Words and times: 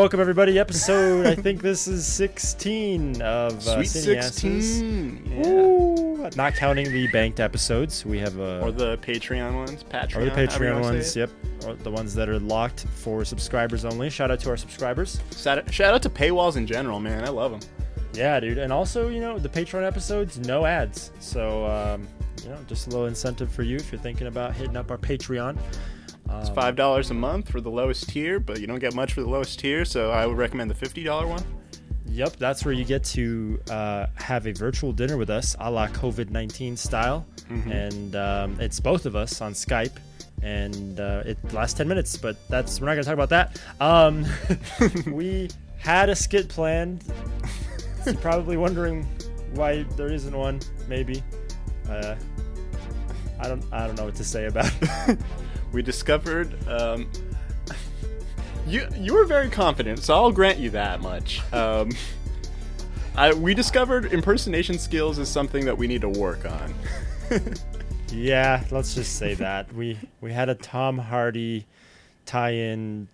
Welcome 0.00 0.20
everybody. 0.20 0.58
Episode, 0.58 1.26
I 1.26 1.34
think 1.34 1.60
this 1.60 1.86
is 1.86 2.06
16 2.06 3.20
of 3.20 3.52
uh, 3.68 3.84
Sweet 3.84 3.86
Cineasses. 3.86 4.32
16. 4.32 5.26
Yeah. 5.26 5.42
Woo! 5.42 6.30
Not 6.36 6.54
counting 6.54 6.90
the 6.90 7.06
banked 7.08 7.38
episodes. 7.38 8.06
We 8.06 8.18
have 8.18 8.38
a 8.38 8.62
Or 8.62 8.72
the 8.72 8.96
Patreon 8.96 9.54
ones. 9.54 9.84
Patreon. 9.84 10.16
or 10.16 10.24
the 10.24 10.30
Patreon 10.30 10.80
ones. 10.80 11.14
Yep, 11.14 11.30
or 11.66 11.74
the 11.74 11.90
ones 11.90 12.14
that 12.14 12.30
are 12.30 12.38
locked 12.38 12.86
for 12.94 13.26
subscribers 13.26 13.84
only. 13.84 14.08
Shout 14.08 14.30
out 14.30 14.40
to 14.40 14.48
our 14.48 14.56
subscribers. 14.56 15.20
Shout 15.36 15.58
out, 15.58 15.70
shout 15.70 15.92
out 15.92 16.00
to 16.00 16.08
paywalls 16.08 16.56
in 16.56 16.66
general, 16.66 16.98
man. 16.98 17.22
I 17.22 17.28
love 17.28 17.50
them. 17.50 17.60
Yeah, 18.14 18.40
dude. 18.40 18.56
And 18.56 18.72
also, 18.72 19.08
you 19.08 19.20
know, 19.20 19.38
the 19.38 19.50
Patreon 19.50 19.86
episodes, 19.86 20.38
no 20.38 20.64
ads. 20.64 21.12
So, 21.20 21.66
um, 21.66 22.08
you 22.42 22.48
know, 22.48 22.58
just 22.66 22.86
a 22.86 22.90
little 22.90 23.04
incentive 23.04 23.52
for 23.52 23.64
you 23.64 23.76
if 23.76 23.92
you're 23.92 24.00
thinking 24.00 24.28
about 24.28 24.54
hitting 24.54 24.78
up 24.78 24.90
our 24.90 24.96
Patreon. 24.98 25.58
It's 26.40 26.48
five 26.50 26.76
dollars 26.76 27.10
a 27.10 27.14
month 27.14 27.50
for 27.50 27.60
the 27.60 27.70
lowest 27.70 28.08
tier, 28.08 28.40
but 28.40 28.60
you 28.60 28.66
don't 28.66 28.78
get 28.78 28.94
much 28.94 29.12
for 29.12 29.20
the 29.20 29.28
lowest 29.28 29.60
tier, 29.60 29.84
so 29.84 30.10
I 30.10 30.26
would 30.26 30.38
recommend 30.38 30.70
the 30.70 30.74
fifty 30.74 31.04
dollar 31.04 31.26
one. 31.26 31.44
Yep, 32.06 32.36
that's 32.36 32.64
where 32.64 32.74
you 32.74 32.84
get 32.84 33.04
to 33.04 33.60
uh, 33.70 34.06
have 34.16 34.46
a 34.46 34.52
virtual 34.52 34.92
dinner 34.92 35.16
with 35.16 35.30
us, 35.30 35.54
a 35.60 35.70
la 35.70 35.86
COVID 35.86 36.30
19 36.30 36.76
style. 36.76 37.24
And 37.48 38.16
um, 38.16 38.60
it's 38.60 38.80
both 38.80 39.06
of 39.06 39.14
us 39.16 39.40
on 39.40 39.52
Skype. 39.52 39.96
And 40.42 40.98
uh, 40.98 41.22
it 41.26 41.38
lasts 41.52 41.76
10 41.76 41.86
minutes, 41.86 42.16
but 42.16 42.36
that's 42.48 42.80
we're 42.80 42.86
not 42.86 42.94
going 42.94 43.04
to 43.04 43.14
talk 43.14 43.14
about 43.14 43.28
that. 43.28 43.60
Um, 43.80 44.24
we 45.12 45.50
had 45.78 46.08
a 46.08 46.16
skit 46.16 46.48
planned. 46.48 47.04
You're 48.06 48.14
probably 48.16 48.56
wondering 48.56 49.06
why 49.54 49.82
there 49.96 50.10
isn't 50.12 50.36
one, 50.36 50.60
maybe. 50.88 51.22
Uh, 51.88 52.16
I 53.38 53.48
don't 53.48 53.64
I 53.72 53.86
don't 53.86 53.96
know 53.96 54.06
what 54.06 54.14
to 54.16 54.24
say 54.24 54.46
about 54.46 54.72
it. 54.80 55.18
We 55.72 55.82
discovered 55.82 56.56
um, 56.68 57.10
you 58.66 58.86
you 58.96 59.14
were 59.14 59.24
very 59.24 59.48
confident, 59.48 60.00
so 60.00 60.14
I'll 60.14 60.32
grant 60.32 60.58
you 60.58 60.70
that 60.70 61.00
much. 61.00 61.40
Um, 61.52 61.90
I, 63.16 63.32
we 63.32 63.54
discovered 63.54 64.12
impersonation 64.12 64.78
skills 64.78 65.18
is 65.18 65.28
something 65.28 65.64
that 65.64 65.76
we 65.76 65.86
need 65.86 66.00
to 66.02 66.08
work 66.08 66.44
on. 66.44 66.74
Yeah, 68.12 68.64
let's 68.72 68.94
just 68.94 69.18
say 69.18 69.34
that 69.34 69.72
we 69.72 69.96
we 70.20 70.32
had 70.32 70.48
a 70.48 70.54
Tom 70.54 70.98
Hardy 70.98 71.66
tie-in 72.26 73.06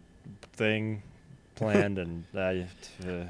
thing 0.55 1.03
planned, 1.55 1.99
and 1.99 2.25
uh, 2.35 2.55
uh, 3.07 3.27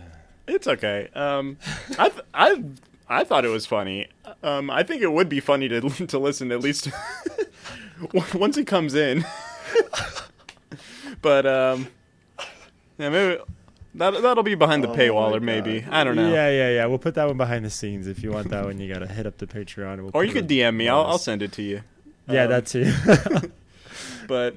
It's 0.47 0.69
okay. 0.69 1.09
Um, 1.15 1.59
I 1.99 2.13
I 2.33 2.63
I 3.09 3.25
thought 3.25 3.45
it 3.45 3.49
was 3.49 3.67
funny. 3.67 4.09
Um, 4.43 4.71
I 4.71 4.83
think 4.83 5.03
it 5.03 5.13
would 5.13 5.29
be 5.29 5.41
funny 5.41 5.69
to 5.69 5.81
to 6.07 6.19
listen 6.19 6.51
at 6.53 6.61
least 6.61 6.89
once 8.35 8.57
he 8.57 8.65
comes 8.65 8.95
in. 8.95 9.25
but 11.23 11.47
um, 11.47 11.89
yeah, 12.99 13.11
maybe 13.11 13.43
that 13.95 14.23
that'll 14.23 14.43
be 14.43 14.55
behind 14.55 14.83
the 14.85 14.89
paywall, 14.89 15.35
or 15.35 15.41
maybe 15.41 15.85
I 15.91 16.05
don't 16.05 16.17
know. 16.17 16.29
Oh 16.29 16.33
Yeah, 16.33 16.51
yeah, 16.51 16.71
yeah. 16.71 16.87
We'll 16.87 16.99
put 16.99 17.15
that 17.15 17.27
one 17.27 17.37
behind 17.37 17.65
the 17.65 17.71
scenes. 17.71 18.07
If 18.07 18.23
you 18.23 18.33
want 18.33 18.49
that 18.51 18.65
one, 18.65 18.79
you 18.79 18.93
gotta 18.93 19.07
hit 19.07 19.27
up 19.27 19.39
the 19.39 19.47
Patreon. 19.47 20.01
We'll 20.03 20.11
Or 20.13 20.25
you 20.25 20.33
could 20.33 20.49
DM 20.49 20.77
me. 20.77 20.89
I'll 20.89 21.05
I'll 21.05 21.19
send 21.19 21.43
it 21.43 21.53
to 21.53 21.63
you. 21.63 21.83
Yeah, 22.29 22.45
Um, 22.45 22.51
that 22.51 22.67
too. 22.67 23.51
But 24.27 24.57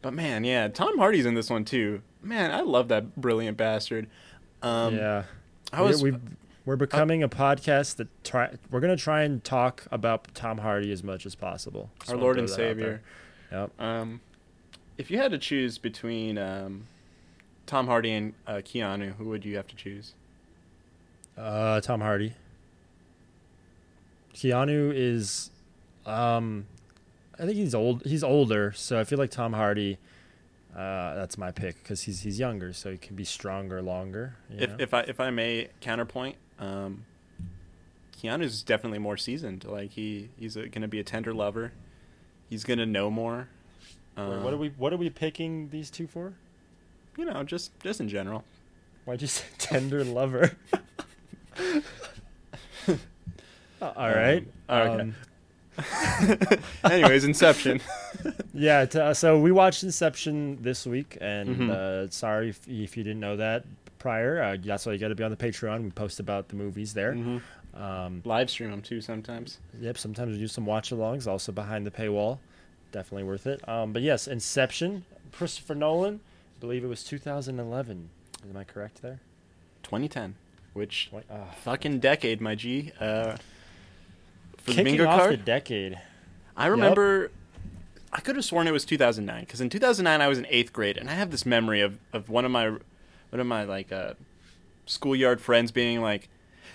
but 0.00 0.14
man, 0.14 0.44
yeah, 0.44 0.68
Tom 0.68 0.98
Hardy's 0.98 1.26
in 1.26 1.34
this 1.34 1.50
one 1.50 1.64
too. 1.64 2.02
Man, 2.22 2.50
I 2.50 2.60
love 2.60 2.88
that 2.88 3.16
brilliant 3.16 3.56
bastard. 3.56 4.08
Um, 4.62 4.94
yeah, 4.94 5.24
I 5.72 5.82
was 5.82 6.02
we, 6.02 6.14
we're 6.68 6.76
becoming 6.76 7.22
a 7.22 7.30
podcast 7.30 7.96
that 7.96 8.08
try. 8.24 8.54
We're 8.70 8.80
gonna 8.80 8.94
try 8.94 9.22
and 9.22 9.42
talk 9.42 9.86
about 9.90 10.28
Tom 10.34 10.58
Hardy 10.58 10.92
as 10.92 11.02
much 11.02 11.24
as 11.24 11.34
possible. 11.34 11.88
Just 12.00 12.12
our 12.12 12.18
Lord 12.18 12.38
and 12.38 12.48
Savior. 12.48 13.00
Yep. 13.50 13.70
Um, 13.80 14.20
if 14.98 15.10
you 15.10 15.16
had 15.16 15.30
to 15.30 15.38
choose 15.38 15.78
between 15.78 16.36
um, 16.36 16.84
Tom 17.64 17.86
Hardy 17.86 18.12
and 18.12 18.34
uh, 18.46 18.56
Keanu, 18.56 19.14
who 19.16 19.24
would 19.30 19.46
you 19.46 19.56
have 19.56 19.66
to 19.68 19.76
choose? 19.76 20.12
Uh, 21.38 21.80
Tom 21.80 22.02
Hardy. 22.02 22.34
Keanu 24.34 24.92
is, 24.94 25.50
um, 26.04 26.66
I 27.38 27.46
think 27.46 27.56
he's 27.56 27.74
old. 27.74 28.04
He's 28.04 28.22
older, 28.22 28.72
so 28.72 29.00
I 29.00 29.04
feel 29.04 29.18
like 29.18 29.30
Tom 29.30 29.54
Hardy. 29.54 29.96
Uh, 30.76 31.14
that's 31.14 31.38
my 31.38 31.50
pick 31.50 31.82
because 31.82 32.02
he's 32.02 32.20
he's 32.20 32.38
younger, 32.38 32.74
so 32.74 32.90
he 32.92 32.98
can 32.98 33.16
be 33.16 33.24
stronger 33.24 33.80
longer. 33.80 34.36
you 34.50 34.58
If 34.60 34.70
know? 34.70 34.76
if 34.78 34.92
I 34.92 35.00
if 35.00 35.18
I 35.18 35.30
may 35.30 35.68
counterpoint, 35.80 36.36
um, 36.58 37.04
Keanu's 38.20 38.62
definitely 38.62 38.98
more 38.98 39.16
seasoned. 39.16 39.64
Like 39.64 39.92
he 39.92 40.28
he's 40.38 40.56
going 40.56 40.82
to 40.82 40.88
be 40.88 40.98
a 41.00 41.04
tender 41.04 41.32
lover. 41.32 41.72
He's 42.50 42.64
going 42.64 42.78
to 42.78 42.86
know 42.86 43.10
more. 43.10 43.48
Wait, 44.16 44.22
Um, 44.24 44.42
what 44.42 44.52
are 44.52 44.56
we 44.56 44.68
what 44.76 44.92
are 44.92 44.96
we 44.96 45.10
picking 45.10 45.68
these 45.70 45.90
two 45.90 46.06
for? 46.06 46.32
You 47.16 47.24
know, 47.26 47.42
just 47.44 47.78
just 47.80 48.00
in 48.00 48.08
general. 48.08 48.44
Why'd 49.04 49.20
you 49.22 49.28
say 49.28 49.44
tender 49.58 50.04
lover? 50.04 50.52
Uh, 53.80 53.92
All 53.96 54.10
right. 54.10 54.44
Um, 54.68 54.80
okay. 54.88 55.00
Um, 55.78 56.58
Anyways, 56.90 57.22
Inception. 57.24 57.80
yeah. 58.52 58.84
T- 58.86 58.98
uh, 58.98 59.14
so 59.14 59.38
we 59.38 59.52
watched 59.52 59.84
Inception 59.84 60.60
this 60.62 60.84
week, 60.84 61.16
and 61.20 61.56
Mhm. 61.56 61.70
uh, 61.70 62.10
sorry 62.10 62.48
if, 62.48 62.66
if 62.66 62.96
you 62.96 63.04
didn't 63.04 63.20
know 63.20 63.36
that 63.36 63.64
prior. 63.98 64.42
Uh, 64.42 64.56
that's 64.62 64.86
why 64.86 64.92
you 64.92 64.98
got 64.98 65.08
to 65.08 65.14
be 65.14 65.24
on 65.24 65.30
the 65.30 65.36
Patreon. 65.36 65.82
We 65.82 65.90
post 65.90 66.20
about 66.20 66.48
the 66.48 66.56
movies 66.56 66.94
there. 66.94 67.12
Mhm. 67.12 67.42
Um, 67.74 68.22
Live 68.24 68.50
stream 68.50 68.70
them 68.70 68.82
too 68.82 69.00
sometimes. 69.00 69.58
Yep, 69.80 69.98
sometimes 69.98 70.32
we 70.32 70.38
do 70.38 70.48
some 70.48 70.66
watch 70.66 70.90
alongs, 70.90 71.26
also 71.26 71.52
behind 71.52 71.86
the 71.86 71.90
paywall. 71.90 72.38
Definitely 72.92 73.24
worth 73.24 73.46
it. 73.46 73.66
Um, 73.68 73.92
but 73.92 74.02
yes, 74.02 74.26
Inception, 74.26 75.04
Christopher 75.32 75.74
Nolan, 75.74 76.20
I 76.56 76.60
believe 76.60 76.84
it 76.84 76.88
was 76.88 77.04
2011. 77.04 78.10
Am 78.48 78.56
I 78.56 78.64
correct 78.64 79.02
there? 79.02 79.20
2010, 79.82 80.34
which 80.72 81.10
ah. 81.30 81.44
fucking 81.62 82.00
decade, 82.00 82.40
my 82.40 82.54
G. 82.54 82.92
Uh, 82.98 83.36
for 84.56 84.70
the 84.70 84.72
Kicking 84.72 84.84
bingo 84.84 85.06
off 85.06 85.20
card. 85.20 85.32
the 85.32 85.36
decade. 85.36 86.00
I 86.56 86.66
remember 86.66 87.30
I 88.12 88.20
could 88.20 88.36
have 88.36 88.44
sworn 88.44 88.66
it 88.66 88.72
was 88.72 88.84
2009 88.84 89.40
because 89.40 89.60
in 89.60 89.70
2009 89.70 90.20
I 90.20 90.28
was 90.28 90.38
in 90.38 90.46
eighth 90.48 90.72
grade 90.72 90.96
and 90.96 91.08
I 91.08 91.14
have 91.14 91.30
this 91.30 91.46
memory 91.46 91.80
of, 91.80 91.98
of 92.12 92.28
one 92.28 92.44
of 92.44 92.50
my 92.50 92.76
one 93.30 93.40
of 93.40 93.46
my 93.46 93.64
like 93.64 93.92
uh, 93.92 94.14
schoolyard 94.86 95.40
friends 95.40 95.70
being 95.70 96.00
like, 96.00 96.28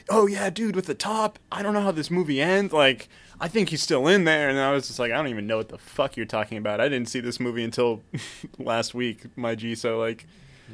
"Oh 0.09 0.27
yeah, 0.27 0.49
dude, 0.49 0.75
with 0.75 0.85
the 0.85 0.93
top. 0.95 1.39
I 1.51 1.61
don't 1.63 1.73
know 1.73 1.81
how 1.81 1.91
this 1.91 2.11
movie 2.11 2.41
ends. 2.41 2.73
Like, 2.73 3.09
I 3.39 3.47
think 3.47 3.69
he's 3.69 3.81
still 3.81 4.07
in 4.07 4.23
there." 4.25 4.49
And 4.49 4.59
I 4.59 4.71
was 4.71 4.87
just 4.87 4.99
like, 4.99 5.11
"I 5.11 5.15
don't 5.15 5.27
even 5.27 5.47
know 5.47 5.57
what 5.57 5.69
the 5.69 5.77
fuck 5.77 6.15
you're 6.17 6.25
talking 6.25 6.57
about. 6.57 6.79
I 6.81 6.89
didn't 6.89 7.09
see 7.09 7.19
this 7.19 7.39
movie 7.39 7.63
until 7.63 8.01
last 8.59 8.93
week, 8.93 9.25
my 9.37 9.55
G." 9.55 9.75
So 9.75 9.97
like, 9.99 10.25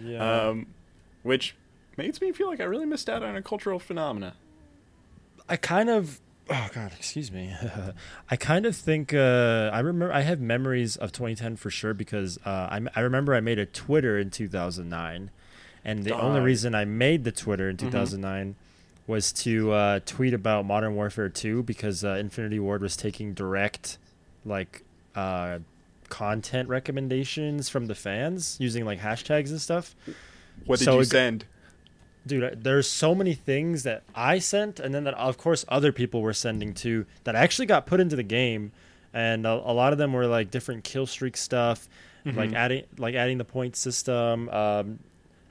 Yeah. 0.04 0.48
um, 0.50 0.68
which 1.24 1.56
makes 1.98 2.22
me 2.22 2.32
feel 2.32 2.48
like 2.48 2.60
I 2.62 2.66
really 2.66 2.86
missed 2.86 3.10
out 3.10 3.24
on 3.24 3.36
a 3.36 3.42
cultural 3.42 3.80
phenomena. 3.80 4.36
I 5.48 5.56
kind 5.58 5.90
of 5.90 6.20
oh 6.52 6.68
god, 6.74 6.92
excuse 6.98 7.32
me. 7.32 7.54
I 8.30 8.36
kind 8.36 8.66
of 8.66 8.76
think 8.76 9.14
uh, 9.14 9.70
I 9.74 9.80
remember 9.80 10.14
I 10.14 10.22
have 10.22 10.40
memories 10.40 10.96
of 10.96 11.12
2010 11.12 11.56
for 11.58 11.70
sure 11.70 11.94
because 11.94 12.38
uh, 12.46 12.68
I 12.72 12.82
I 12.96 13.02
remember 13.02 13.34
I 13.36 13.40
made 13.40 13.60
a 13.60 13.66
Twitter 13.66 14.18
in 14.18 14.30
2009, 14.30 15.30
and 15.86 16.04
the 16.04 16.18
only 16.20 16.40
reason 16.42 16.76
I 16.76 16.86
made 16.86 17.24
the 17.24 17.32
Twitter 17.32 17.70
in 17.70 17.78
Mhm. 17.78 17.92
2009 17.92 18.56
was 19.08 19.32
to 19.34 19.72
uh, 19.72 20.00
tweet 20.06 20.34
about 20.34 20.66
Modern 20.66 20.96
Warfare 20.96 21.30
2 21.30 21.64
because 21.64 22.04
uh, 22.04 22.10
Infinity 22.20 22.60
Ward 22.60 22.82
was 22.82 22.96
taking 22.96 23.34
direct 23.34 23.98
like 24.46 24.84
uh, 25.16 25.60
content 26.10 26.70
recommendations 26.70 27.70
from 27.70 27.88
the 27.88 27.96
fans 27.96 28.58
using 28.60 28.86
like 28.86 29.00
hashtags 29.00 29.50
and 29.50 29.60
stuff. 29.62 29.96
What 30.66 30.80
did 30.80 30.86
So 30.86 30.96
you 30.96 31.00
it 31.02 31.06
send? 31.06 31.46
dude 32.28 32.64
there's 32.64 32.88
so 32.88 33.16
many 33.16 33.34
things 33.34 33.84
that 33.84 34.04
i 34.14 34.38
sent 34.40 34.78
and 34.80 34.94
then 34.94 35.06
that 35.06 35.14
of 35.14 35.38
course 35.38 35.64
other 35.70 35.92
people 35.94 36.22
were 36.22 36.34
sending 36.34 36.74
too 36.74 37.06
that 37.24 37.34
actually 37.34 37.66
got 37.66 37.86
put 37.88 38.02
into 38.02 38.16
the 38.16 38.22
game 38.24 38.72
and 39.14 39.48
a, 39.48 39.52
a 39.52 39.74
lot 39.74 39.94
of 39.94 39.98
them 39.98 40.12
were 40.12 40.28
like 40.28 40.52
different 40.52 40.84
kill 40.84 41.08
streak 41.08 41.38
stuff 41.38 41.88
like 42.26 42.50
Mhm. 42.52 42.56
adding 42.56 42.84
like 42.98 43.16
adding 43.16 43.38
the 43.38 43.46
point 43.46 43.78
system 43.78 44.50
um, 44.50 45.00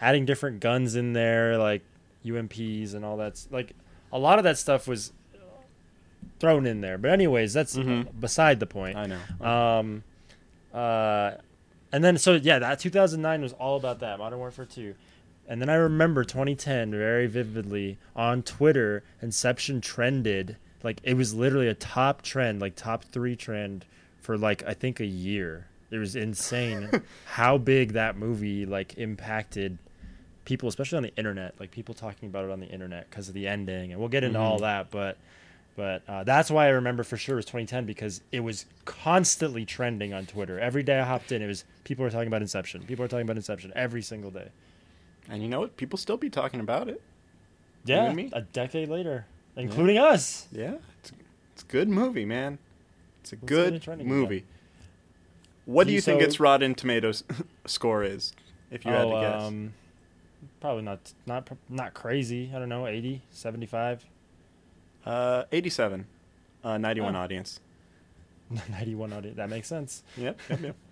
adding 0.01 0.25
different 0.25 0.61
guns 0.61 0.95
in 0.95 1.13
there 1.13 1.59
like 1.59 1.83
umps 2.29 2.93
and 2.95 3.05
all 3.05 3.17
that 3.17 3.45
like 3.51 3.73
a 4.13 4.19
lot 4.19 4.39
of 4.39 4.45
that 4.45 4.57
stuff 4.59 4.87
was 4.87 5.13
thrown 6.41 6.67
in 6.67 6.81
there 6.81 6.99
but 6.99 7.11
anyways 7.11 7.53
that's 7.53 7.77
Mhm. 7.77 8.09
beside 8.21 8.61
the 8.61 8.67
point 8.67 8.97
I 8.97 9.07
know. 9.07 9.47
um, 9.47 10.03
uh, 10.73 11.33
and 11.91 12.05
then 12.05 12.19
so 12.19 12.35
yeah, 12.35 12.59
that 12.59 12.79
2009 12.79 13.41
was 13.43 13.53
all 13.55 13.77
about 13.77 14.01
that 14.01 14.19
Modern 14.19 14.39
Warfare 14.39 14.67
2. 14.67 14.95
And 15.49 15.63
then 15.63 15.71
I 15.71 15.75
remember 15.77 16.23
2010 16.25 16.91
very 16.91 17.27
vividly 17.27 17.97
on 18.15 18.43
Twitter. 18.43 19.03
Inception 19.23 19.81
trended 19.81 20.57
like 20.83 21.01
it 21.03 21.15
was 21.15 21.33
literally 21.35 21.69
a 21.69 21.75
top 21.75 22.21
trend, 22.21 22.61
like 22.61 22.77
top 22.77 23.05
three 23.05 23.35
trend 23.35 23.87
for 24.21 24.37
like 24.37 24.63
I 24.67 24.75
think 24.75 25.01
a 25.01 25.07
year. 25.07 25.67
It 25.91 25.97
was 25.97 26.15
insane 26.15 26.91
how 27.25 27.57
big 27.57 27.95
that 27.95 28.17
movie 28.19 28.67
like 28.67 28.99
impacted 28.99 29.79
people, 30.49 30.67
especially 30.69 30.97
on 30.97 31.03
the 31.03 31.15
internet. 31.17 31.55
Like 31.61 31.71
people 31.71 31.95
talking 31.95 32.27
about 32.31 32.45
it 32.47 32.51
on 32.51 32.59
the 32.59 32.67
internet 32.67 33.09
because 33.11 33.29
of 33.29 33.35
the 33.35 33.47
ending, 33.47 33.93
and 33.93 34.01
we'll 34.01 34.09
get 34.09 34.25
into 34.25 34.39
all 34.39 34.57
Mhm. 34.59 34.63
that. 34.63 34.91
But 34.91 35.19
But 35.77 36.03
uh, 36.09 36.25
that's 36.25 36.51
why 36.51 36.65
I 36.67 36.71
remember 36.71 37.05
for 37.05 37.17
sure 37.17 37.35
it 37.35 37.37
was 37.37 37.45
2010 37.45 37.85
because 37.87 38.21
it 38.33 38.41
was 38.41 38.67
constantly 38.85 39.65
trending 39.65 40.13
on 40.13 40.27
Twitter. 40.27 40.59
Every 40.59 40.83
day 40.83 40.99
I 40.99 41.05
hopped 41.05 41.31
in, 41.31 41.41
it 41.41 41.47
was 41.47 41.65
people 41.85 42.03
were 42.05 42.11
talking 42.11 42.27
about 42.27 42.43
Inception. 42.43 42.83
People 42.83 43.05
were 43.05 43.09
talking 43.09 43.23
about 43.27 43.37
Inception 43.37 43.73
every 43.77 44.03
single 44.03 44.33
day. 44.33 44.49
And 45.29 45.41
you 45.41 45.49
know 45.49 45.61
what? 45.61 45.77
People 45.77 45.97
still 45.97 46.17
be 46.17 46.31
talking 46.31 46.59
about 46.59 46.89
it. 46.89 47.01
Yeah, 47.85 48.13
a 48.33 48.41
decade 48.41 48.89
later, 48.89 49.27
including 49.55 49.99
us. 49.99 50.49
Yeah, 50.51 50.79
it's 51.01 51.13
it's 51.53 51.63
a 51.63 51.67
good 51.67 51.89
movie, 51.89 52.25
man. 52.25 52.59
It's 53.21 53.33
a 53.33 53.37
good 53.37 53.87
movie. 54.05 54.45
What 55.65 55.85
do 55.85 55.91
Do 55.91 55.95
you 55.95 56.01
think 56.01 56.21
so- 56.23 56.27
its 56.27 56.41
Rotten 56.41 56.75
Tomatoes 56.75 57.23
score 57.67 58.03
is? 58.03 58.33
If 58.73 58.85
you 58.85 58.91
had 58.91 59.03
to 59.05 59.15
Oh, 59.15 59.21
guess, 59.21 59.43
um, 59.45 59.75
probably 60.61 60.83
not 60.83 61.13
not 61.27 61.49
not 61.69 61.95
crazy. 61.95 62.51
I 62.55 62.59
don't 62.59 62.69
know, 62.69 62.87
80, 62.87 63.23
75, 63.31 64.05
uh, 65.07 65.45
eighty-seven, 65.53 66.07
uh, 66.65 66.79
ninety-one 66.79 67.15
Oh. 67.17 67.21
audience. 67.21 67.61
91 68.71 69.13
audience. 69.13 69.37
That 69.37 69.51
makes 69.51 69.69
sense. 69.69 70.03
Yep, 70.17 70.41
yep, 70.51 70.61
yep. 70.63 70.77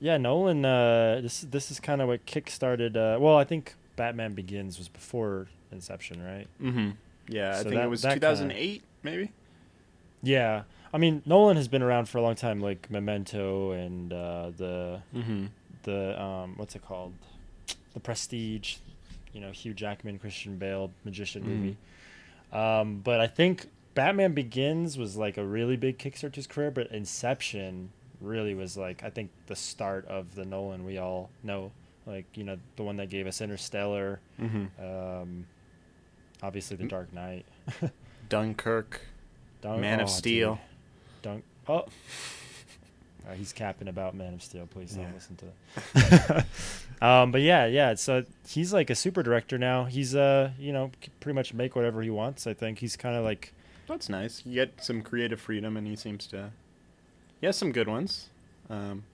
Yeah, 0.00 0.16
Nolan. 0.16 0.64
Uh, 0.64 1.20
this 1.22 1.40
this 1.40 1.70
is 1.72 1.80
kind 1.80 2.00
of 2.00 2.06
what 2.08 2.24
kickstarted. 2.24 2.96
Uh, 2.96 3.18
well, 3.18 3.36
I 3.36 3.42
think 3.44 3.74
Batman 3.96 4.34
Begins 4.34 4.78
was 4.78 4.88
before 4.88 5.48
Inception, 5.72 6.22
right? 6.22 6.46
mm-hmm. 6.62 6.90
Yeah, 7.28 7.50
I 7.58 7.62
think 7.62 7.74
that- 7.74 7.84
it 7.84 7.88
was 7.88 8.02
that 8.02 8.14
two 8.14 8.20
thousand 8.20 8.52
eight, 8.52 8.82
maybe. 9.02 9.32
Yeah, 10.22 10.62
I 10.92 10.98
mean 10.98 11.22
Nolan 11.26 11.56
has 11.56 11.66
been 11.68 11.82
around 11.82 12.08
for 12.08 12.18
a 12.18 12.22
long 12.22 12.36
time, 12.36 12.60
like 12.60 12.88
Memento 12.90 13.72
and 13.72 14.12
uh, 14.12 14.50
the 14.56 15.00
Mm-hmm. 15.14 15.46
the 15.82 16.22
um, 16.22 16.54
what's 16.56 16.76
it 16.76 16.82
called, 16.84 17.14
The 17.98 18.04
Prestige, 18.04 18.76
you 19.32 19.40
know, 19.40 19.50
Hugh 19.50 19.74
Jackman, 19.74 20.20
Christian 20.20 20.56
Bale, 20.56 20.92
magician 21.04 21.42
Mhm. 21.42 21.46
movie. 21.46 21.76
Um, 22.52 23.00
but 23.00 23.20
I 23.20 23.26
think 23.26 23.66
Batman 23.94 24.32
Begins 24.34 24.96
was 24.96 25.16
like 25.16 25.36
a 25.36 25.44
really 25.44 25.76
big 25.76 25.98
kickstart 25.98 26.32
to 26.32 26.36
his 26.36 26.46
career, 26.46 26.70
but 26.70 26.86
Inception 26.92 27.90
really 28.20 28.54
was 28.54 28.76
like 28.76 29.02
I 29.02 29.10
think 29.10 29.30
the 29.46 29.56
start 29.56 30.06
of 30.06 30.34
the 30.36 30.44
Nolan 30.44 30.84
we 30.84 30.98
all 30.98 31.30
know, 31.42 31.72
like 32.06 32.24
you 32.36 32.44
know 32.44 32.56
the 32.76 32.84
one 32.84 32.96
that 32.98 33.10
gave 33.10 33.26
us 33.26 33.40
Interstellar, 33.40 34.20
Mm-hmm. 34.40 34.84
um, 34.84 35.46
obviously 36.40 36.76
The 36.76 36.84
Mm. 36.84 36.88
Dark 36.90 37.12
Knight, 37.12 37.46
Dunkirk, 38.28 39.00
Dunk- 39.60 39.80
Man 39.80 39.98
of 40.00 40.06
oh, 40.06 40.10
Steel. 40.10 40.54
dude. 40.54 41.22
Dunk. 41.22 41.44
Oh. 41.68 41.86
Uh, 43.28 43.34
he's 43.34 43.52
capping 43.52 43.88
about 43.88 44.14
Man 44.14 44.34
of 44.34 44.42
Steel. 44.42 44.66
Please 44.66 44.92
don't 44.92 45.04
Yeah. 45.04 45.12
listen 45.14 45.36
to 45.36 45.44
that. 45.94 46.46
um, 47.02 47.30
but 47.30 47.42
yeah, 47.42 47.66
yeah. 47.66 47.94
So 47.94 48.24
he's 48.48 48.72
like 48.72 48.88
a 48.90 48.94
super 48.94 49.22
director 49.22 49.58
now. 49.58 49.84
He's 49.84 50.14
uh, 50.14 50.52
you 50.58 50.72
know, 50.72 50.90
pretty 51.20 51.34
much 51.34 51.52
make 51.52 51.76
whatever 51.76 52.00
he 52.02 52.10
wants. 52.10 52.46
I 52.46 52.54
think 52.54 52.78
he's 52.78 52.96
kind 52.96 53.16
of 53.16 53.24
like 53.24 53.52
That's 53.86 54.08
nice. 54.08 54.42
You 54.46 54.54
get 54.54 54.82
some 54.82 55.02
creative 55.02 55.40
freedom, 55.40 55.76
and 55.76 55.86
he 55.86 55.94
seems 55.96 56.26
to. 56.28 56.50
He 57.40 57.46
has 57.46 57.56
some 57.56 57.70
good 57.72 57.86
ones. 57.88 58.28
Um, 58.70 59.04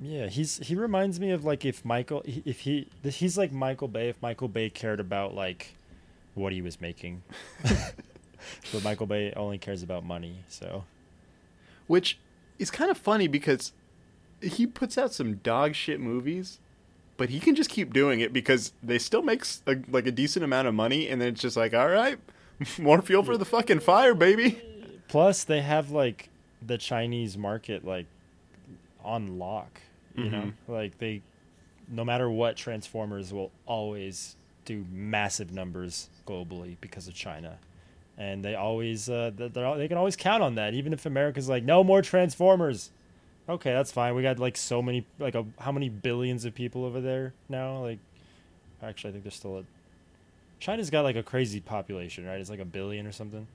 yeah. 0.00 0.26
He's 0.28 0.58
he 0.66 0.74
reminds 0.74 1.20
me 1.20 1.30
of 1.30 1.44
like 1.44 1.64
if 1.64 1.84
Michael 1.84 2.22
if 2.26 2.60
he 2.60 2.88
he's 3.04 3.36
like 3.36 3.52
Michael 3.52 3.88
Bay 3.88 4.08
if 4.08 4.20
Michael 4.22 4.48
Bay 4.48 4.70
cared 4.70 4.98
about 5.00 5.34
like 5.34 5.74
what 6.34 6.52
he 6.52 6.62
was 6.62 6.80
making. 6.80 7.22
but 8.72 8.82
Michael 8.82 9.06
Bay 9.06 9.32
only 9.36 9.58
cares 9.58 9.82
about 9.82 10.04
money. 10.04 10.38
So 10.48 10.84
which 11.86 12.18
is 12.62 12.70
kind 12.70 12.90
of 12.90 12.96
funny 12.98 13.28
because 13.28 13.72
he 14.40 14.66
puts 14.66 14.96
out 14.96 15.12
some 15.12 15.34
dog 15.36 15.74
shit 15.74 16.00
movies, 16.00 16.58
but 17.16 17.28
he 17.30 17.38
can 17.40 17.54
just 17.54 17.70
keep 17.70 17.92
doing 17.92 18.20
it 18.20 18.32
because 18.32 18.72
they 18.82 18.98
still 18.98 19.22
make 19.22 19.44
a, 19.66 19.76
like 19.90 20.06
a 20.06 20.10
decent 20.12 20.44
amount 20.44 20.68
of 20.68 20.74
money, 20.74 21.08
and 21.08 21.20
then 21.20 21.28
it's 21.28 21.40
just 21.40 21.56
like, 21.56 21.74
all 21.74 21.88
right, 21.88 22.18
more 22.78 23.02
fuel 23.02 23.22
for 23.22 23.36
the 23.36 23.44
fucking 23.44 23.80
fire, 23.80 24.14
baby. 24.14 24.60
Plus, 25.08 25.44
they 25.44 25.60
have 25.60 25.90
like 25.90 26.28
the 26.64 26.78
Chinese 26.78 27.36
market 27.36 27.84
like 27.84 28.06
on 29.04 29.38
lock. 29.38 29.80
You 30.16 30.28
know, 30.30 30.38
Mhm. 30.42 30.52
like 30.68 30.98
they, 30.98 31.22
no 31.88 32.04
matter 32.04 32.28
what, 32.30 32.56
Transformers 32.56 33.32
will 33.32 33.50
always 33.66 34.36
do 34.66 34.84
massive 34.92 35.52
numbers 35.52 36.08
globally 36.26 36.76
because 36.82 37.08
of 37.08 37.14
China, 37.14 37.58
and 38.22 38.44
they 38.44 38.54
always 38.54 39.08
uh, 39.08 39.32
they're- 39.34 39.88
can 39.88 39.96
always 39.96 40.14
count 40.14 40.44
on 40.44 40.54
that. 40.54 40.74
Even 40.74 40.92
if 40.92 41.06
America's 41.06 41.48
like, 41.48 41.64
no 41.64 41.82
more 41.82 42.02
Transformers. 42.02 42.90
Okay, 43.48 43.72
that's 43.72 43.90
fine. 43.90 44.14
We 44.14 44.22
got 44.22 44.38
like 44.38 44.56
so 44.56 44.80
many, 44.80 45.04
like 45.18 45.34
a, 45.34 45.44
how 45.58 45.72
many 45.72 45.88
billions 45.88 46.44
of 46.44 46.54
people 46.54 46.84
over 46.84 47.00
there 47.00 47.34
now? 47.48 47.78
Like, 47.82 47.98
actually, 48.80 49.08
I 49.08 49.12
think 49.12 49.24
there's 49.24 49.34
still 49.34 49.58
a. 49.58 49.64
China's 50.60 50.90
got 50.90 51.02
like 51.02 51.16
a 51.16 51.24
crazy 51.24 51.58
population, 51.58 52.24
right? 52.24 52.38
It's 52.40 52.50
like 52.50 52.60
a 52.60 52.64
billion 52.64 53.04
or 53.04 53.10
something. 53.12 53.48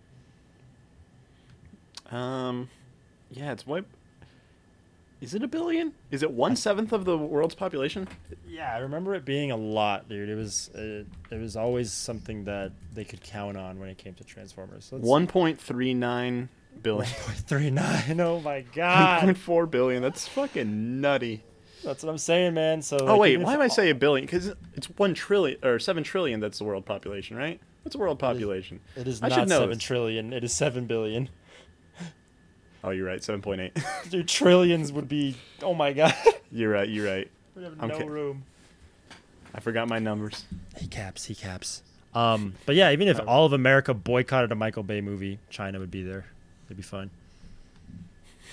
Um, 2.11 2.69
yeah, 3.31 3.53
it's 3.53 3.65
what. 3.65 3.85
Is 5.19 5.33
it 5.33 5.41
a 5.41 5.47
billion? 5.47 5.93
Is 6.11 6.21
it 6.21 6.29
one 6.31 6.55
seventh 6.55 6.93
of 6.93 7.05
the 7.05 7.17
world's 7.17 7.55
population? 7.55 8.07
Yeah, 8.47 8.73
I 8.75 8.79
remember 8.79 9.15
it 9.15 9.25
being 9.25 9.49
a 9.51 9.57
lot, 9.57 10.07
dude. 10.07 10.29
It 10.29 10.35
was 10.35 10.69
it, 10.75 11.07
it 11.31 11.39
was 11.41 11.55
always 11.55 11.91
something 11.91 12.43
that 12.43 12.71
they 12.93 13.03
could 13.03 13.21
count 13.23 13.57
on 13.57 13.79
when 13.79 13.89
it 13.89 13.97
came 13.97 14.13
to 14.15 14.23
Transformers. 14.23 14.85
So 14.85 14.97
One 14.97 15.25
point 15.25 15.59
three 15.59 15.93
nine 15.95 16.49
billion. 16.83 17.11
three 17.47 17.71
nine. 17.71 18.19
Oh 18.21 18.39
my 18.41 18.61
god, 18.75 19.21
point 19.23 19.37
four 19.37 19.65
billion. 19.65 20.03
That's 20.03 20.27
fucking 20.27 21.01
nutty. 21.01 21.41
that's 21.83 22.03
what 22.03 22.11
I'm 22.11 22.17
saying, 22.19 22.53
man. 22.53 22.83
So 22.83 22.97
Oh 22.99 23.17
wait, 23.17 23.37
why 23.39 23.55
am 23.55 23.61
I 23.61 23.69
saying 23.69 23.89
a 23.91 23.95
billion? 23.95 24.25
Because 24.25 24.53
it's 24.75 24.87
one 24.97 25.15
trillion 25.15 25.57
or 25.65 25.79
seven 25.79 26.03
trillion. 26.03 26.39
That's 26.39 26.59
the 26.59 26.63
world 26.65 26.85
population, 26.85 27.35
right? 27.37 27.59
What's 27.81 27.95
the 27.95 27.99
world 27.99 28.19
population? 28.19 28.81
It 28.95 29.07
is 29.07 29.23
I 29.23 29.29
not 29.29 29.39
should 29.39 29.49
know 29.49 29.59
seven 29.61 29.75
this. 29.77 29.83
trillion. 29.83 30.31
It 30.33 30.43
is 30.43 30.53
seven 30.53 30.85
billion. 30.85 31.29
Oh, 32.83 32.91
you're 32.91 33.05
right. 33.07 33.23
Seven 33.23 33.41
point 33.41 33.61
eight. 33.61 33.77
Dude, 34.09 34.27
trillions 34.27 34.91
would 34.91 35.07
be. 35.09 35.35
Oh 35.61 35.73
my 35.73 35.93
god, 35.93 36.13
you're 36.51 36.71
right. 36.71 36.87
You're 36.87 37.05
right. 37.07 37.29
we 37.55 37.63
have 37.63 37.75
I'm 37.79 37.89
no 37.89 37.97
kid- 37.97 38.09
room. 38.09 38.43
I 39.55 39.59
forgot 39.59 39.87
my 39.89 39.99
numbers. 39.99 40.45
He 40.77 40.87
caps. 40.87 41.25
He 41.25 41.33
caps. 41.35 41.81
Um, 42.13 42.53
but 42.65 42.75
yeah, 42.75 42.91
even 42.91 43.07
if 43.07 43.19
all 43.27 43.45
of 43.45 43.53
America 43.53 43.93
boycotted 43.93 44.51
a 44.51 44.55
Michael 44.55 44.83
Bay 44.83 45.01
movie, 45.01 45.39
China 45.49 45.79
would 45.79 45.91
be 45.91 46.03
there. 46.03 46.25
It'd 46.67 46.77
be 46.77 46.83
fun. 46.83 47.09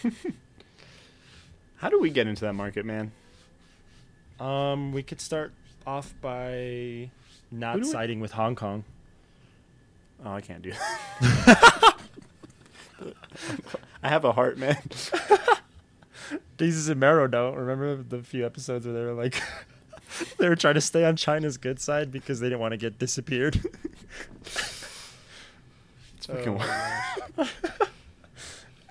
How 1.76 1.88
do 1.90 1.98
we 2.00 2.10
get 2.10 2.26
into 2.26 2.42
that 2.42 2.54
market, 2.54 2.84
man? 2.86 3.12
Um, 4.40 4.92
we 4.92 5.02
could 5.02 5.20
start 5.20 5.52
off 5.86 6.14
by 6.20 7.10
not 7.50 7.74
do 7.74 7.80
we- 7.80 7.86
siding 7.86 8.20
with 8.20 8.32
Hong 8.32 8.54
Kong. 8.54 8.84
Oh, 10.24 10.32
I 10.32 10.40
can't 10.40 10.62
do 10.62 10.72
that. 10.72 11.94
I 14.04 14.08
have 14.08 14.24
a 14.24 14.32
heart, 14.32 14.58
man. 14.58 14.76
Jesus 16.58 16.88
and 16.88 17.00
Mero 17.00 17.26
don't 17.26 17.56
remember 17.56 17.96
the 17.96 18.22
few 18.22 18.44
episodes 18.46 18.86
where 18.86 18.94
they 18.94 19.02
were 19.02 19.14
like 19.14 19.42
they 20.38 20.48
were 20.48 20.56
trying 20.56 20.74
to 20.74 20.80
stay 20.80 21.04
on 21.04 21.16
China's 21.16 21.56
good 21.56 21.80
side 21.80 22.12
because 22.12 22.38
they 22.38 22.46
didn't 22.46 22.60
want 22.60 22.72
to 22.72 22.76
get 22.76 22.98
disappeared. 22.98 23.60
It's 26.16 26.26
fucking 26.26 26.58
Oh, 27.38 27.50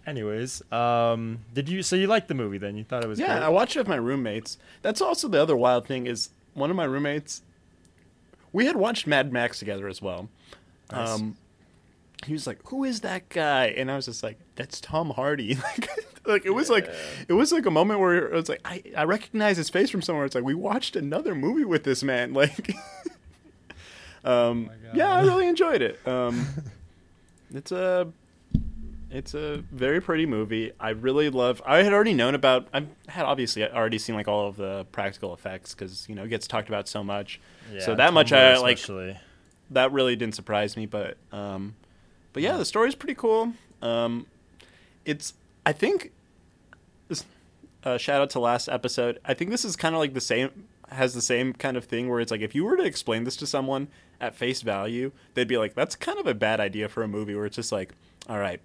Anyways, 0.05 0.61
um, 0.71 1.39
did 1.51 1.67
you? 1.67 1.81
So 1.81 1.95
you 1.95 2.05
liked 2.05 2.27
the 2.27 2.35
movie 2.35 2.59
then? 2.59 2.75
You 2.75 2.83
thought 2.83 3.03
it 3.03 3.07
was 3.07 3.19
yeah, 3.19 3.37
great? 3.37 3.45
I 3.45 3.49
watched 3.49 3.75
it 3.75 3.79
with 3.79 3.87
my 3.87 3.95
roommates. 3.95 4.59
That's 4.83 5.01
also 5.01 5.27
the 5.27 5.41
other 5.41 5.55
wild 5.55 5.87
thing 5.87 6.05
is 6.05 6.29
one 6.53 6.69
of 6.69 6.75
my 6.75 6.83
roommates. 6.83 7.41
We 8.51 8.67
had 8.67 8.75
watched 8.75 9.07
Mad 9.07 9.33
Max 9.33 9.57
together 9.57 9.87
as 9.87 9.99
well. 9.99 10.29
Nice. 10.91 11.09
Um, 11.09 11.37
he 12.25 12.33
was 12.33 12.47
like, 12.47 12.59
"Who 12.67 12.83
is 12.83 13.01
that 13.01 13.29
guy?" 13.29 13.67
And 13.67 13.91
I 13.91 13.95
was 13.95 14.05
just 14.05 14.23
like, 14.23 14.37
"That's 14.55 14.79
Tom 14.81 15.11
Hardy." 15.11 15.55
like, 15.77 15.89
like 16.25 16.45
it 16.45 16.51
was 16.51 16.69
like 16.69 16.89
it 17.27 17.33
was 17.33 17.51
like 17.51 17.65
a 17.65 17.71
moment 17.71 17.99
where 17.99 18.27
it 18.27 18.31
was 18.31 18.49
like 18.49 18.61
I 18.65 18.83
I 18.95 19.03
recognize 19.03 19.57
his 19.57 19.69
face 19.69 19.89
from 19.89 20.01
somewhere. 20.01 20.25
It's 20.25 20.35
like 20.35 20.43
we 20.43 20.53
watched 20.53 20.95
another 20.95 21.35
movie 21.35 21.65
with 21.65 21.83
this 21.83 22.03
man. 22.03 22.33
Like, 22.43 22.75
um, 24.25 24.69
Oh 24.71 24.95
yeah, 24.95 25.13
I 25.13 25.21
really 25.21 25.47
enjoyed 25.47 25.81
it. 25.81 25.99
Um, 26.07 26.45
it's 27.53 27.71
a 27.71 28.11
it's 29.13 29.35
a 29.35 29.57
very 29.71 30.01
pretty 30.01 30.25
movie. 30.25 30.71
I 30.79 30.89
really 30.89 31.29
love. 31.29 31.61
I 31.65 31.83
had 31.83 31.93
already 31.93 32.13
known 32.13 32.33
about. 32.33 32.67
I 32.73 32.85
had 33.07 33.25
obviously 33.25 33.63
already 33.63 33.99
seen 33.99 34.15
like 34.15 34.27
all 34.27 34.47
of 34.47 34.55
the 34.55 34.85
practical 34.91 35.33
effects 35.33 35.75
because 35.75 36.09
you 36.09 36.15
know 36.15 36.23
it 36.23 36.29
gets 36.29 36.47
talked 36.47 36.67
about 36.67 36.87
so 36.87 37.03
much. 37.03 37.39
Yeah, 37.71 37.81
so 37.81 37.91
Yeah, 37.91 37.97
that 37.97 38.13
much 38.13 38.31
Tumblr 38.31 38.55
I 38.55 38.57
like. 38.57 38.79
That 39.69 39.91
really 39.91 40.15
didn't 40.15 40.35
surprise 40.35 40.75
me, 40.75 40.87
but 40.87 41.17
um, 41.31 41.75
but 42.33 42.43
yeah, 42.43 42.57
the 42.57 42.65
story's 42.65 42.95
pretty 42.95 43.15
cool. 43.15 43.53
Um, 43.81 44.25
it's 45.05 45.33
I 45.65 45.71
think 45.71 46.11
this 47.07 47.25
uh, 47.83 47.97
shout 47.97 48.21
out 48.21 48.29
to 48.31 48.39
last 48.39 48.67
episode. 48.67 49.19
I 49.23 49.33
think 49.33 49.51
this 49.51 49.63
is 49.63 49.75
kind 49.75 49.95
of 49.95 49.99
like 49.99 50.13
the 50.13 50.21
same 50.21 50.67
has 50.89 51.13
the 51.13 51.21
same 51.21 51.53
kind 51.53 51.77
of 51.77 51.85
thing 51.85 52.09
where 52.09 52.19
it's 52.19 52.31
like 52.31 52.41
if 52.41 52.53
you 52.53 52.65
were 52.65 52.77
to 52.77 52.83
explain 52.83 53.23
this 53.23 53.35
to 53.37 53.47
someone 53.47 53.87
at 54.19 54.35
face 54.35 54.61
value, 54.61 55.11
they'd 55.33 55.47
be 55.47 55.57
like, 55.57 55.75
"That's 55.75 55.95
kind 55.95 56.19
of 56.19 56.27
a 56.27 56.33
bad 56.33 56.59
idea 56.59 56.89
for 56.89 57.03
a 57.03 57.07
movie." 57.07 57.35
Where 57.35 57.45
it's 57.45 57.55
just 57.55 57.71
like, 57.71 57.93
"All 58.27 58.39
right, 58.39 58.59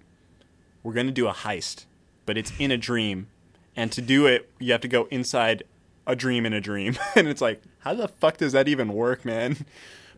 we're 0.83 0.93
gonna 0.93 1.11
do 1.11 1.27
a 1.27 1.33
heist, 1.33 1.85
but 2.25 2.37
it's 2.37 2.51
in 2.59 2.71
a 2.71 2.77
dream, 2.77 3.27
and 3.75 3.91
to 3.91 4.01
do 4.01 4.25
it, 4.25 4.49
you 4.59 4.71
have 4.71 4.81
to 4.81 4.87
go 4.87 5.07
inside 5.11 5.63
a 6.07 6.15
dream 6.15 6.45
in 6.45 6.53
a 6.53 6.61
dream." 6.61 6.97
and 7.15 7.27
it's 7.27 7.41
like, 7.41 7.61
how 7.79 7.93
the 7.93 8.07
fuck 8.07 8.37
does 8.37 8.53
that 8.53 8.67
even 8.67 8.93
work, 8.93 9.25
man? 9.25 9.57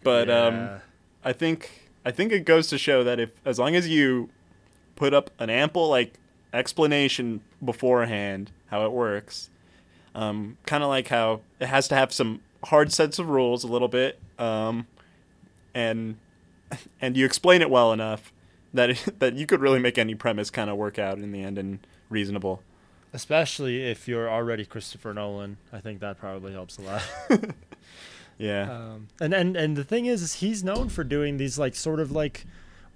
But 0.03 0.29
um, 0.31 0.81
I 1.24 1.31
think 1.31 1.80
I 2.05 2.12
think 2.12 2.31
it 2.31 2.46
goes 2.46 2.67
to 2.67 2.77
show 2.77 3.03
that 3.03 3.20
if 3.20 3.31
as 3.46 3.60
long 3.60 3.75
as 3.75 3.88
you 3.88 4.29
put 4.96 5.13
up 5.13 5.29
an 5.39 5.50
ample 5.50 5.88
like 5.88 6.13
explanation 6.53 7.41
beforehand 7.63 8.51
how 8.67 8.86
it 8.86 8.91
works, 8.91 9.50
um, 10.15 10.58
kind 10.65 10.84
of 10.84 10.89
like 10.89 11.08
how 11.10 11.41
it 11.60 11.67
has 11.67 11.88
to 11.89 11.96
have 11.96 12.12
some 12.12 12.41
hard 12.65 12.91
sets 12.91 13.20
of 13.20 13.29
rules 13.29 13.63
a 13.63 13.67
little 13.67 13.88
bit, 13.88 14.20
um, 14.39 14.88
and 15.74 16.17
and 17.01 17.15
you 17.15 17.25
explain 17.25 17.62
it 17.62 17.70
well 17.70 17.93
enough 17.93 18.31
that 18.74 18.89
it, 18.89 19.05
that 19.20 19.36
you 19.36 19.46
could 19.46 19.62
really 19.62 19.79
make 19.79 19.98
any 19.98 20.15
premise 20.15 20.50
kind 20.50 20.70
of 20.70 20.77
work 20.77 20.98
out 20.98 21.17
in 21.17 21.31
the 21.31 21.43
end 21.43 21.58
and 21.58 21.79
reasonable. 22.10 22.62
Especially 23.13 23.84
if 23.84 24.08
you're 24.08 24.29
already 24.29 24.65
Christopher 24.65 25.13
Nolan, 25.13 25.58
I 25.74 25.79
think 25.81 26.00
that 26.00 26.17
probably 26.17 26.53
helps 26.53 26.77
a 26.77 26.81
lot. 26.81 27.03
Yeah. 28.41 28.71
Um, 28.71 29.07
and 29.19 29.33
and 29.33 29.55
and 29.55 29.77
the 29.77 29.83
thing 29.83 30.05
is, 30.07 30.21
is 30.21 30.33
he's 30.36 30.63
known 30.63 30.89
for 30.89 31.03
doing 31.03 31.38
these 31.38 31.60
like 31.60 31.75
sort 31.75 32.00
of 32.00 32.12
like 32.12 32.45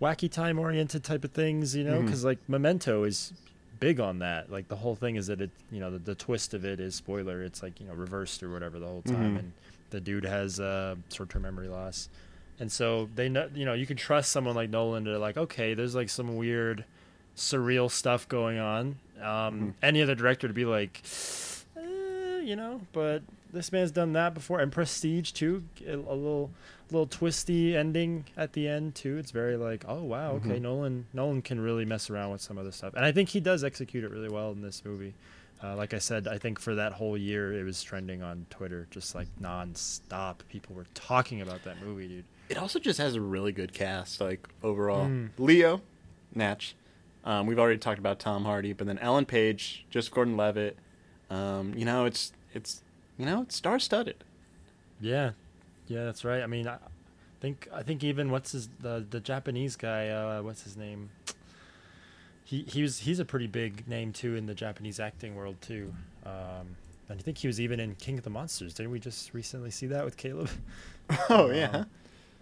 wacky 0.02 0.30
time 0.32 0.58
oriented 0.60 1.04
type 1.04 1.24
of 1.24 1.32
things, 1.32 1.76
you 1.76 1.84
know, 1.84 2.02
because 2.02 2.26
like 2.26 2.40
Memento 2.48 3.04
is 3.04 3.32
big 3.80 4.00
on 4.00 4.20
that. 4.20 4.52
Like 4.52 4.68
the 4.70 4.76
whole 4.78 4.96
thing 4.96 5.16
is 5.18 5.28
that 5.28 5.42
it, 5.42 5.52
you 5.72 5.80
know, 5.80 5.92
the, 5.92 6.00
the 6.00 6.16
twist 6.16 6.54
of 6.54 6.66
it 6.66 6.80
is 6.80 6.96
spoiler. 6.96 7.44
It's 7.44 7.62
like 7.62 7.80
you 7.80 7.86
know 7.88 7.94
reversed 7.94 8.42
or 8.44 8.52
whatever 8.52 8.80
the 8.80 8.88
whole 8.88 9.02
time, 9.04 9.36
Mhm. 9.36 9.40
and 9.40 9.54
the 9.92 10.02
dude 10.02 10.26
has 10.26 10.60
uh, 10.60 10.96
short 11.14 11.30
term 11.30 11.44
memory 11.44 11.68
loss, 11.68 12.10
and 12.60 12.72
so 12.72 13.08
they 13.16 13.30
know, 13.30 13.48
you 13.54 13.66
know, 13.66 13.74
you 13.74 13.86
can 13.86 13.98
trust 13.98 14.32
someone 14.32 14.56
like 14.56 14.70
Nolan 14.70 15.06
to 15.06 15.20
like, 15.20 15.38
okay, 15.38 15.74
there's 15.76 15.94
like 15.96 16.10
some 16.10 16.36
weird, 16.38 16.84
surreal 17.38 17.92
stuff 17.92 18.28
going 18.28 18.58
on. 18.58 18.96
Um, 19.22 19.24
Mhm. 19.24 19.74
Any 19.84 20.02
other 20.02 20.16
director 20.16 20.48
to 20.48 20.54
be 20.54 20.66
like, 20.66 21.02
eh, 21.78 22.40
you 22.42 22.56
know, 22.56 22.82
but 22.94 23.22
this 23.56 23.72
man's 23.72 23.90
done 23.92 24.14
that 24.14 24.34
before, 24.36 24.60
and 24.60 24.72
Prestige 24.72 25.32
too. 25.32 25.64
A, 25.88 25.94
a 25.94 25.96
little, 25.96 26.52
little 26.92 27.08
twisty 27.08 27.76
ending 27.76 28.26
at 28.38 28.54
the 28.54 28.68
end 28.68 28.94
too. 28.94 29.18
It's 29.18 29.32
very 29.32 29.58
like, 29.58 29.84
oh 29.88 30.04
wow, 30.04 30.34
okay, 30.34 30.60
Mhm. 30.60 30.62
Nolan, 30.62 31.06
Nolan 31.14 31.42
can 31.42 31.60
really 31.60 31.86
mess 31.86 32.10
around 32.12 32.32
with 32.32 32.42
some 32.42 32.58
other 32.60 32.72
stuff, 32.72 32.94
and 32.96 33.04
I 33.04 33.12
think 33.12 33.30
he 33.30 33.40
does 33.40 33.64
execute 33.64 34.04
it 34.04 34.12
really 34.12 34.30
well 34.30 34.52
in 34.52 34.62
this 34.62 34.84
movie. 34.86 35.16
Uh, 35.64 35.76
like 35.76 35.94
I 35.94 36.00
said, 36.00 36.28
I 36.28 36.38
think 36.38 36.60
for 36.60 36.76
that 36.76 36.94
whole 36.94 37.18
year 37.18 37.54
it 37.58 37.64
was 37.64 37.82
trending 37.82 38.22
on 38.22 38.46
Twitter, 38.50 38.88
just 38.92 39.16
like 39.16 39.28
non-stop. 39.40 40.44
People 40.50 40.76
were 40.76 40.86
talking 40.94 41.42
about 41.42 41.64
that 41.64 41.82
movie, 41.82 42.08
dude. 42.08 42.26
It 42.50 42.58
also 42.58 42.78
just 42.78 43.00
has 43.00 43.16
a 43.16 43.22
really 43.22 43.52
good 43.54 43.74
cast, 43.74 44.20
like 44.22 44.48
overall. 44.62 45.06
Mm. 45.08 45.30
Leo, 45.38 45.82
Natch. 46.36 46.76
Um, 47.24 47.48
we've 47.48 47.58
already 47.58 47.80
talked 47.80 47.98
about 47.98 48.20
Tom 48.20 48.44
Hardy, 48.46 48.74
but 48.74 48.86
then 48.86 49.00
Ellen 49.00 49.26
Page, 49.26 49.86
just 49.90 50.12
Gordon-Levitt. 50.12 50.78
Um, 51.32 51.74
you 51.76 51.86
know, 51.86 52.06
it's 52.06 52.34
it's 52.54 52.82
you 53.18 53.26
know 53.26 53.42
it's 53.44 53.56
star-studded. 53.56 54.24
Yeah, 55.02 55.32
yeah, 55.88 56.06
that's 56.06 56.24
right. 56.26 56.42
I 56.42 56.48
mean, 56.48 56.68
I 56.68 56.78
think 57.42 57.68
I 57.74 57.84
think 57.84 58.04
even 58.04 58.30
what's 58.32 58.52
his 58.54 58.70
the 58.80 59.06
the 59.10 59.20
Japanese 59.20 59.76
guy? 59.76 60.10
Uh, 60.10 60.42
what's 60.42 60.64
his 60.64 60.76
name? 60.78 61.10
He 62.44 62.62
he 62.64 62.82
was 62.84 63.00
he's 63.00 63.20
a 63.20 63.26
pretty 63.26 63.48
big 63.48 63.88
name 63.88 64.14
too 64.14 64.36
in 64.36 64.46
the 64.46 64.54
Japanese 64.54 65.00
acting 65.00 65.36
world 65.36 65.56
too. 65.62 65.94
Um, 66.26 66.76
and 67.10 67.20
I 67.20 67.22
think 67.22 67.38
he 67.40 67.48
was 67.48 67.60
even 67.62 67.80
in 67.80 67.96
King 67.96 68.18
of 68.18 68.24
the 68.24 68.30
Monsters. 68.30 68.74
Didn't 68.74 68.92
we 68.92 69.00
just 69.00 69.34
recently 69.34 69.72
see 69.72 69.88
that 69.88 70.06
with 70.06 70.18
Caleb? 70.18 70.50
Oh 71.30 71.50
Um, 71.52 71.54
yeah, 71.56 71.84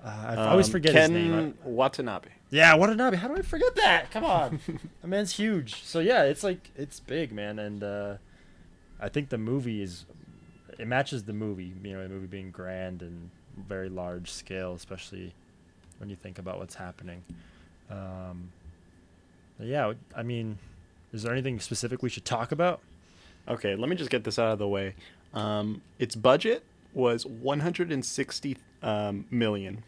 Uh, 0.03 0.25
I 0.27 0.35
always 0.47 0.67
Um, 0.67 0.71
forget 0.71 0.93
Ken 0.93 1.11
his 1.13 1.29
name. 1.31 1.53
I- 1.65 1.67
Watanabe. 1.67 2.29
Yeah, 2.49 2.73
Watanabe. 2.75 3.17
How 3.17 3.27
do 3.27 3.35
I 3.35 3.41
forget 3.41 3.75
that? 3.75 4.09
Come 4.11 4.23
on, 4.23 4.59
that 5.01 5.07
man's 5.07 5.33
huge. 5.33 5.83
So 5.83 5.99
yeah, 5.99 6.23
it's 6.23 6.43
like 6.43 6.69
it's 6.77 6.99
big, 7.01 7.33
man, 7.33 7.59
and 7.59 7.83
uh, 7.83 8.15
I 9.01 9.09
think 9.09 9.29
the 9.29 9.37
movie 9.37 9.81
is 9.81 10.05
it 10.79 10.87
matches 10.87 11.23
the 11.23 11.33
movie. 11.33 11.73
You 11.83 11.93
know, 11.93 12.03
the 12.03 12.09
movie 12.09 12.27
being 12.27 12.51
grand 12.51 13.01
and 13.01 13.29
very 13.67 13.89
large 13.89 14.31
scale, 14.31 14.73
especially 14.73 15.33
when 15.99 16.09
you 16.09 16.15
think 16.15 16.39
about 16.39 16.57
what's 16.59 16.75
happening. 16.75 17.23
Um, 17.89 18.49
yeah, 19.59 19.93
I 20.15 20.23
mean, 20.23 20.57
is 21.11 21.23
there 21.23 21.31
anything 21.31 21.59
specific 21.59 22.01
we 22.01 22.09
should 22.09 22.25
talk 22.25 22.51
about? 22.51 22.81
Okay, 23.47 23.75
let 23.75 23.89
me 23.89 23.95
just 23.95 24.09
get 24.09 24.23
this 24.23 24.39
out 24.39 24.51
of 24.53 24.59
the 24.59 24.67
way. 24.67 24.95
Um, 25.33 25.81
its 25.99 26.15
budget 26.15 26.63
was 26.93 27.25
160 27.25 28.57
um, 28.81 29.25
million. 29.29 29.83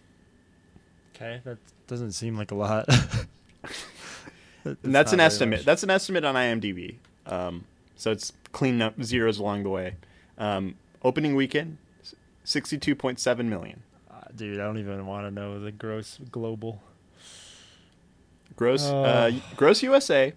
Okay, 1.15 1.41
that 1.45 1.57
doesn't 1.87 2.11
seem 2.11 2.37
like 2.37 2.51
a 2.51 2.55
lot. 2.55 2.87
That- 4.63 4.77
And 4.83 4.95
that's 4.95 5.13
an 5.13 5.19
estimate. 5.19 5.59
much. 5.59 5.65
That's 5.65 5.83
an 5.83 5.91
estimate 5.91 6.25
on 6.25 6.33
IMDb. 6.33 6.95
Um, 7.27 7.65
so 7.95 8.11
it's 8.11 8.33
clean 8.51 8.81
up 8.81 8.99
zeros 9.03 9.37
along 9.37 9.61
the 9.61 9.69
way. 9.69 9.93
Um, 10.37 10.75
opening 11.03 11.35
weekend, 11.35 11.77
62.7 12.45 13.45
million. 13.45 13.83
Uh, 14.11 14.15
dude, 14.35 14.59
I 14.59 14.63
don't 14.63 14.77
even 14.77 15.05
want 15.05 15.25
to 15.27 15.31
know 15.31 15.59
the 15.59 15.71
gross 15.71 16.19
global. 16.31 16.81
Gross, 18.55 18.85
Oh. 18.85 19.03
uh, 19.03 19.31
gross 19.55 19.83
USA, 19.83 20.33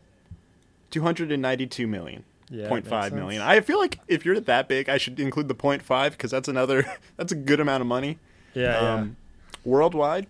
292 0.90 1.86
million. 1.86 2.24
Yeah, 2.50 2.68
Point 2.68 2.84
makes 2.86 2.90
five 2.90 3.12
million. 3.12 3.40
sense. 3.42 3.50
I 3.50 3.60
feel 3.60 3.78
like 3.78 4.00
if 4.08 4.24
you're 4.24 4.40
that 4.40 4.68
big, 4.68 4.88
I 4.88 4.96
should 4.96 5.20
include 5.20 5.48
the 5.48 5.54
point 5.54 5.82
five 5.82 6.12
because 6.12 6.30
that's 6.30 6.48
another. 6.48 6.84
That's 7.18 7.30
a 7.30 7.34
good 7.36 7.60
amount 7.60 7.82
of 7.82 7.86
money. 7.86 8.18
Yeah, 8.54 8.80
yeah. 8.82 8.94
Um, 8.94 9.16
Worldwide, 9.64 10.26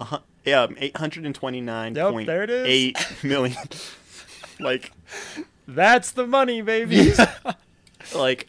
a 0.00 0.04
hun- 0.04 0.22
yeah, 0.44 0.66
eight 0.78 0.96
hundred 0.96 1.24
and 1.24 1.32
twenty 1.34 1.60
nine 1.60 1.94
Yep, 1.94 2.10
point 2.10 2.26
there 2.26 2.42
it 2.42 2.50
is. 2.50 2.66
eight 2.66 2.98
million. 3.22 3.56
like, 4.60 4.90
That's 5.68 6.10
the 6.10 6.26
money, 6.26 6.62
baby. 6.62 7.12
like, 8.12 8.48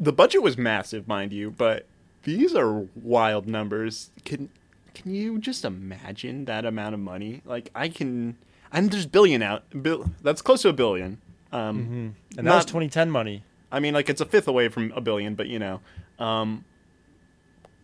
the 0.00 0.12
budget 0.12 0.42
was 0.42 0.56
massive, 0.56 1.06
mind 1.06 1.32
you, 1.32 1.50
but 1.50 1.86
these 2.22 2.54
are 2.54 2.86
wild 2.96 3.46
numbers. 3.46 4.10
Can 4.24 4.48
can 4.94 5.14
you 5.14 5.38
just 5.38 5.64
imagine 5.64 6.46
that 6.46 6.64
amount 6.64 6.94
of 6.94 7.00
money? 7.00 7.42
Like, 7.44 7.70
I 7.74 7.88
can. 7.88 8.36
And 8.72 8.90
there's 8.90 9.06
billion 9.06 9.42
out. 9.42 9.64
Bill, 9.82 10.10
that's 10.22 10.42
close 10.42 10.62
to 10.62 10.68
a 10.68 10.72
billion. 10.72 11.18
Um, 11.52 11.84
hmm 11.84 12.38
And 12.38 12.46
that 12.46 12.54
was 12.54 12.64
2010 12.64 13.10
money. 13.10 13.44
I 13.72 13.80
mean, 13.80 13.94
like 13.94 14.08
it's 14.08 14.20
a 14.20 14.26
fifth 14.26 14.48
away 14.48 14.68
from 14.68 14.92
a 14.92 15.00
billion, 15.00 15.34
but 15.34 15.46
you 15.48 15.58
know, 15.58 15.80
um, 16.18 16.64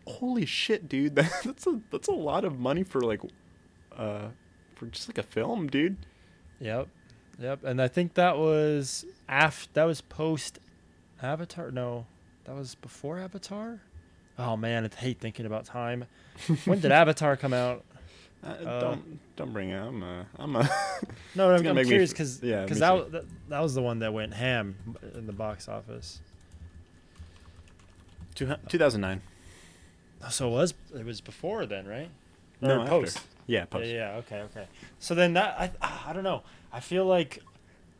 holy 0.05 0.45
shit, 0.45 0.89
dude, 0.89 1.15
that, 1.15 1.31
that's 1.45 1.67
a 1.67 1.79
that's 1.91 2.07
a 2.07 2.13
lot 2.13 2.43
of 2.45 2.59
money 2.59 2.83
for 2.83 3.01
like, 3.01 3.21
uh, 3.95 4.29
for 4.75 4.87
just 4.87 5.07
like 5.09 5.17
a 5.17 5.23
film, 5.23 5.67
dude. 5.67 5.97
Yep, 6.59 6.87
yep. 7.39 7.63
And 7.63 7.81
I 7.81 7.87
think 7.87 8.15
that 8.15 8.37
was 8.37 9.05
af. 9.29 9.67
That 9.73 9.85
was 9.85 10.01
post 10.01 10.59
Avatar. 11.21 11.71
No, 11.71 12.05
that 12.45 12.55
was 12.55 12.75
before 12.75 13.19
Avatar. 13.19 13.81
Oh 14.39 14.55
man, 14.55 14.85
I 14.91 14.95
hate 14.99 15.19
thinking 15.19 15.45
about 15.45 15.65
time. 15.65 16.05
when 16.65 16.79
did 16.79 16.91
Avatar 16.91 17.35
come 17.37 17.53
out? 17.53 17.83
Uh, 18.43 18.47
Uh, 18.49 18.79
don't 18.79 19.35
don't 19.35 19.51
bring 19.53 19.69
it. 19.71 19.79
I'm 19.79 20.03
a 20.03 20.25
I'm 20.37 20.55
a. 20.55 20.69
No, 21.35 21.51
I'm, 21.51 21.65
I'm 21.65 21.85
curious 21.85 22.11
because 22.11 22.41
yeah, 22.43 22.63
because 22.63 22.79
that, 22.79 23.11
that 23.11 23.23
that 23.49 23.59
was 23.61 23.73
the 23.75 23.81
one 23.81 23.99
that 23.99 24.13
went 24.13 24.33
ham 24.33 24.75
in 25.15 25.25
the 25.27 25.33
box 25.33 25.67
office. 25.67 26.19
Two, 28.35 28.45
2009. 28.69 29.21
So 30.29 30.47
it 30.47 30.51
was 30.51 30.73
it 30.95 31.05
was 31.05 31.21
before 31.21 31.65
then, 31.65 31.87
right? 31.87 32.09
Or 32.61 32.67
No, 32.67 32.81
after. 32.81 32.89
post. 32.89 33.19
Yeah, 33.47 33.65
post. 33.65 33.87
Yeah, 33.87 34.11
yeah, 34.13 34.17
okay, 34.17 34.41
okay. 34.41 34.67
So 34.99 35.15
then 35.15 35.33
that 35.33 35.59
I 35.59 35.71
ah, 35.81 36.09
I 36.09 36.13
don't 36.13 36.23
know. 36.23 36.43
I 36.71 36.79
feel 36.79 37.05
like 37.05 37.41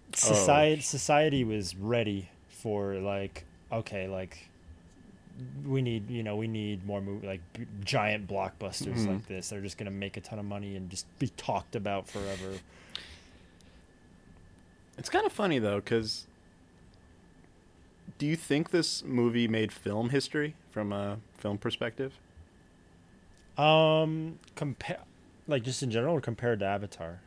Oh. 0.10 0.16
society 0.16 0.82
society 0.82 1.44
was 1.44 1.76
ready 1.76 2.30
for 2.62 2.96
like 2.96 3.46
okay, 3.72 4.08
like 4.08 4.50
we 5.66 5.82
need 5.82 6.10
you 6.10 6.24
know 6.24 6.36
we 6.36 6.48
need 6.48 6.86
more 6.86 7.00
movie 7.02 7.28
like 7.28 7.42
b- 7.54 7.66
giant 7.84 8.28
blockbusters 8.28 8.96
Mhm. 9.00 9.08
like 9.08 9.28
this. 9.28 9.50
They're 9.50 9.62
just 9.62 9.78
gonna 9.78 9.92
make 9.92 10.18
a 10.18 10.22
ton 10.22 10.40
of 10.40 10.46
money 10.46 10.76
and 10.76 10.90
just 10.90 11.06
be 11.20 11.28
talked 11.30 11.76
about 11.76 12.08
forever. 12.08 12.54
It's 14.98 15.10
kind 15.10 15.26
of 15.26 15.32
funny 15.32 15.60
though, 15.60 15.76
because 15.78 16.26
do 18.18 18.26
you 18.26 18.36
think 18.36 18.72
this 18.72 19.04
movie 19.04 19.48
made 19.48 19.72
film 19.72 20.10
history 20.10 20.56
from 20.72 20.92
a 20.92 21.20
film 21.38 21.58
perspective? 21.60 22.14
Um, 23.58 24.40
compare 24.56 25.00
like 25.48 25.64
just 25.64 25.82
in 25.84 25.92
general 25.92 26.16
or 26.16 26.22
compared 26.22 26.60
to 26.60 26.66
Avatar. 26.66 27.20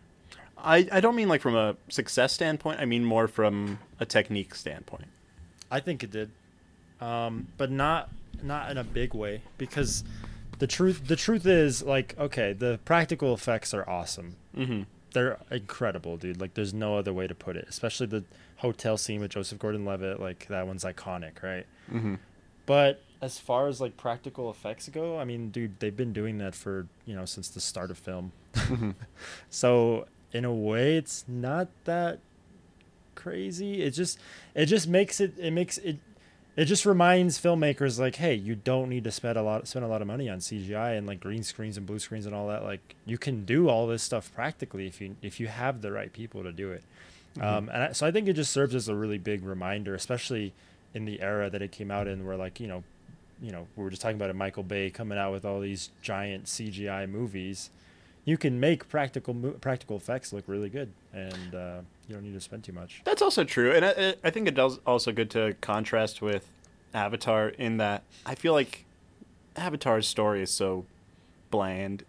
I, 0.59 0.87
I 0.93 1.01
don't 1.01 1.17
mean 1.17 1.29
like 1.29 1.41
from 1.41 1.55
a 1.57 1.77
success 1.89 2.33
standpoint. 2.33 2.81
I 2.81 2.85
mean 2.87 3.05
more 3.05 3.29
from 3.29 3.79
a 3.99 4.05
technique 4.07 4.55
standpoint. 4.55 5.07
I 5.71 5.81
think 5.81 6.03
it 6.03 6.11
did, 6.11 6.31
um, 7.01 7.49
but 7.57 7.71
not 7.71 8.11
not 8.43 8.71
in 8.71 8.79
a 8.79 8.85
big 8.85 9.15
way 9.15 9.43
because 9.59 10.05
the 10.59 10.67
truth 10.67 11.07
the 11.07 11.17
truth 11.17 11.47
is 11.47 11.83
like 11.83 12.15
okay, 12.19 12.53
the 12.53 12.79
practical 12.85 13.35
effects 13.35 13.73
are 13.75 13.89
awesome. 13.89 14.37
Mm-hmm. 14.57 14.83
They're 15.13 15.39
incredible, 15.51 16.17
dude. 16.17 16.41
Like 16.41 16.55
there's 16.55 16.73
no 16.73 16.97
other 16.97 17.13
way 17.13 17.27
to 17.27 17.35
put 17.35 17.57
it. 17.57 17.67
Especially 17.69 18.07
the 18.07 18.25
hotel 18.59 18.97
scene 18.97 19.21
with 19.21 19.33
Joseph 19.33 19.59
Gordon-Levitt. 19.59 20.21
Like 20.21 20.47
that 20.49 20.67
one's 20.67 20.85
iconic, 20.85 21.43
right? 21.43 21.67
Mm-hmm. 21.93 22.17
But 22.67 23.03
as 23.21 23.39
far 23.39 23.67
as 23.67 23.81
like 23.81 23.97
practical 23.97 24.51
effects 24.51 24.89
go, 24.89 25.19
I 25.19 25.25
mean, 25.25 25.51
dude, 25.51 25.81
they've 25.81 25.97
been 25.97 26.13
doing 26.13 26.39
that 26.39 26.55
for 26.55 26.87
you 27.07 27.17
know 27.17 27.25
since 27.25 27.49
the 27.49 27.61
start 27.61 27.91
of 27.91 27.99
film. 27.99 28.33
mm-hmm. 28.55 28.91
So 29.51 30.07
in 30.33 30.45
a 30.45 30.53
way, 30.55 30.97
it's 30.97 31.25
not 31.27 31.69
that 31.85 32.21
crazy. 33.21 33.83
It 33.83 33.91
just 33.91 34.19
it 34.55 34.67
just 34.67 34.89
makes 34.89 35.21
it 35.21 35.35
it 35.39 35.53
makes 35.53 35.79
it 35.79 35.99
it 36.57 36.65
just 36.65 36.85
reminds 36.85 37.41
filmmakers 37.41 37.99
like, 37.99 38.17
hey, 38.17 38.35
you 38.35 38.55
don't 38.55 38.89
need 38.89 39.05
to 39.05 39.11
spend 39.11 39.39
a 39.39 39.43
lot 39.43 39.69
spend 39.69 39.85
a 39.85 39.89
lot 39.89 40.03
of 40.03 40.09
money 40.09 40.29
on 40.29 40.39
CGI 40.39 40.99
and 40.99 41.07
like 41.07 41.21
green 41.21 41.43
screens 41.43 41.77
and 41.77 41.87
blue 41.87 41.99
screens 41.99 42.27
and 42.27 42.35
all 42.35 42.49
that. 42.49 42.65
Like 42.65 42.97
you 43.07 43.19
can 43.19 43.45
do 43.45 43.69
all 43.69 43.87
this 43.87 44.03
stuff 44.03 44.33
practically 44.35 44.87
if 44.87 45.01
you 45.01 45.17
if 45.23 45.39
you 45.39 45.49
have 45.49 45.81
the 45.81 45.93
right 45.93 46.13
people 46.13 46.43
to 46.43 46.53
do 46.53 46.73
it. 46.73 46.83
Mm-hmm. 47.37 47.47
Um, 47.47 47.69
and 47.69 47.83
I, 47.85 47.93
so 47.93 48.07
I 48.07 48.11
think 48.11 48.29
it 48.29 48.33
just 48.33 48.53
serves 48.53 48.75
as 48.75 48.89
a 48.89 48.95
really 48.95 49.19
big 49.19 49.45
reminder, 49.45 49.95
especially 49.95 50.53
in 50.93 51.05
the 51.05 51.21
era 51.21 51.49
that 51.49 51.63
it 51.63 51.71
came 51.71 51.91
out 51.91 52.09
in, 52.09 52.27
where 52.27 52.37
like 52.37 52.59
you 52.59 52.67
know, 52.67 52.83
you 53.41 53.53
know, 53.53 53.69
we 53.77 53.85
were 53.85 53.91
just 53.91 54.03
talking 54.03 54.17
about 54.17 54.31
it, 54.31 54.37
Michael 54.37 54.65
Bay 54.65 54.91
coming 54.91 55.19
out 55.19 55.33
with 55.33 55.45
all 55.45 55.61
these 55.61 55.91
giant 56.03 56.47
CGI 56.47 57.09
movies. 57.09 57.71
You 58.25 58.37
can 58.37 58.61
make 58.61 58.89
practical 58.89 59.35
practical 59.61 59.97
effects 59.97 60.33
look 60.33 60.45
really 60.47 60.69
good, 60.69 60.93
and 61.13 61.55
uh, 61.55 61.81
you 62.07 62.15
don't 62.15 62.23
need 62.25 62.35
to 62.35 62.41
spend 62.41 62.65
too 62.65 62.73
much. 62.73 63.01
That's 63.05 63.23
also 63.23 63.45
true, 63.45 63.73
and 63.73 63.85
I, 63.85 64.15
I 64.23 64.31
think 64.31 64.47
it 64.47 64.55
does 64.55 64.79
also 64.87 65.11
good 65.13 65.31
to 65.31 65.55
contrast 65.61 66.21
with 66.23 66.47
Avatar 66.95 67.49
in 67.49 67.79
that 67.79 68.03
I 68.27 68.35
feel 68.35 68.53
like 68.53 68.85
Avatar's 69.57 70.07
story 70.07 70.43
is 70.43 70.51
so 70.51 70.85
bland. 71.51 72.05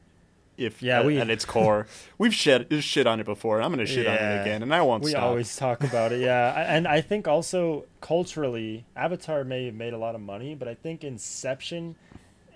If 0.58 0.84
Yeah, 0.84 1.00
at, 1.00 1.06
we- 1.06 1.18
at 1.18 1.30
its 1.30 1.46
core, 1.56 1.88
we've 2.20 2.36
shit 2.36 2.72
shit 2.84 3.08
on 3.08 3.20
it 3.20 3.26
before. 3.26 3.62
I'm 3.62 3.72
gonna 3.72 3.86
shit 3.88 4.06
on 4.06 4.14
it 4.14 4.42
again, 4.42 4.62
and 4.62 4.74
I 4.76 4.82
won't 4.82 5.04
we 5.04 5.12
stop. 5.12 5.24
always 5.24 5.56
talk 5.56 5.82
about 5.84 6.12
it 6.12 6.20
yeah 6.20 6.54
and 6.76 6.88
i 6.88 7.02
think 7.02 7.28
also 7.28 7.86
culturally 8.02 8.86
avatar 8.96 9.44
may 9.44 9.66
have 9.66 9.74
made 9.74 9.94
a 9.94 9.98
lot 9.98 10.14
of 10.14 10.22
money 10.22 10.54
but 10.54 10.68
i 10.68 10.76
think 10.76 11.04
inception 11.04 11.96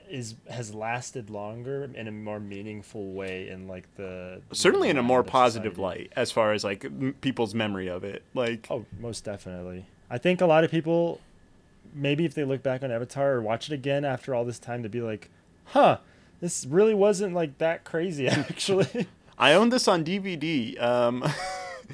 is 0.10 0.36
has 0.50 0.74
lasted 0.74 1.30
longer 1.30 1.90
in 1.94 2.08
a 2.08 2.12
more 2.12 2.40
meaningful 2.40 3.12
way 3.12 3.50
in 3.50 3.68
like 3.68 3.84
the 3.96 4.42
Certainly 4.52 4.90
in 4.90 4.98
a 4.98 5.04
more 5.04 5.24
positive 5.24 5.74
society. 5.76 6.04
light, 6.04 6.14
as 6.16 6.32
far 6.32 6.54
as 6.54 6.64
like 6.64 6.86
m- 6.86 7.16
people's 7.22 7.54
memory 7.56 7.88
of 7.88 8.04
it. 8.04 8.24
Like, 8.34 8.68
oh 8.70 8.86
most 9.00 9.24
definitely 9.24 9.86
i 10.10 10.18
think 10.20 10.40
a 10.42 10.46
lot 10.46 10.64
of 10.64 10.70
people 10.70 11.20
maybe 11.94 12.26
if 12.26 12.36
they 12.36 12.44
look 12.44 12.62
back 12.62 12.84
on 12.84 12.92
avatar 12.92 13.34
or 13.34 13.42
watch 13.42 13.72
it 13.72 13.74
again 13.74 14.06
after 14.06 14.36
all 14.36 14.46
this 14.46 14.60
time 14.60 14.84
to 14.84 14.90
be 14.90 15.02
like 15.02 15.30
huh 15.66 15.98
this 16.42 16.66
really 16.66 16.94
wasn't 16.94 17.34
like 17.34 17.58
that 17.58 17.84
crazy 17.84 18.28
actually 18.30 19.08
I 19.38 19.54
own 19.54 19.68
this 19.70 19.88
on 19.88 20.06
DVD. 20.06 20.82
Um, 20.82 21.22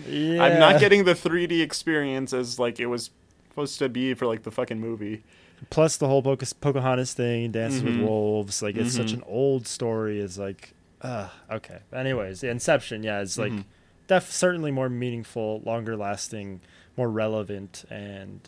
yeah. 0.08 0.44
I'm 0.44 0.60
not 0.60 0.80
getting 0.80 1.06
the 1.06 1.14
3D 1.14 1.62
experience 1.62 2.34
as 2.34 2.60
like 2.60 2.80
it 2.80 2.86
was 2.86 3.10
supposed 3.50 3.80
to 3.80 3.90
be 3.90 4.14
for 4.14 4.28
like 4.28 4.44
the 4.44 4.52
fucking 4.52 4.80
movie. 4.80 5.24
Plus 5.70 5.98
the 5.98 6.08
whole 6.08 6.22
Pocahontas, 6.22 6.54
Pocahontas 6.54 7.14
thing, 7.14 7.52
Dances 7.52 7.82
Mhm. 7.82 7.86
with 7.86 8.08
Wolves, 8.08 8.62
like 8.62 8.76
it's 8.76 8.94
such 8.96 9.12
Mhm. 9.12 9.18
an 9.18 9.24
old 9.28 9.68
story. 9.68 10.20
It's 10.20 10.38
like, 10.38 10.74
uh, 11.02 11.30
okay. 11.50 11.80
Anyways, 11.94 12.42
the 12.42 12.50
Inception, 12.50 13.04
yeah, 13.04 13.22
it's 13.22 13.38
like 13.38 13.52
Mhm. 13.52 13.66
def 14.08 14.32
certainly 14.32 14.72
more 14.72 14.90
meaningful, 14.90 15.62
longer 15.66 15.96
lasting, 15.96 16.62
more 16.98 17.10
relevant, 17.10 17.86
and 17.90 18.42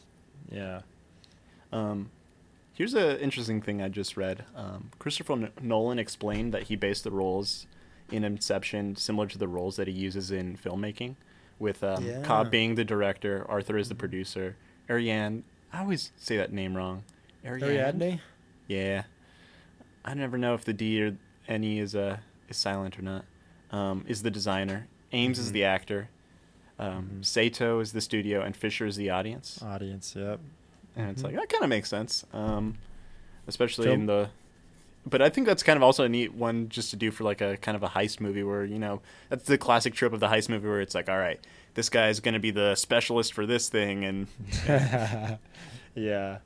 yeah, 0.51 0.82
Um, 1.72 2.12
here's 2.74 2.93
an 2.93 3.17
interesting 3.17 3.60
thing 3.62 3.82
I 3.82 3.89
just 3.89 4.15
read. 4.15 4.46
Um, 4.55 4.91
Christopher 5.00 5.34
N- 5.34 5.51
Nolan 5.60 5.98
explained 5.98 6.53
that 6.53 6.63
he 6.63 6.75
based 6.75 7.03
the 7.03 7.10
roles 7.12 7.65
in 8.12 8.24
Inception 8.24 8.96
similar 8.96 9.25
to 9.27 9.39
the 9.39 9.48
roles 9.48 9.77
that 9.77 9.88
he 9.88 9.93
uses 9.93 10.29
in 10.29 10.55
filmmaking, 10.55 11.15
with 11.58 11.84
um, 11.84 12.05
Yeah. 12.05 12.22
Cobb 12.22 12.51
being 12.51 12.75
the 12.75 12.84
director, 12.86 13.43
Arthur 13.50 13.75
is 13.77 13.89
the 13.89 13.96
producer, 13.96 14.55
Ariane. 14.88 15.43
I 15.74 15.80
always 15.80 16.12
say 16.18 16.38
that 16.38 16.53
name 16.53 16.77
wrong. 16.77 17.03
Ariadne. 17.46 18.20
Yeah, 18.68 19.03
I 20.06 20.13
never 20.13 20.38
know 20.38 20.53
if 20.53 20.63
the 20.63 20.74
D 20.74 21.02
or 21.04 21.17
any 21.47 21.80
is 21.80 21.95
uh 21.95 22.17
is 22.47 22.58
silent 22.58 22.97
or 22.97 23.02
not. 23.02 23.26
Um, 23.71 24.06
is 24.08 24.21
the 24.24 24.32
designer. 24.32 24.88
Ames 25.12 25.39
is 25.39 25.50
Mhm. 25.50 25.54
the 25.54 25.63
actor. 25.65 26.10
Um, 26.80 27.10
Mhm. 27.21 27.26
Sato 27.26 27.80
is 27.80 27.91
the 27.91 28.02
studio, 28.02 28.41
and 28.41 28.56
Fisher 28.56 28.86
is 28.86 28.95
the 28.95 29.10
audience. 29.10 29.62
Audience, 29.62 30.15
yep. 30.15 30.39
And 30.95 31.10
it's 31.12 31.21
Mhm. 31.21 31.26
like 31.26 31.36
that 31.36 31.50
kind 31.50 31.63
of 31.63 31.69
makes 31.69 31.89
sense, 31.89 32.24
um, 32.34 32.78
especially 33.47 33.91
in 33.91 34.06
the. 34.06 34.30
But 35.06 35.21
I 35.21 35.30
think 35.30 35.47
that's 35.47 35.63
kind 35.63 35.76
of 35.76 35.84
also 35.84 36.06
a 36.06 36.10
neat 36.10 36.34
one 36.34 36.69
just 36.69 36.89
to 36.91 36.95
do 36.95 37.12
for 37.12 37.24
like 37.26 37.41
a 37.41 37.58
kind 37.58 37.76
of 37.76 37.84
a 37.84 37.89
heist 37.89 38.21
movie 38.21 38.43
where 38.43 38.63
you 38.63 38.80
know 38.80 39.02
that's 39.30 39.43
the 39.45 39.58
classic 39.58 39.93
trope 39.93 40.13
of 40.13 40.19
the 40.21 40.30
heist 40.30 40.47
movie 40.50 40.67
where 40.67 40.80
it's 40.82 40.95
like, 40.95 41.10
all 41.10 41.17
right, 41.17 41.39
this 41.74 41.89
guy's 41.89 42.19
going 42.21 42.36
to 42.36 42.39
be 42.39 42.52
the 42.52 42.76
specialist 42.76 43.34
for 43.34 43.45
this 43.45 43.67
thing, 43.69 44.06
and 44.06 44.28
yeah, 45.95 46.39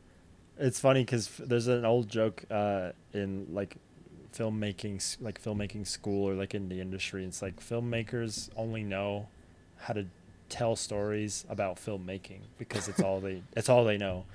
it's 0.57 0.79
funny 0.79 1.01
because 1.01 1.29
there's 1.37 1.67
an 1.67 1.85
old 1.85 2.09
joke 2.09 2.43
uh, 2.49 2.91
in 3.13 3.47
like 3.51 3.77
filmmaking, 4.33 5.17
like 5.21 5.41
filmmaking 5.41 5.87
school 5.87 6.29
or 6.29 6.33
like 6.33 6.53
in 6.53 6.69
the 6.69 6.81
industry. 6.81 7.23
It's 7.25 7.41
like 7.41 7.59
filmmakers 7.59 8.49
only 8.55 8.83
know 8.83 9.27
how 9.77 9.93
to 9.93 10.05
tell 10.49 10.75
stories 10.75 11.45
about 11.49 11.75
filmmaking 11.75 12.39
because 12.57 12.87
it's 12.87 13.01
all 13.01 13.19
they 13.19 13.41
it's 13.55 13.69
all 13.69 13.83
they 13.83 13.97
know, 13.97 14.25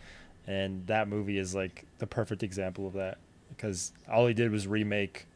and 0.47 0.87
that 0.87 1.09
movie 1.09 1.39
is 1.39 1.55
like 1.55 1.85
the 1.99 2.07
perfect 2.07 2.43
example 2.43 2.87
of 2.87 2.95
that 2.95 3.19
because 3.49 3.93
all 4.11 4.27
he 4.27 4.35
did 4.35 4.51
was 4.51 4.67
remake 4.67 5.27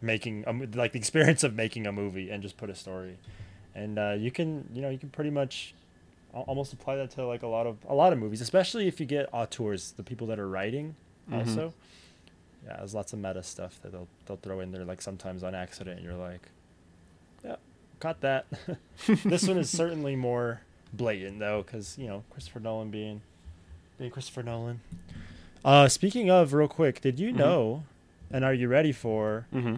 making 0.00 0.44
a, 0.46 0.52
like 0.76 0.92
the 0.92 0.98
experience 0.98 1.42
of 1.42 1.54
making 1.54 1.86
a 1.86 1.92
movie 1.92 2.30
and 2.30 2.42
just 2.42 2.56
put 2.56 2.70
a 2.70 2.74
story. 2.74 3.18
And 3.74 3.98
uh, 3.98 4.14
you 4.18 4.30
can 4.30 4.68
you 4.72 4.82
know 4.82 4.90
you 4.90 4.98
can 4.98 5.10
pretty 5.10 5.30
much 5.30 5.74
almost 6.46 6.72
apply 6.72 6.96
that 6.96 7.10
to 7.12 7.26
like 7.26 7.42
a 7.42 7.46
lot 7.46 7.66
of 7.66 7.76
a 7.88 7.94
lot 7.94 8.12
of 8.12 8.18
movies 8.18 8.40
especially 8.40 8.86
if 8.88 9.00
you 9.00 9.06
get 9.06 9.28
auteurs 9.32 9.92
the 9.92 10.02
people 10.02 10.26
that 10.26 10.38
are 10.38 10.48
writing 10.48 10.94
Mhm. 11.30 11.38
also 11.38 11.74
yeah 12.66 12.76
there's 12.78 12.94
lots 12.94 13.12
of 13.12 13.18
meta 13.18 13.42
stuff 13.42 13.80
that 13.82 13.92
they'll 13.92 14.08
they'll 14.26 14.36
throw 14.38 14.60
in 14.60 14.72
there 14.72 14.84
like 14.84 15.00
sometimes 15.02 15.42
on 15.42 15.54
accident 15.54 15.96
and 15.98 16.04
you're 16.04 16.16
like 16.16 16.48
yeah 17.44 17.56
got 18.00 18.20
that 18.20 18.46
this 19.24 19.46
one 19.46 19.58
is 19.58 19.70
certainly 19.70 20.16
more 20.16 20.60
blatant 20.92 21.38
though 21.38 21.62
because 21.62 21.96
you 21.98 22.06
know 22.06 22.22
christopher 22.30 22.60
nolan 22.60 22.90
being 22.90 23.20
being 23.98 24.10
christopher 24.10 24.42
nolan 24.42 24.80
uh 25.64 25.88
speaking 25.88 26.30
of 26.30 26.52
real 26.54 26.68
quick 26.68 27.00
did 27.00 27.18
you 27.18 27.30
Mhm. 27.32 27.36
know 27.36 27.84
and 28.30 28.44
are 28.44 28.54
you 28.54 28.68
ready 28.68 28.92
for 28.92 29.46
hmm 29.52 29.76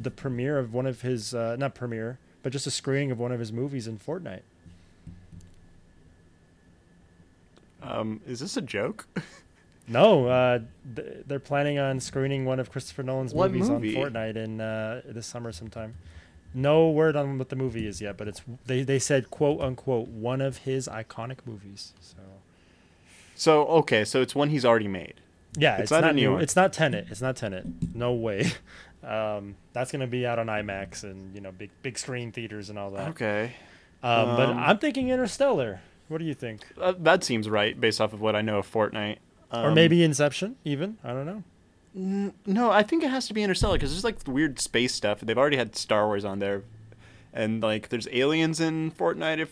the 0.00 0.10
premiere 0.10 0.58
of 0.58 0.72
one 0.74 0.86
of 0.86 1.00
his 1.00 1.34
uh, 1.34 1.56
not 1.56 1.74
premiere, 1.74 2.18
but 2.42 2.52
just 2.52 2.66
a 2.68 2.70
screening 2.70 3.10
of 3.10 3.18
one 3.18 3.32
of 3.32 3.40
his 3.40 3.52
movies 3.52 3.88
in 3.88 3.98
Fortnite. 3.98 4.42
Um, 7.88 8.20
is 8.26 8.40
this 8.40 8.56
a 8.56 8.62
joke? 8.62 9.06
No, 9.90 10.26
uh, 10.26 10.58
th- 10.96 11.24
they're 11.26 11.38
planning 11.40 11.78
on 11.78 11.98
screening 11.98 12.44
one 12.44 12.60
of 12.60 12.70
Christopher 12.70 13.02
Nolan's 13.02 13.32
What 13.32 13.50
movies 13.52 13.70
movie? 13.70 13.96
on 13.96 14.12
Fortnite 14.12 14.36
in 14.36 14.60
uh, 14.60 15.00
this 15.06 15.26
summer 15.26 15.50
sometime. 15.50 15.94
No 16.52 16.90
word 16.90 17.16
on 17.16 17.38
what 17.38 17.48
the 17.48 17.56
movie 17.56 17.86
is 17.86 17.98
yet, 17.98 18.18
but 18.18 18.28
it's 18.28 18.42
they, 18.66 18.82
they 18.82 18.98
said 18.98 19.30
quote 19.30 19.62
unquote 19.62 20.08
one 20.08 20.42
of 20.42 20.58
his 20.58 20.88
iconic 20.88 21.38
movies. 21.46 21.94
So 22.00 22.18
So 23.34 23.64
okay, 23.80 24.04
so 24.04 24.20
it's 24.20 24.34
one 24.34 24.50
he's 24.50 24.66
already 24.66 24.88
made. 24.88 25.14
yeah, 25.56 25.76
It's 25.76 25.84
it's, 25.84 25.90
not 25.92 26.02
not, 26.02 26.14
new 26.16 26.32
one. 26.32 26.42
It's 26.42 26.54
not 26.56 26.74
Tenet. 26.74 27.06
It's 27.10 27.22
not 27.22 27.36
Tenet. 27.36 27.64
No 27.94 28.12
way. 28.12 28.50
Um, 29.00 29.54
that's 29.72 29.92
gonna 29.92 30.08
be 30.08 30.26
out 30.26 30.40
on 30.40 30.48
IMAX 30.48 31.04
and 31.04 31.32
you 31.34 31.40
know 31.40 31.52
big 31.52 31.70
big 31.82 31.96
screen 31.96 32.32
theaters 32.32 32.68
and 32.68 32.76
all 32.78 32.90
that. 32.90 33.10
Okay, 33.10 33.52
Um, 34.02 34.36
but 34.36 34.48
Um, 34.50 34.58
I'm 34.58 34.78
thinking 34.78 35.08
Interstellar. 35.08 35.80
What 36.08 36.18
do 36.18 36.24
you 36.24 36.34
think? 36.34 36.62
uh, 36.80 36.94
that 36.98 37.22
seems 37.24 37.48
right 37.48 37.78
based 37.78 38.00
off 38.00 38.12
of 38.12 38.20
what 38.20 38.34
I 38.34 38.40
know 38.42 38.58
of 38.58 38.70
Fortnite. 38.70 39.18
or 39.52 39.66
Um, 39.68 39.74
maybe 39.74 40.02
Inception, 40.02 40.56
even. 40.64 40.98
I 41.04 41.08
don't 41.08 41.26
know. 41.26 41.42
N- 41.96 42.32
No, 42.46 42.70
I 42.70 42.82
think 42.82 43.02
it 43.02 43.10
has 43.10 43.26
to 43.28 43.34
be 43.34 43.42
Interstellar 43.42 43.74
because 43.76 43.90
there's 43.92 44.04
like 44.04 44.16
weird 44.26 44.58
space 44.60 44.94
stuff. 44.94 45.20
They've 45.20 45.38
already 45.38 45.56
had 45.56 45.74
Star 45.76 46.06
Wars 46.06 46.24
on 46.24 46.38
there, 46.38 46.62
and 47.32 47.62
like 47.62 47.88
there's 47.88 48.08
aliens 48.12 48.60
in 48.60 48.90
Fortnite. 48.92 49.38
If 49.38 49.50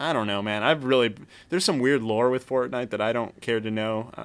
I 0.00 0.12
don't 0.12 0.26
know, 0.26 0.42
man, 0.42 0.62
I've 0.62 0.84
really 0.84 1.14
there's 1.48 1.64
some 1.64 1.78
weird 1.78 2.02
lore 2.02 2.30
with 2.30 2.46
Fortnite 2.48 2.90
that 2.90 3.00
I 3.00 3.12
don't 3.12 3.40
care 3.40 3.60
to 3.60 3.70
know. 3.70 4.10
Uh, 4.16 4.24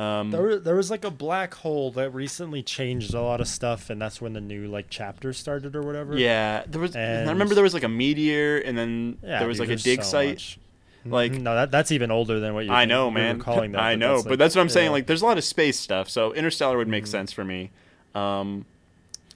Um, 0.00 0.30
There, 0.30 0.60
there 0.60 0.76
was 0.76 0.92
like 0.92 1.04
a 1.04 1.10
black 1.10 1.54
hole 1.54 1.90
that 1.92 2.10
recently 2.14 2.62
changed 2.62 3.14
a 3.14 3.20
lot 3.20 3.40
of 3.40 3.48
stuff, 3.48 3.90
and 3.90 4.00
that's 4.00 4.20
when 4.20 4.32
the 4.32 4.40
new 4.40 4.68
like 4.68 4.86
chapter 4.90 5.32
started 5.32 5.74
or 5.74 5.82
whatever. 5.82 6.16
yeah, 6.16 6.62
there 6.68 6.80
was. 6.80 6.94
I 6.94 7.24
remember 7.24 7.54
there 7.56 7.64
was 7.64 7.74
like 7.74 7.82
a 7.82 7.88
meteor, 7.88 8.58
and 8.58 8.78
then 8.78 9.18
Yeah, 9.24 9.40
there 9.40 9.48
was 9.48 9.58
dude, 9.58 9.68
like 9.70 9.78
a 9.78 9.82
dig 9.82 10.02
so 10.04 10.10
site. 10.10 10.28
much. 10.36 10.58
Like- 11.06 11.32
no, 11.32 11.54
that 11.54 11.70
that's 11.70 11.90
even 11.92 12.10
older 12.10 12.38
than 12.40 12.54
what 12.54 12.64
you. 12.66 12.72
I 12.72 12.84
know, 12.84 13.10
man. 13.10 13.38
Calling 13.38 13.72
that, 13.72 13.80
I 13.80 13.92
but 13.94 13.98
know, 13.98 14.12
that's, 14.14 14.22
but 14.24 14.30
like- 14.30 14.38
that's 14.40 14.54
what 14.56 14.62
I'm 14.62 14.68
saying. 14.68 14.90
Like, 14.90 15.06
there's 15.06 15.22
a 15.22 15.26
lot 15.26 15.38
of 15.38 15.44
space 15.44 15.78
stuff, 15.78 16.08
so 16.10 16.32
Interstellar 16.34 16.76
would 16.76 16.88
make 16.88 17.04
Mhm. 17.04 17.08
sense 17.08 17.32
for 17.32 17.44
me. 17.44 17.70
Um, 18.14 18.64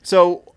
so, 0.03 0.53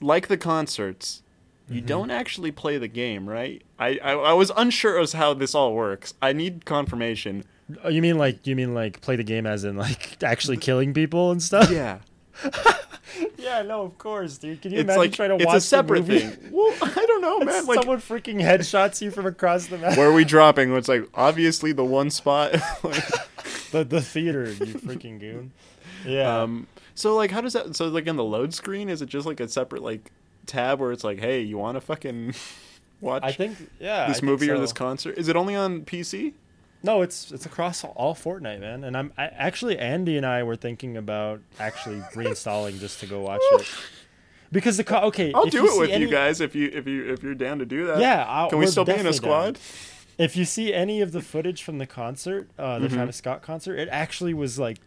like 0.00 0.28
the 0.28 0.36
concerts, 0.36 1.22
you 1.68 1.82
Mhm. 1.82 1.86
don't 1.86 2.10
actually 2.10 2.50
play 2.50 2.78
the 2.78 2.88
game, 2.88 3.28
right? 3.28 3.62
I, 3.78 3.98
I 4.02 4.12
I 4.12 4.32
was 4.32 4.50
unsure 4.56 4.98
as 4.98 5.12
how 5.12 5.34
this 5.34 5.54
all 5.54 5.74
works. 5.74 6.14
I 6.20 6.32
need 6.32 6.64
confirmation. 6.64 7.44
Oh, 7.82 7.88
you 7.88 8.02
mean 8.02 8.18
like 8.18 8.46
you 8.46 8.54
mean 8.56 8.74
like 8.74 9.00
play 9.00 9.16
the 9.16 9.22
game 9.24 9.46
as 9.46 9.64
in 9.64 9.76
like 9.76 10.22
actually 10.22 10.56
killing 10.58 10.92
people 10.94 11.30
and 11.30 11.42
stuff? 11.42 11.70
Yeah, 11.70 11.98
yeah, 13.38 13.62
no, 13.62 13.82
of 13.82 13.98
course, 13.98 14.38
dude. 14.38 14.62
Can 14.62 14.72
you 14.72 14.78
it's 14.78 14.84
imagine 14.84 15.00
like 15.00 15.12
trying 15.12 15.30
to 15.30 15.36
it's 15.36 15.46
watch 15.46 15.56
a 15.56 15.60
separate 15.60 16.04
thing. 16.04 16.36
Well, 16.50 16.74
I 16.80 17.06
don't 17.06 17.20
know, 17.20 17.40
man. 17.40 17.66
Like, 17.66 17.80
Someone 17.80 17.98
freaking 17.98 18.40
headshots 18.40 19.00
you 19.02 19.10
from 19.10 19.26
across 19.26 19.66
the 19.66 19.78
map. 19.78 19.96
where 19.96 20.08
are 20.08 20.12
we 20.12 20.24
dropping? 20.24 20.74
It's 20.76 20.88
like 20.88 21.08
obviously 21.14 21.72
the 21.72 21.84
one 21.84 22.10
spot. 22.10 22.52
the 23.72 23.84
the 23.84 24.00
theater, 24.00 24.44
you 24.50 24.74
freaking 24.74 25.18
goon. 25.18 25.52
Yeah. 26.06 26.42
Um, 26.42 26.66
so 26.94 27.14
like, 27.16 27.30
how 27.30 27.40
does 27.40 27.54
that? 27.54 27.74
So 27.76 27.88
like, 27.88 28.06
in 28.06 28.16
the 28.16 28.24
load 28.24 28.54
screen, 28.54 28.88
is 28.88 29.02
it 29.02 29.08
just 29.08 29.26
like 29.26 29.40
a 29.40 29.48
separate 29.48 29.82
like 29.82 30.10
tab 30.46 30.80
where 30.80 30.92
it's 30.92 31.04
like, 31.04 31.18
hey, 31.18 31.40
you 31.40 31.58
want 31.58 31.76
to 31.76 31.80
fucking 31.80 32.34
watch 33.00 33.22
I 33.24 33.32
think 33.32 33.56
yeah. 33.80 34.06
This 34.08 34.18
think 34.18 34.26
movie 34.30 34.50
or 34.50 34.58
this 34.58 34.72
concert? 34.72 35.18
Is 35.18 35.28
it 35.28 35.36
only 35.36 35.54
on 35.54 35.82
PC? 35.82 36.34
No, 36.84 37.02
it's 37.02 37.32
it's 37.32 37.46
across 37.46 37.82
all 37.82 38.14
Fortnite, 38.14 38.60
man. 38.60 38.84
And 38.84 38.96
I'm 38.96 39.12
I, 39.18 39.24
actually 39.26 39.78
Andy 39.78 40.16
and 40.16 40.24
I 40.26 40.42
were 40.42 40.54
thinking 40.56 40.96
about 40.96 41.40
actually 41.58 41.98
reinstalling 42.14 42.78
just 42.78 43.00
to 43.00 43.06
go 43.06 43.22
watch 43.22 43.40
it. 43.54 43.66
Because 44.52 44.76
the 44.76 44.84
co- 44.84 45.00
okay, 45.08 45.32
I'll 45.32 45.44
if 45.44 45.50
do 45.52 45.62
you 45.62 45.76
it 45.76 45.80
with 45.80 45.90
any- 45.90 46.04
you 46.04 46.10
guys 46.10 46.40
if 46.40 46.54
you 46.54 46.70
if 46.72 46.86
you 46.86 47.12
if 47.12 47.22
you're 47.22 47.34
down 47.34 47.58
to 47.58 47.66
do 47.66 47.86
that. 47.86 47.98
Yeah, 47.98 48.24
I'll, 48.28 48.50
Can 48.50 48.58
we 48.58 48.66
still 48.66 48.84
be 48.84 48.92
in 48.92 49.00
a 49.00 49.10
definitely 49.10 49.28
down. 49.28 49.54
squad? 49.56 49.58
If 50.16 50.36
you 50.36 50.44
see 50.44 50.72
any 50.72 51.00
of 51.00 51.10
the 51.10 51.20
footage 51.22 51.62
from 51.64 51.78
the 51.78 51.86
concert, 51.86 52.48
uh, 52.58 52.78
the 52.78 52.86
Mhm. 52.86 52.92
Travis 52.92 53.16
Scott 53.16 53.42
concert, 53.42 53.76
it 53.80 53.88
actually 53.90 54.32
was 54.34 54.58
like 54.60 54.78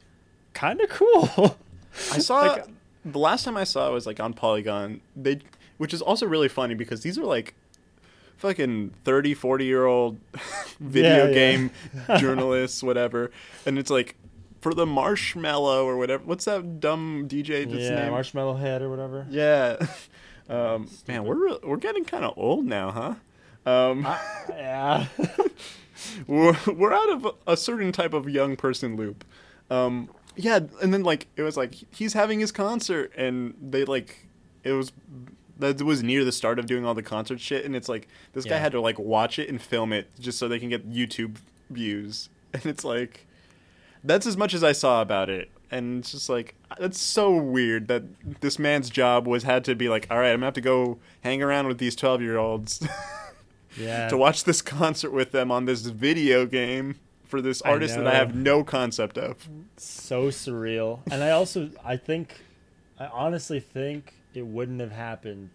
kind 0.54 0.80
of 0.80 0.90
cool. 0.90 1.58
I 2.14 2.20
saw 2.20 2.42
Like- 2.42 2.66
the 3.04 3.20
last 3.20 3.44
time 3.44 3.58
I 3.58 3.64
saw 3.66 3.90
it 3.90 3.92
was 3.94 4.06
like 4.06 4.20
on 4.20 4.34
Polygon. 4.34 5.02
They 5.16 5.40
which 5.78 5.94
is 5.94 6.02
also 6.02 6.26
really 6.26 6.48
funny 6.48 6.76
because 6.76 7.02
these 7.02 7.18
are 7.18 7.26
like 7.26 7.54
fucking 8.38 8.92
30 9.04 9.34
40 9.34 9.66
year 9.66 9.86
old 9.86 10.18
video 10.80 11.26
Yeah, 11.26 11.28
yeah. 11.28 11.34
game 11.34 11.72
journalists 12.18 12.84
whatever 12.84 13.32
and 13.66 13.78
it's 13.80 13.90
like 13.90 14.16
for 14.62 14.74
the 14.74 14.86
marshmello 14.86 15.84
or 15.86 15.98
whatever 15.98 16.24
what's 16.24 16.46
that 16.46 16.80
dumb 16.80 17.28
dj 17.28 17.70
that's 17.70 17.84
yeah, 17.84 18.04
name 18.04 18.14
Marshmello 18.14 18.60
Head 18.60 18.82
or 18.82 18.90
whatever. 18.90 19.26
yeah 19.30 19.78
um, 20.50 20.90
man 21.08 21.24
we're 21.26 21.36
re- 21.50 21.60
we're 21.64 21.78
getting 21.78 22.06
kind 22.06 22.24
of 22.26 22.34
old 22.38 22.66
now 22.66 22.92
huh 22.92 23.16
um, 23.66 24.08
yeah. 24.52 25.08
we're, 26.28 26.56
we're 26.74 26.94
out 26.94 27.10
of 27.10 27.28
a 27.46 27.58
certain 27.58 27.92
type 27.92 28.14
of 28.14 28.30
young 28.30 28.56
person 28.56 28.96
loop. 28.96 29.26
Um, 29.70 30.10
yeah, 30.38 30.60
and 30.82 30.94
then 30.94 31.04
like 31.04 31.28
it 31.36 31.42
was 31.42 31.58
like 31.58 31.76
he's 31.92 32.14
having 32.14 32.40
his 32.40 32.54
concert, 32.54 33.12
and 33.18 33.56
they 33.62 33.84
like 33.84 34.26
it 34.64 34.72
was 34.72 34.94
that 35.60 35.82
was 35.82 36.04
near 36.04 36.24
the 36.24 36.32
start 36.32 36.60
of 36.60 36.66
doing 36.66 36.86
all 36.86 36.94
the 36.94 37.04
concert 37.04 37.40
shit, 37.40 37.66
and 37.66 37.76
it's 37.76 37.90
like 37.90 38.08
this 38.34 38.46
guy 38.46 38.52
Yeah. 38.52 38.60
had 38.60 38.72
to 38.74 38.82
like 38.82 38.98
watch 39.00 39.40
it 39.40 39.50
and 39.50 39.62
film 39.62 39.94
it 39.94 40.10
just 40.20 40.38
so 40.38 40.48
they 40.48 40.60
can 40.60 40.70
get 40.70 40.90
YouTube 40.90 41.38
views, 41.70 42.30
and 42.54 42.66
it's 42.66 42.84
like 42.84 43.26
that's 44.04 44.26
as 44.28 44.38
much 44.38 44.54
as 44.54 44.64
I 44.64 44.72
saw 44.72 45.02
about 45.02 45.30
it. 45.30 45.50
And 45.70 46.00
it's 46.00 46.12
just 46.14 46.30
like 46.30 46.56
that's 46.80 47.00
so 47.00 47.36
weird 47.36 47.90
that 47.90 48.04
this 48.40 48.58
man's 48.58 48.90
job 48.90 49.28
was 49.28 49.44
had 49.44 49.66
to 49.66 49.76
be 49.76 49.90
like, 49.90 50.08
all 50.10 50.18
right, 50.20 50.30
I'm 50.32 50.38
gonna 50.38 50.46
have 50.48 50.54
to 50.54 50.62
go 50.62 50.98
hang 51.22 51.42
around 51.44 51.68
with 51.68 51.78
these 51.78 51.96
twelve 51.96 52.22
year 52.22 52.38
olds 52.38 52.86
Yeah. 53.78 54.08
to 54.08 54.18
watch 54.18 54.44
this 54.46 54.62
concert 54.62 55.12
with 55.12 55.32
them 55.32 55.52
on 55.52 55.66
this 55.66 55.82
video 55.82 56.46
game 56.46 56.96
for 57.26 57.42
this 57.42 57.62
I 57.66 57.72
artist 57.72 57.96
that 57.96 58.08
I 58.08 58.16
have 58.16 58.34
no 58.34 58.64
concept 58.64 59.18
of. 59.18 59.50
so 59.76 60.28
surreal. 60.30 61.00
And 61.12 61.22
I 61.22 61.32
also 61.32 61.70
I 61.84 61.98
think 61.98 62.40
I 62.98 63.08
honestly 63.08 63.60
think 63.60 64.14
it 64.34 64.46
wouldn't 64.46 64.80
have 64.82 64.92
happened 64.92 65.50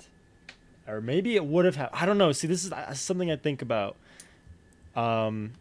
or 0.89 1.01
maybe 1.01 1.37
it 1.37 1.45
would 1.45 1.65
have 1.65 1.77
happened. 1.77 2.01
I 2.03 2.07
don't 2.07 2.19
know. 2.19 2.33
See, 2.33 2.47
this 2.49 2.65
is 2.65 2.73
something 3.01 3.31
I 3.31 3.37
think 3.37 3.63
about. 3.63 3.97
Um 4.97 5.53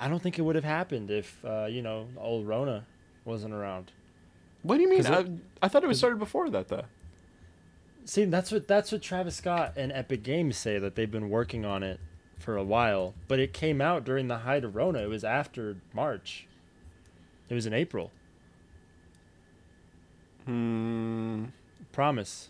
I 0.00 0.08
don't 0.08 0.22
think 0.22 0.38
it 0.38 0.42
would 0.42 0.54
have 0.54 0.64
happened 0.64 1.10
if 1.10 1.42
uh, 1.44 1.64
you 1.66 1.80
know, 1.82 2.08
old 2.18 2.46
Rona 2.46 2.84
wasn't 3.24 3.54
around. 3.54 3.90
What 4.62 4.76
do 4.76 4.82
you 4.82 4.88
mean? 4.90 5.02
'Cause 5.02 5.10
I, 5.62 5.64
I 5.64 5.68
thought 5.68 5.82
it 5.82 5.86
was 5.86 5.96
started 5.98 6.18
before 6.18 6.50
that 6.50 6.68
though. 6.68 6.84
See, 8.04 8.24
that's 8.26 8.50
what 8.52 8.68
that's 8.68 8.92
what 8.92 9.00
Travis 9.02 9.36
Scott 9.36 9.72
and 9.76 9.90
Epic 9.92 10.22
Games 10.22 10.56
say 10.58 10.78
that 10.78 10.94
they've 10.94 11.10
been 11.10 11.30
working 11.30 11.64
on 11.64 11.82
it 11.82 12.00
for 12.38 12.56
a 12.56 12.62
while, 12.64 13.14
but 13.28 13.38
it 13.38 13.52
came 13.52 13.80
out 13.80 14.04
during 14.04 14.28
the 14.28 14.38
height 14.38 14.64
of 14.64 14.76
Rona. 14.76 15.00
It 15.00 15.08
was 15.08 15.24
after 15.24 15.76
March. 15.94 16.46
It 17.48 17.54
was 17.54 17.66
in 17.66 17.72
April. 17.72 18.10
Hmm. 20.44 21.44
Promise. 21.98 22.46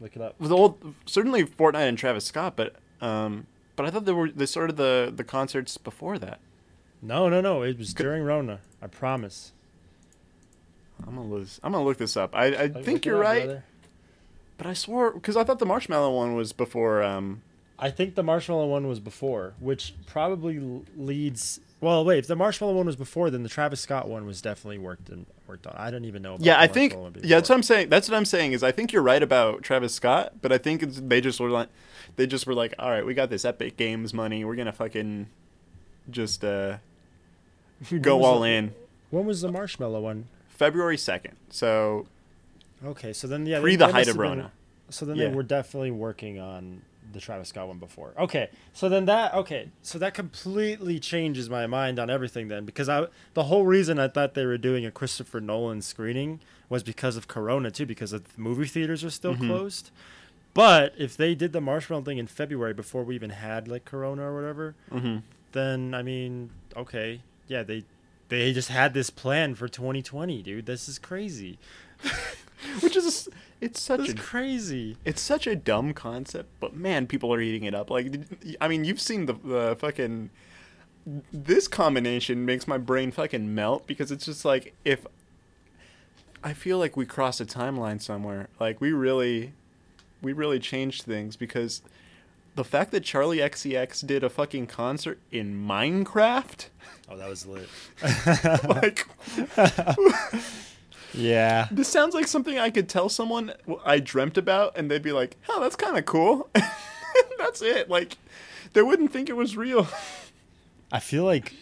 Look 0.00 0.16
it 0.16 0.20
up. 0.22 0.34
The 0.40 0.52
old 0.56 0.92
certainly 1.06 1.44
Fortnite 1.44 1.88
and 1.88 1.96
Travis 1.96 2.24
Scott, 2.24 2.56
but 2.56 2.74
um, 3.00 3.46
but 3.76 3.86
I 3.86 3.90
thought 3.90 4.06
they 4.06 4.12
were 4.12 4.28
they 4.28 4.44
started 4.46 4.76
the 4.76 5.12
the 5.14 5.22
concerts 5.22 5.78
before 5.78 6.18
that. 6.18 6.40
No, 7.00 7.28
no, 7.28 7.40
no. 7.40 7.62
It 7.62 7.78
was 7.78 7.94
during 7.94 8.24
Rona. 8.24 8.58
I 8.82 8.88
promise. 8.88 9.52
I'm 11.06 11.14
gonna 11.14 11.28
lose. 11.28 11.60
I'm 11.62 11.70
gonna 11.70 11.84
look 11.84 11.98
this 11.98 12.16
up. 12.16 12.34
I 12.34 12.46
I 12.46 12.62
Look- 12.66 12.72
think 12.84 12.86
look 12.88 13.04
you're 13.04 13.22
up, 13.22 13.30
right, 13.30 13.44
brother. 13.44 13.64
but 14.58 14.66
I 14.66 14.72
swore 14.72 15.12
because 15.12 15.36
I 15.36 15.44
thought 15.44 15.60
the 15.60 15.64
Marshmello 15.64 16.12
one 16.16 16.34
was 16.34 16.52
before. 16.52 17.04
Um, 17.04 17.42
I 17.78 17.90
think 17.92 18.16
the 18.16 18.24
Marshmello 18.24 18.68
one 18.68 18.88
was 18.88 18.98
before, 18.98 19.54
which 19.60 19.94
probably 20.06 20.82
leads. 20.96 21.60
Well, 21.80 22.04
wait. 22.04 22.18
If 22.18 22.26
the 22.26 22.34
Marshmello 22.34 22.74
one 22.74 22.86
was 22.86 22.96
before, 22.96 23.30
then 23.30 23.44
the 23.44 23.48
Travis 23.48 23.78
Scott 23.80 24.08
one 24.08 24.26
was 24.26 24.42
definitely 24.42 24.78
worked 24.78 25.08
and 25.08 25.24
worked 25.48 25.66
on. 25.66 25.74
I 25.76 25.90
don't 25.90 26.04
even 26.04 26.22
know. 26.22 26.34
About 26.34 26.44
yeah, 26.46 26.60
I 26.60 26.66
think 26.66 26.94
yeah, 27.22 27.36
that's 27.36 27.48
what 27.48 27.56
I'm 27.56 27.62
saying. 27.62 27.88
That's 27.88 28.08
what 28.08 28.16
I'm 28.16 28.24
saying 28.24 28.52
is 28.52 28.62
I 28.62 28.72
think 28.72 28.92
you're 28.92 29.02
right 29.02 29.22
about 29.22 29.62
Travis 29.62 29.94
Scott, 29.94 30.34
but 30.42 30.52
I 30.52 30.58
think 30.58 30.82
it's, 30.82 31.00
they 31.00 31.20
just 31.20 31.38
were 31.40 31.50
like 31.50 31.68
they 32.16 32.26
just 32.26 32.46
were 32.46 32.54
like, 32.54 32.74
all 32.78 32.90
right, 32.90 33.04
we 33.04 33.14
got 33.14 33.30
this 33.30 33.44
Epic 33.44 33.76
Games 33.76 34.12
money, 34.14 34.44
we're 34.44 34.56
gonna 34.56 34.72
fucking 34.72 35.28
just 36.10 36.44
uh 36.44 36.78
go 38.00 38.24
all 38.24 38.40
the- 38.40 38.48
in. 38.48 38.74
When 39.10 39.24
was 39.26 39.40
the 39.40 39.48
Marshmello 39.48 40.00
one? 40.00 40.26
February 40.48 40.98
second, 40.98 41.36
so 41.50 42.06
Okay, 42.84 43.12
so 43.12 43.26
then 43.26 43.46
yeah, 43.46 43.60
pre 43.60 43.76
they- 43.76 43.86
the 43.86 43.92
height 43.92 44.02
of 44.02 44.06
have 44.08 44.16
been- 44.16 44.22
Rona. 44.22 44.52
So 44.90 45.04
then 45.04 45.16
Yeah. 45.16 45.28
they 45.28 45.34
were 45.34 45.42
definitely 45.42 45.90
working 45.90 46.38
on 46.38 46.82
the 47.16 47.20
Travis 47.20 47.48
Scott 47.48 47.66
one 47.66 47.78
before. 47.78 48.12
Okay, 48.18 48.50
so 48.72 48.88
then 48.88 49.06
that 49.06 49.34
okay, 49.34 49.70
so 49.82 49.98
that 49.98 50.14
completely 50.14 51.00
changes 51.00 51.50
my 51.50 51.66
mind 51.66 51.98
on 51.98 52.08
everything 52.10 52.46
then 52.48 52.64
because 52.64 52.88
I 52.88 53.06
the 53.34 53.44
whole 53.44 53.64
reason 53.66 53.98
I 53.98 54.06
thought 54.08 54.34
they 54.34 54.46
were 54.46 54.58
doing 54.58 54.86
a 54.86 54.90
Christopher 54.92 55.40
Nolan 55.40 55.82
screening 55.82 56.40
was 56.68 56.82
because 56.82 57.16
of 57.16 57.26
Corona 57.28 57.70
too 57.70 57.86
because 57.86 58.12
the 58.12 58.22
movie 58.36 58.66
theaters 58.66 59.02
are 59.02 59.10
still 59.10 59.34
Mhm. 59.34 59.46
closed. 59.48 59.90
But 60.54 60.94
if 60.96 61.16
they 61.16 61.34
did 61.34 61.52
the 61.52 61.60
marshmello 61.60 62.04
thing 62.04 62.16
in 62.18 62.26
February 62.26 62.72
before 62.72 63.04
we 63.04 63.14
even 63.14 63.30
had 63.30 63.68
like 63.68 63.84
Corona 63.84 64.22
or 64.22 64.34
whatever, 64.34 64.74
hmm 64.90 65.18
then 65.52 65.94
I 65.94 66.02
mean, 66.02 66.50
okay, 66.76 67.20
yeah, 67.48 67.62
they 67.62 67.84
they 68.28 68.52
just 68.52 68.68
had 68.68 68.92
this 68.94 69.08
plan 69.10 69.54
for 69.54 69.68
2020, 69.68 70.42
dude. 70.42 70.66
This 70.66 70.88
is 70.88 70.98
crazy. 70.98 71.58
Which 72.80 72.96
is 72.96 73.28
it's 73.60 73.80
such 73.80 74.08
a 74.08 74.14
crazy. 74.14 74.96
it's 75.04 75.20
such 75.20 75.46
a 75.46 75.56
dumb 75.56 75.92
concept, 75.94 76.48
but 76.60 76.74
man, 76.74 77.06
people 77.06 77.32
are 77.32 77.40
eating 77.40 77.64
it 77.64 77.74
up. 77.74 77.90
Like, 77.90 78.12
I 78.60 78.68
mean, 78.68 78.84
you've 78.84 79.00
seen 79.00 79.26
the 79.26 79.34
the 79.34 79.76
fucking 79.78 80.30
this 81.32 81.68
combination 81.68 82.44
makes 82.44 82.66
my 82.66 82.78
brain 82.78 83.12
fucking 83.12 83.54
melt 83.54 83.86
because 83.86 84.10
it's 84.10 84.24
just 84.24 84.44
like 84.44 84.74
if 84.84 85.06
I 86.42 86.52
feel 86.52 86.78
like 86.78 86.96
we 86.96 87.06
crossed 87.06 87.40
a 87.40 87.44
timeline 87.46 88.00
somewhere. 88.00 88.48
Like 88.60 88.80
we 88.80 88.92
really 88.92 89.52
we 90.22 90.32
really 90.32 90.58
changed 90.58 91.02
things 91.02 91.36
because 91.36 91.82
the 92.54 92.64
fact 92.64 92.90
that 92.92 93.02
Charli 93.04 93.38
XCX 93.38 94.06
did 94.06 94.24
a 94.24 94.30
fucking 94.30 94.66
concert 94.66 95.18
in 95.30 95.54
Minecraft, 95.54 96.68
Oh, 97.08 97.16
that 97.16 97.28
was 97.28 97.46
lit. 97.46 97.68
like 98.68 99.06
yeah. 101.14 101.68
this 101.70 101.88
sounds 101.88 102.14
like 102.14 102.26
something 102.26 102.58
I 102.58 102.70
could 102.70 102.88
tell 102.88 103.08
someone 103.08 103.52
I 103.84 103.98
dreamt 104.00 104.38
about, 104.38 104.76
and 104.76 104.90
they'd 104.90 105.02
be 105.02 105.12
like, 105.12 105.36
"Oh, 105.48 105.60
that's 105.60 105.76
kind 105.76 105.96
of 105.96 106.04
cool." 106.06 106.48
that's 107.38 107.62
it. 107.62 107.88
Like, 107.88 108.18
they 108.72 108.82
wouldn't 108.82 109.12
think 109.12 109.28
it 109.28 109.36
was 109.36 109.56
real. 109.56 109.88
I 110.92 111.00
feel 111.00 111.24
like 111.24 111.54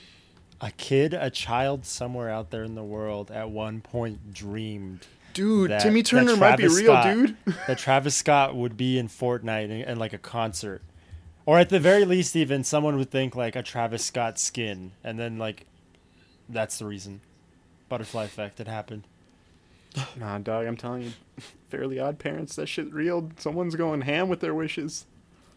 a 0.60 0.70
kid, 0.70 1.14
a 1.14 1.30
child 1.30 1.84
somewhere 1.86 2.30
out 2.30 2.50
there 2.50 2.64
in 2.64 2.74
the 2.74 2.82
world 2.84 3.30
at 3.30 3.50
one 3.50 3.80
point 3.80 4.32
dreamed 4.32 5.06
Dude, 5.34 5.72
That- 5.72 5.80
Timmy 5.82 6.02
Turner 6.02 6.36
might 6.36 6.56
be 6.56 6.68
real, 6.68 6.84
Scott- 6.84 7.14
dude. 7.14 7.36
that 7.66 7.76
Travis 7.76 8.14
Scott 8.16 8.54
would 8.54 8.76
be 8.76 8.98
in 8.98 9.08
Fortnite 9.08 9.64
and, 9.70 9.82
and 9.82 9.98
like 9.98 10.12
a 10.12 10.18
concert. 10.18 10.80
Or 11.44 11.58
at 11.58 11.68
the 11.68 11.80
very 11.80 12.06
least, 12.06 12.36
even 12.36 12.64
someone 12.64 12.96
would 12.96 13.10
think 13.10 13.36
like 13.36 13.54
a 13.56 13.62
Travis 13.62 14.04
Scott 14.04 14.38
skin. 14.38 14.92
And 15.02 15.18
then, 15.18 15.36
like, 15.36 15.66
that's 16.48 16.78
the 16.78 16.86
reason. 16.86 17.20
Butterfly 17.88 18.24
effect 18.24 18.58
had 18.58 18.68
happened. 18.68 19.04
nah, 20.16 20.38
dog, 20.38 20.66
I'm 20.66 20.76
telling 20.76 21.02
you, 21.02 21.12
Fairly 21.68 21.98
Odd 21.98 22.18
Parents, 22.18 22.56
that 22.56 22.66
shit 22.66 22.92
real. 22.92 23.30
Someone's 23.38 23.76
going 23.76 24.02
ham 24.02 24.28
with 24.28 24.40
their 24.40 24.54
wishes. 24.54 25.06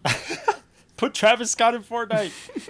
Put 0.97 1.13
Travis 1.13 1.52
Scott 1.52 1.76
in 1.76 1.84
Fortnite. 1.84 2.32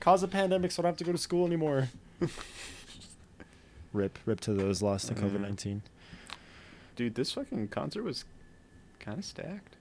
Cause 0.00 0.22
a 0.22 0.28
pandemic 0.28 0.70
so 0.70 0.80
I 0.80 0.84
don't 0.84 0.90
have 0.90 0.96
to 0.98 1.04
go 1.04 1.12
to 1.12 1.18
school 1.18 1.46
anymore. 1.46 1.88
rip. 3.92 4.18
Rip 4.24 4.40
to 4.40 4.54
those 4.54 4.80
lost 4.80 5.08
to. 5.08 5.14
COVID 5.14 5.40
19. 5.40 5.82
Dude, 6.96 7.14
this 7.14 7.32
fucking 7.32 7.68
concert 7.68 8.04
was 8.04 8.24
kind 9.00 9.18
of 9.18 9.24
stacked. 9.24 9.76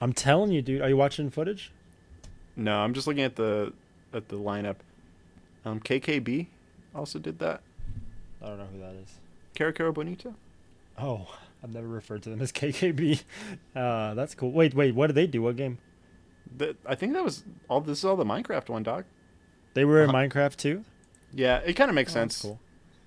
I'm 0.00 0.12
telling 0.12 0.52
you, 0.52 0.62
dude. 0.62 0.80
Are 0.80 0.88
you 0.88 0.96
watching 0.96 1.30
footage? 1.30 1.72
No, 2.56 2.76
I'm 2.78 2.94
just 2.94 3.06
looking 3.06 3.22
at 3.22 3.36
the 3.36 3.72
at 4.12 4.28
the 4.28 4.36
lineup. 4.36 4.76
Um, 5.64 5.80
KKB 5.80 6.46
also 6.94 7.18
did 7.18 7.38
that. 7.40 7.62
I 8.42 8.46
don't 8.46 8.58
know 8.58 8.66
who 8.66 8.78
that 8.80 8.94
is. 8.94 9.18
Kero 9.54 9.72
Kero 9.72 9.92
Bonito. 9.94 10.34
Oh, 10.98 11.26
I've 11.62 11.72
never 11.72 11.86
referred 11.88 12.22
to 12.24 12.30
them 12.30 12.40
as 12.40 12.52
KKB. 12.52 13.22
Uh, 13.74 14.14
that's 14.14 14.34
cool. 14.34 14.50
Wait, 14.52 14.74
wait. 14.74 14.94
What 14.94 15.08
did 15.08 15.16
they 15.16 15.26
do? 15.26 15.42
What 15.42 15.56
game? 15.56 15.78
That 16.56 16.76
I 16.86 16.94
think 16.94 17.12
that 17.14 17.24
was 17.24 17.44
all. 17.68 17.80
This 17.80 17.98
is 17.98 18.04
all 18.04 18.16
the 18.16 18.24
Minecraft 18.24 18.68
one, 18.68 18.82
dog. 18.82 19.04
They 19.74 19.84
were 19.84 20.02
in 20.02 20.10
Uh-huh. 20.10 20.18
Minecraft 20.18 20.56
too. 20.56 20.84
Yeah, 21.32 21.58
it 21.58 21.72
kind 21.74 21.88
of 21.88 21.94
makes 21.94 22.12
Oh, 22.14 22.20
that's 22.20 22.36
sense. 22.36 22.42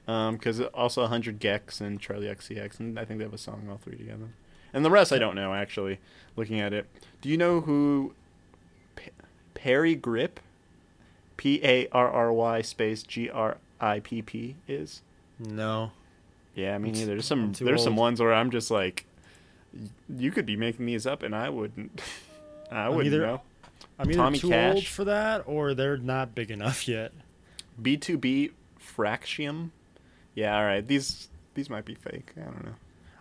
Cool. 0.07 0.13
Um, 0.13 0.35
because 0.35 0.61
also 0.61 1.01
100 1.01 1.39
gecs 1.39 1.81
and 1.81 2.01
Charli 2.01 2.33
XCX, 2.33 2.79
and 2.79 2.97
I 2.99 3.03
think 3.05 3.19
they 3.19 3.25
have 3.25 3.33
a 3.33 3.37
song 3.37 3.67
all 3.69 3.77
three 3.77 3.97
together. 3.97 4.29
And 4.73 4.83
the 4.85 4.89
rest 4.91 5.11
I 5.13 5.17
don't 5.17 5.35
know 5.35 5.53
actually. 5.53 5.99
Looking 6.35 6.59
at 6.59 6.71
it, 6.73 6.87
do 7.21 7.29
you 7.29 7.37
know 7.37 7.61
who 7.61 8.13
P- 8.95 9.11
Parry 9.53 9.95
Gripp 9.95 10.37
P 11.35 11.59
A 11.63 11.87
R 11.91 12.09
R 12.09 12.31
Y 12.33 12.61
space 12.61 13.03
G 13.03 13.29
R 13.29 13.57
I 13.81 13.99
P 14.01 14.21
P 14.21 14.55
is? 14.67 15.01
No. 15.39 15.91
Yeah, 16.57 16.75
me 16.79 16.89
neither. 16.91 17.05
There's 17.13 17.25
some 17.27 17.43
I'm 17.43 17.53
there's 17.53 17.83
some 17.83 17.95
ones 17.95 18.19
where 18.19 18.33
I'm 18.33 18.49
just 18.49 18.71
like, 18.71 19.05
you 20.09 20.31
could 20.31 20.47
be 20.47 20.57
making 20.57 20.87
these 20.87 21.05
up 21.05 21.21
and 21.21 21.35
I 21.35 21.49
wouldn't. 21.49 22.01
I 22.71 22.89
wouldn't 22.89 23.13
either- 23.13 23.25
know. 23.25 23.41
I'm 23.99 24.09
either 24.09 24.17
Tommy 24.17 24.39
too 24.39 24.47
old 24.47 24.75
Cash. 24.75 24.87
for 24.89 25.05
that 25.05 25.43
or 25.45 25.73
they're 25.75 25.97
not 25.97 26.33
big 26.35 26.49
enough 26.51 26.87
yet. 26.87 27.13
B 27.79 27.95
two 27.95 28.17
B 28.17 28.51
fractium. 28.79 29.69
Yeah, 30.33 30.57
all 30.57 30.65
right. 30.65 30.85
These 30.85 31.29
these 31.53 31.69
might 31.69 31.85
be 31.85 31.93
fake. 31.95 32.31
I 32.37 32.41
don't 32.41 32.65
know. 32.65 32.73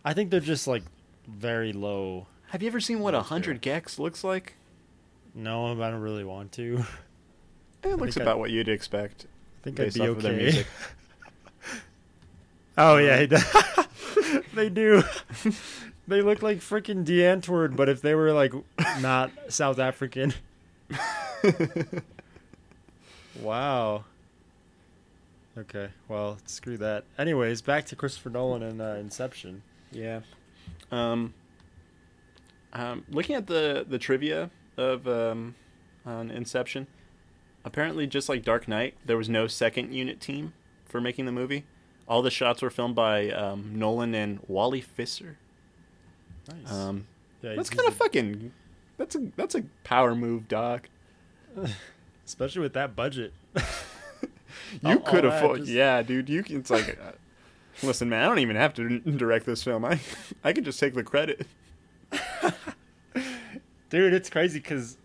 I 0.05 0.14
think 0.14 0.31
they're 0.31 0.40
just 0.40 0.66
like 0.66 0.83
very 1.29 1.72
low. 1.75 2.27
Have 2.49 2.62
you 2.62 2.68
ever 2.68 2.81
seen 2.81 3.01
what 3.01 3.14
a 3.14 3.20
hundred 3.22 3.61
gecs 3.61 3.99
looks 3.99 4.25
like? 4.25 4.55
No, 5.35 5.72
I 5.83 5.90
don't 5.90 6.01
really 6.01 6.25
want 6.25 6.53
to. 6.53 6.85
It 7.85 7.99
looks 7.99 8.16
about 8.16 8.40
what 8.40 8.51
you'd 8.51 8.68
expect. 8.68 9.27
I 9.61 9.62
think 9.62 9.79
I'd 9.79 9.94
be 9.94 10.01
off 10.01 10.09
of 10.16 10.22
their 10.22 10.33
okay. 10.33 10.64
oh 12.77 12.97
yeah, 12.97 13.21
he 13.21 13.27
does. 13.27 13.45
they 14.55 14.69
do. 14.69 15.03
they 16.09 16.23
look 16.23 16.43
like 16.43 16.59
freaking 16.59 17.05
Die 17.05 17.23
Antwoord, 17.23 17.77
but 17.77 17.89
if 17.89 18.03
they 18.03 18.15
were 18.15 18.33
like 18.33 18.53
not 19.01 19.31
South 19.49 19.79
African. 19.79 20.35
wow. 23.41 24.05
Okay, 25.59 25.89
well, 26.09 26.39
screw 26.47 26.77
that. 26.79 27.05
Anyways, 27.19 27.62
back 27.62 27.87
to 27.87 27.97
Christopher 27.97 28.31
Nolan 28.31 28.62
and 28.62 28.81
uh, 28.81 28.97
Inception. 28.99 29.62
Yeah. 29.91 30.21
Um, 30.93 31.35
um, 32.73 33.05
looking 33.09 33.37
at 33.37 33.47
the 33.47 33.87
the 33.89 33.99
trivia 33.99 34.51
of 34.77 35.09
um, 35.09 35.55
on 36.05 36.31
Inception, 36.31 36.87
apparently 37.65 38.07
just 38.07 38.29
like 38.29 38.45
Dark 38.45 38.69
Knight, 38.69 38.95
there 39.05 39.17
was 39.17 39.29
no 39.29 39.47
second 39.47 39.95
unit 39.95 40.21
team 40.21 40.53
for 40.85 41.01
making 41.01 41.25
the 41.25 41.33
movie. 41.33 41.65
All 42.09 42.23
the 42.23 42.31
shots 42.31 42.62
were 42.62 42.71
filmed 42.71 42.95
by 42.95 43.31
um, 43.31 43.73
Nolan 43.75 44.14
and 44.14 44.40
Wally 44.47 44.81
Pfister. 44.81 45.38
Nice. 46.49 46.73
Um, 46.73 47.07
yeah, 47.42 47.55
that's 47.57 47.71
kind 47.71 47.88
of 47.88 47.95
fucking. 47.95 48.53
That's 48.99 49.14
a 49.16 49.21
that's 49.37 49.55
a 49.55 49.62
power 49.85 50.14
move, 50.14 50.49
Doc. 50.49 50.88
especially 52.27 52.62
with 52.62 52.75
that 52.75 52.95
budget. 52.97 53.33
You 54.83 54.90
All- 54.90 54.99
could 54.99 55.25
all 55.25 55.31
that 55.31 55.42
afford, 55.45 55.59
just- 55.61 55.71
yeah, 55.71 56.03
dude. 56.03 56.29
You 56.29 56.42
can. 56.42 56.57
It's 56.57 56.71
like, 56.71 56.99
uh, 57.01 57.12
listen, 57.85 58.09
man. 58.09 58.25
I 58.25 58.27
don't 58.27 58.40
even 58.40 58.57
have 58.57 58.75
to 58.75 58.99
direct 59.01 59.47
this 59.47 59.62
film. 59.62 59.85
I 59.85 60.01
I 60.42 60.53
could 60.53 60.64
just 60.64 60.81
take 60.81 60.95
the 60.95 61.05
credit. 61.05 61.47
Dude, 63.90 64.12
it's 64.12 64.29
crazy 64.29 64.59
because 64.59 64.97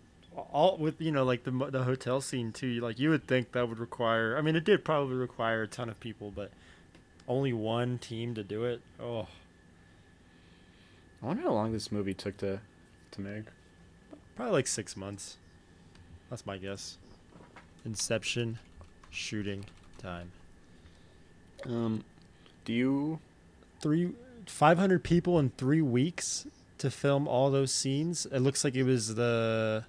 all 0.52 0.76
with 0.78 1.00
you 1.00 1.12
know 1.12 1.22
like 1.24 1.44
the 1.44 1.50
the 1.70 1.84
hotel 1.84 2.20
scene 2.20 2.50
too. 2.52 2.80
Like 2.80 2.98
you 2.98 3.10
would 3.10 3.26
think 3.26 3.52
that 3.52 3.68
would 3.68 3.78
require. 3.78 4.36
I 4.36 4.42
mean, 4.42 4.56
it 4.56 4.64
did 4.64 4.84
probably 4.84 5.14
require 5.14 5.62
a 5.62 5.68
ton 5.68 5.88
of 5.88 6.00
people, 6.00 6.32
but 6.34 6.50
only 7.28 7.52
one 7.52 7.98
team 7.98 8.34
to 8.34 8.42
do 8.42 8.64
it. 8.64 8.80
Oh, 9.00 9.26
I 11.22 11.26
wonder 11.26 11.42
how 11.42 11.52
long 11.52 11.72
this 11.72 11.92
movie 11.92 12.14
took 12.14 12.36
to 12.38 12.60
to 13.12 13.20
make. 13.20 13.44
probably 14.36 14.52
like 14.52 14.66
six 14.66 14.96
months. 14.96 15.36
That's 16.30 16.46
my 16.46 16.56
guess. 16.56 16.98
Inception, 17.84 18.58
shooting 19.10 19.64
time. 19.98 20.32
Um, 21.66 22.04
do 22.64 22.72
you? 22.72 23.20
Three, 23.80 24.12
five 24.46 24.78
hundred 24.78 25.04
people 25.04 25.38
in 25.38 25.50
three 25.50 25.82
weeks 25.82 26.46
to 26.78 26.90
film 26.90 27.28
all 27.28 27.50
those 27.50 27.72
scenes. 27.72 28.26
It 28.26 28.40
looks 28.40 28.64
like 28.64 28.74
it 28.74 28.84
was 28.84 29.14
the. 29.14 29.84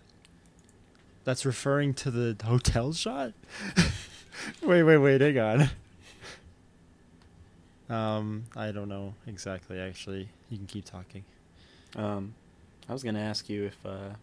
That's 1.24 1.46
referring 1.46 1.93
to 1.96 2.12
the 2.12 2.46
hotel 2.46 2.93
shot. 2.93 3.34
wait, 4.62 4.84
wait, 4.84 4.98
wait. 4.98 5.22
Hang 5.22 5.39
on. 5.39 5.69
Um, 7.89 8.43
I 8.56 8.72
don't 8.72 8.89
know 8.89 9.13
exactly. 9.28 9.80
Actually, 9.80 10.30
you 10.50 10.58
can 10.58 10.67
keep 10.67 10.86
talking. 10.86 11.24
Um, 11.96 12.34
I 12.89 12.93
was 12.93 13.04
gonna 13.04 13.19
ask 13.19 13.50
you 13.50 13.65
if 13.65 13.86
uh, 13.86 14.15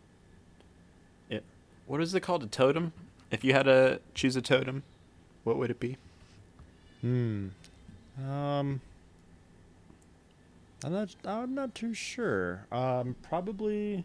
it. 1.29 1.44
What 1.87 2.01
is 2.01 2.14
it 2.14 2.20
called? 2.20 2.42
A 2.42 2.46
totem? 2.46 2.92
If 3.31 3.44
you 3.44 3.53
had 3.53 3.64
to 3.64 4.01
choose 4.14 4.35
a 4.37 4.42
totem, 4.42 4.83
what 5.44 5.57
would 5.57 5.70
it 5.70 5.79
be? 5.81 5.96
Hmm. 7.01 7.49
Um. 8.18 8.81
I'm 10.83 10.92
not. 10.92 11.14
I'm 11.25 11.55
not 11.55 11.75
too 11.75 11.94
sure. 11.94 12.66
Um. 12.73 13.14
Probably. 13.23 14.05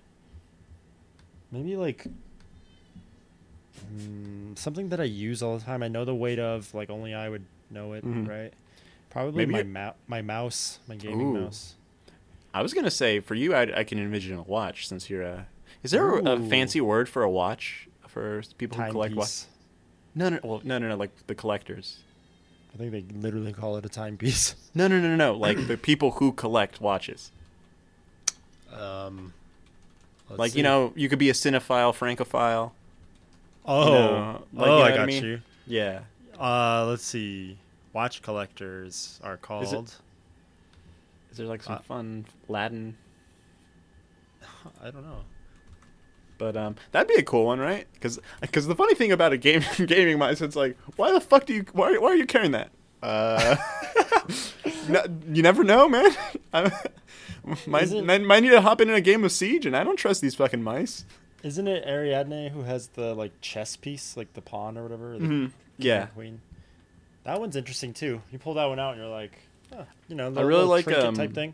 Maybe 1.51 1.75
like. 1.77 2.07
Mm, 3.97 4.57
something 4.57 4.89
that 4.89 4.99
I 4.99 5.03
use 5.05 5.41
all 5.43 5.57
the 5.57 5.63
time. 5.63 5.81
I 5.83 5.87
know 5.87 6.05
the 6.05 6.15
weight 6.15 6.39
of. 6.39 6.73
Like 6.73 6.89
only 6.89 7.13
I 7.13 7.29
would 7.29 7.45
know 7.71 7.93
it. 7.93 8.05
Mhm. 8.05 8.27
Right. 8.27 8.53
Probably 9.15 9.45
Maybe 9.45 9.53
my 9.53 9.59
it- 9.61 9.67
mou- 9.67 9.93
my 10.07 10.21
mouse, 10.21 10.79
my 10.89 10.97
gaming 10.97 11.27
Ooh. 11.37 11.39
mouse. 11.39 11.75
I 12.53 12.61
was 12.61 12.73
gonna 12.73 12.91
say 12.91 13.21
for 13.21 13.33
you, 13.33 13.55
I, 13.55 13.79
I 13.79 13.83
can 13.85 13.97
envision 13.97 14.37
a 14.37 14.41
watch 14.41 14.89
since 14.89 15.09
you're 15.09 15.21
a. 15.21 15.47
Is 15.83 15.91
there 15.91 16.17
a, 16.19 16.31
a 16.33 16.39
fancy 16.49 16.81
word 16.81 17.07
for 17.07 17.23
a 17.23 17.29
watch 17.29 17.87
for 18.09 18.41
people 18.57 18.77
who 18.77 18.91
collect 18.91 19.15
watches? 19.15 19.47
No, 20.15 20.27
no, 20.27 20.39
well, 20.43 20.61
no, 20.65 20.79
no, 20.79 20.89
no, 20.89 20.97
like 20.97 21.11
the 21.27 21.35
collectors. 21.35 21.99
I 22.73 22.77
think 22.77 22.91
they 22.91 23.05
literally 23.17 23.53
call 23.53 23.77
it 23.77 23.85
a 23.85 23.89
timepiece. 23.89 24.55
No, 24.75 24.89
no, 24.89 24.99
no, 24.99 25.07
no, 25.07 25.15
no, 25.15 25.37
like 25.37 25.65
the 25.67 25.77
people 25.77 26.11
who 26.11 26.33
collect 26.33 26.81
watches. 26.81 27.31
Um. 28.77 29.31
let's 30.29 30.39
like 30.39 30.51
see. 30.51 30.57
you 30.57 30.63
know, 30.63 30.91
you 30.97 31.07
could 31.07 31.19
be 31.19 31.29
a 31.29 31.33
cinephile, 31.33 31.95
francophile. 31.95 32.73
Oh. 33.65 33.85
know, 33.93 34.43
like, 34.51 34.67
oh, 34.69 34.71
you 34.71 34.71
know 34.71 34.75
I 34.75 34.79
what 34.81 34.91
I 34.91 34.95
got 34.97 35.07
mean? 35.07 35.23
you. 35.23 35.41
Yeah. 35.67 36.01
Uh, 36.37 36.85
let's 36.89 37.05
see. 37.05 37.57
Watch 37.95 38.21
collectors 38.21 39.21
are 39.23 39.37
called. 39.37 39.63
Is 39.63 39.71
it- 39.73 39.97
Is 41.31 41.37
there 41.37 41.47
like 41.47 41.63
some 41.63 41.75
Uh, 41.75 41.79
fun 41.79 42.25
Latin? 42.49 42.97
I 44.83 44.91
don't 44.91 45.03
know. 45.03 45.21
But 46.37 46.57
um, 46.57 46.75
that'd 46.91 47.07
be 47.07 47.15
a 47.15 47.23
cool 47.23 47.45
one, 47.45 47.59
right? 47.59 47.87
Because 47.93 48.19
because 48.41 48.67
the 48.67 48.75
funny 48.75 48.95
thing 48.95 49.13
about 49.13 49.31
a 49.31 49.37
game 49.37 49.63
gaming 49.85 50.19
mice, 50.19 50.41
it's 50.41 50.57
like, 50.57 50.77
why 50.97 51.13
the 51.13 51.21
fuck 51.21 51.45
do 51.45 51.53
you 51.53 51.65
why 51.71 51.97
why 51.97 52.09
are 52.09 52.15
you 52.15 52.25
carrying 52.25 52.51
that? 52.51 52.69
Uh, 53.01 53.55
no, 54.89 55.03
you 55.31 55.41
never 55.41 55.63
know, 55.63 55.87
man. 55.87 56.11
I 56.53 56.71
might, 57.65 57.83
Isn't- 57.83 58.05
might 58.05 58.21
might 58.23 58.41
need 58.41 58.49
to 58.49 58.61
hop 58.61 58.81
in 58.81 58.89
in 58.89 58.95
a 58.95 59.01
game 59.01 59.23
of 59.23 59.31
Siege, 59.31 59.65
and 59.65 59.75
I 59.75 59.85
don't 59.85 59.95
trust 59.97 60.21
these 60.21 60.35
fucking 60.35 60.61
mice. 60.63 61.05
Isn't 61.43 61.67
it 61.67 61.85
Ariadne 61.87 62.49
who 62.51 62.63
has 62.63 62.87
the 62.89 63.13
like 63.15 63.39
chess 63.39 63.77
piece, 63.77 64.17
like 64.17 64.33
the 64.33 64.41
pawn 64.41 64.77
or 64.77 64.83
whatever? 64.83 65.13
The 65.13 65.19
Mhm. 65.19 65.27
king 65.45 65.53
Yeah, 65.77 66.05
queen. 66.07 66.41
That 67.25 67.39
one's 67.39 67.55
interesting 67.55 67.93
too. 67.93 68.21
You 68.31 68.39
pull 68.39 68.53
that 68.53 68.65
one 68.65 68.79
out 68.79 68.93
and 68.93 69.01
you're 69.01 69.11
like, 69.11 69.37
huh, 69.73 69.83
you 70.07 70.15
know, 70.15 70.27
I 70.27 70.29
the 70.29 70.45
really 70.45 70.63
little 70.63 70.91
like, 70.93 71.05
um, 71.05 71.15
type 71.15 71.33
thing. 71.33 71.53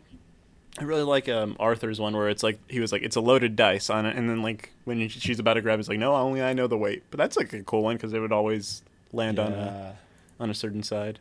I 0.78 0.84
really 0.84 1.02
like 1.02 1.28
um, 1.28 1.56
Arthur's 1.58 2.00
one 2.00 2.16
where 2.16 2.28
it's 2.28 2.42
like 2.42 2.58
he 2.70 2.80
was 2.80 2.92
like 2.92 3.02
it's 3.02 3.16
a 3.16 3.20
loaded 3.20 3.56
dice 3.56 3.90
on 3.90 4.06
it, 4.06 4.16
and 4.16 4.28
then 4.28 4.42
like 4.42 4.70
when 4.84 5.08
she's 5.08 5.38
about 5.38 5.54
to 5.54 5.60
grab, 5.60 5.78
it's 5.78 5.88
like 5.88 5.98
no, 5.98 6.14
only 6.14 6.42
I 6.42 6.52
know 6.52 6.66
the 6.66 6.78
weight. 6.78 7.02
But 7.10 7.18
that's 7.18 7.36
like 7.36 7.52
a 7.52 7.62
cool 7.62 7.82
one 7.82 7.96
because 7.96 8.12
it 8.12 8.20
would 8.20 8.32
always 8.32 8.82
land 9.12 9.38
on 9.38 9.52
a 9.52 9.96
on 10.40 10.50
a 10.50 10.54
certain 10.54 10.82
side. 10.82 11.18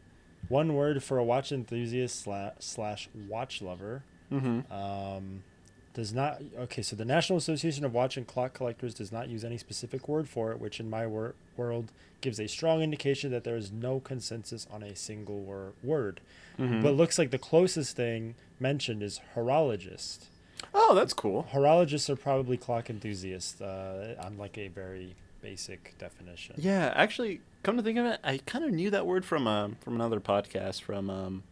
One 0.48 0.74
word 0.74 1.04
for 1.04 1.18
a 1.18 1.24
watch 1.24 1.52
enthusiast 1.52 2.26
sla- 2.26 2.54
slash 2.60 3.10
watch 3.28 3.62
lover. 3.62 4.04
Mm-hmm. 4.32 4.72
Um, 4.72 5.44
does 5.94 6.14
not 6.14 6.42
okay. 6.58 6.82
So 6.82 6.96
the 6.96 7.06
National 7.06 7.38
Association 7.38 7.84
of 7.86 7.94
Watch 7.94 8.18
and 8.18 8.26
Clock 8.26 8.54
Collectors 8.54 8.94
does 8.94 9.12
not 9.12 9.30
use 9.30 9.44
any 9.44 9.58
specific 9.58 10.08
word 10.08 10.30
for 10.30 10.52
it, 10.52 10.60
which 10.60 10.80
in 10.80 10.90
my 10.90 11.06
wor- 11.06 11.36
world 11.58 11.92
gives 12.22 12.40
a 12.40 12.48
strong 12.48 12.82
indication 12.82 13.32
that 13.32 13.44
there 13.44 13.58
is 13.58 13.72
no 13.72 14.00
consensus 14.00 14.68
on 14.72 14.84
a 14.84 14.96
single 14.96 15.40
wor- 15.40 15.74
word. 15.84 16.22
Mm-hmm. 16.60 16.82
But 16.82 16.96
looks 16.96 17.18
like 17.18 17.32
the 17.32 17.38
closest 17.38 17.96
thing 17.96 18.36
mentioned 18.60 19.02
is 19.04 19.20
horologist. 19.36 20.26
oh, 20.74 20.94
that's 20.94 21.14
cool. 21.14 21.48
Horologists 21.52 22.10
are 22.10 22.16
probably 22.16 22.58
clock 22.58 22.90
enthusiasts 22.90 23.60
uh, 23.62 24.16
on 24.24 24.38
like 24.38 24.58
a 24.58 24.68
very 24.68 25.16
basic 25.42 25.98
definition. 25.98 26.56
Yeah, 26.58 26.94
actually, 26.96 27.42
come 27.64 27.78
to 27.78 27.84
think 27.84 27.98
of 27.98 28.06
it, 28.06 28.20
I 28.24 28.38
kind 28.46 28.64
of 28.64 28.72
knew 28.72 28.92
that 28.92 29.06
word 29.08 29.26
from 29.26 29.48
um 29.48 29.78
from 29.82 29.96
another 29.96 30.20
podcast 30.20 30.82
from 30.84 31.10
um 31.10 31.44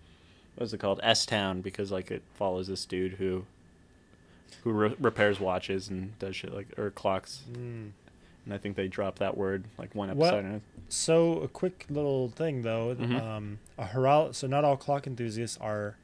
what 0.56 0.66
is 0.66 0.74
it 0.74 0.80
called 0.80 1.00
S 1.02 1.26
Town 1.26 1.62
because 1.62 1.92
like 1.92 2.12
it 2.12 2.22
follows 2.36 2.68
this 2.68 2.86
dude 2.86 3.14
who 3.14 3.46
who 4.64 4.72
re- 4.72 4.96
repairs 5.00 5.40
watches 5.40 5.90
and 5.90 6.18
does 6.20 6.36
shit 6.36 6.54
like 6.54 6.78
or 6.78 6.92
clocks, 6.92 7.44
Mm. 7.52 7.92
and 8.46 8.54
I 8.54 8.58
think 8.58 8.76
they 8.76 8.88
dropped 8.88 9.20
that 9.20 9.38
word 9.38 9.66
like 9.78 9.94
one 9.96 10.10
episode. 10.10 10.46
and 10.46 10.62
So 10.88 11.40
a 11.42 11.48
quick 11.48 11.86
little 11.90 12.30
thing 12.30 12.62
though, 12.64 12.96
Mhm. 12.96 13.22
um, 13.22 13.60
a 13.78 13.86
horol- 13.86 14.34
so 14.34 14.48
not 14.48 14.64
all 14.66 14.78
clock 14.78 15.06
enthusiasts 15.08 15.58
are, 15.62 15.98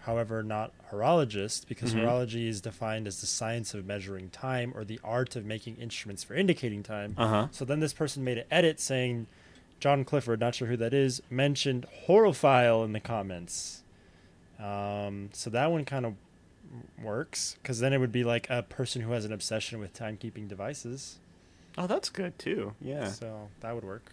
however, 0.00 0.42
not 0.42 0.72
horologists 0.90 1.66
because 1.66 1.94
Mhm. 1.94 2.00
horology 2.02 2.46
is 2.48 2.60
defined 2.60 3.06
as 3.06 3.20
the 3.20 3.26
science 3.26 3.74
of 3.74 3.84
measuring 3.86 4.30
time 4.30 4.72
or 4.74 4.84
the 4.84 4.98
art 5.04 5.36
of 5.36 5.44
making 5.44 5.76
instruments 5.76 6.22
for 6.24 6.34
indicating 6.34 6.82
time. 6.82 7.14
Uh 7.18 7.28
huh. 7.28 7.48
So 7.52 7.64
then 7.64 7.80
this 7.80 7.92
person 7.92 8.24
made 8.24 8.38
an 8.38 8.44
edit 8.50 8.80
saying, 8.80 9.26
John 9.80 10.04
Clifford, 10.04 10.38
not 10.40 10.54
sure 10.54 10.68
who 10.68 10.76
that 10.76 10.94
is, 10.94 11.20
mentioned 11.28 11.86
horophile 12.06 12.84
in 12.84 12.92
the 12.92 13.00
comments. 13.00 13.82
Um, 14.58 15.30
so 15.32 15.50
that 15.50 15.70
one 15.72 15.84
kind 15.84 16.06
of 16.06 16.14
works 17.02 17.56
because 17.62 17.80
then 17.80 17.92
it 17.92 17.98
would 17.98 18.12
be 18.12 18.24
like 18.24 18.48
a 18.50 18.62
person 18.62 19.02
who 19.02 19.12
has 19.12 19.24
an 19.24 19.32
obsession 19.32 19.78
with 19.78 19.92
timekeeping 19.94 20.48
devices. 20.48 21.18
Oh, 21.78 21.86
that's 21.86 22.08
good 22.08 22.38
too. 22.38 22.74
Yeah. 22.80 23.08
So 23.08 23.48
that 23.60 23.74
would 23.74 23.84
work. 23.84 24.12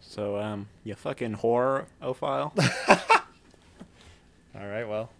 So, 0.00 0.36
um, 0.38 0.68
you 0.84 0.94
fucking 0.94 1.34
horror 1.34 1.86
ophile. 2.00 2.52
All 2.88 4.66
right. 4.66 4.84
Well, 4.88 5.10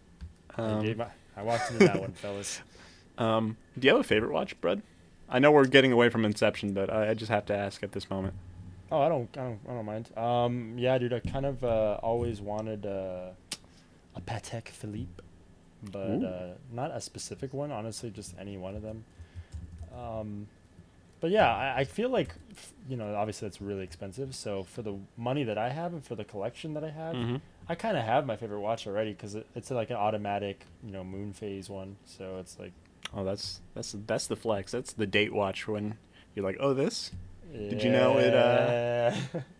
I, 0.57 0.63
Um, 0.63 0.83
gave 0.85 0.97
my, 0.97 1.07
I 1.37 1.43
walked 1.43 1.71
into 1.71 1.85
that 1.87 2.01
one, 2.01 2.13
fellas. 2.15 2.61
um, 3.19 3.57
do 3.79 3.87
you 3.87 3.93
have 3.95 4.01
a 4.01 4.05
favorite 4.05 4.33
watch, 4.33 4.59
Brad? 4.61 4.83
I 5.29 5.39
know 5.41 5.51
we're 5.51 5.67
getting 5.67 5.93
away 5.93 6.09
from 6.09 6.25
Inception, 6.25 6.73
but 6.73 6.89
I, 6.93 7.11
I 7.11 7.15
just 7.15 7.31
have 7.31 7.45
to 7.47 7.57
ask 7.57 7.83
at 7.83 7.93
this 7.93 8.09
moment. 8.09 8.35
Oh, 8.93 9.01
I 9.01 9.09
don't, 9.09 9.29
I 9.37 9.43
don't, 9.43 9.59
I 9.69 9.73
don't 9.73 9.85
mind. 9.85 10.17
Um, 10.17 10.75
yeah, 10.79 10.97
dude, 10.99 11.13
I 11.13 11.19
kind 11.21 11.45
of 11.45 11.65
uh, 11.65 11.99
always 12.03 12.41
wanted 12.41 12.87
uh, 12.87 13.31
a 14.15 14.21
Patek 14.21 14.69
Philippe, 14.69 15.21
but 15.83 16.23
uh, 16.25 16.55
not 16.73 16.91
a 16.95 17.01
specific 17.01 17.53
one. 17.53 17.71
Honestly, 17.71 18.11
just 18.11 18.35
any 18.39 18.57
one 18.57 18.75
of 18.77 18.83
them. 18.83 19.05
Um, 19.97 20.47
but 21.21 21.31
yeah, 21.31 21.53
I, 21.55 21.79
I 21.81 21.85
feel 21.85 22.11
like, 22.11 22.35
you 22.89 22.97
know, 22.97 23.15
obviously 23.15 23.49
that's 23.49 23.61
really 23.61 23.83
expensive. 23.85 24.35
So 24.35 24.65
for 24.65 24.83
the 24.83 24.95
money 25.17 25.45
that 25.45 25.57
I 25.59 25.71
have 25.71 25.93
and 25.93 26.05
for 26.05 26.15
the 26.15 26.25
collection 26.25 26.75
that 26.75 26.85
I 26.85 26.91
have, 26.91 27.15
Mm-hmm. 27.15 27.37
I 27.69 27.75
kind 27.75 27.97
of 27.97 28.05
have 28.05 28.27
my 28.27 28.37
favorite 28.37 28.61
watch 28.61 28.87
already 28.87 29.11
because 29.13 29.35
it, 29.35 29.47
it's 29.57 29.71
like 29.73 29.91
an 29.91 29.97
automatic, 29.97 30.65
you 30.85 30.93
know, 30.93 31.03
moon 31.03 31.33
phase 31.33 31.69
one. 31.69 31.97
So 32.05 32.39
it's 32.39 32.59
like, 32.59 32.73
Oh, 33.15 33.25
that's 33.25 33.61
that's 33.75 33.95
that's 34.07 34.27
the 34.27 34.37
flex. 34.37 34.73
That's 34.73 34.93
the 34.93 35.07
date 35.07 35.33
watch 35.33 35.67
when 35.69 35.97
you're 36.35 36.45
like, 36.45 36.59
oh, 36.61 36.75
this 36.75 37.13
Did 37.57 37.83
you 37.83 37.91
know 37.91 38.19
it, 38.19 38.35
uh, 38.35 39.17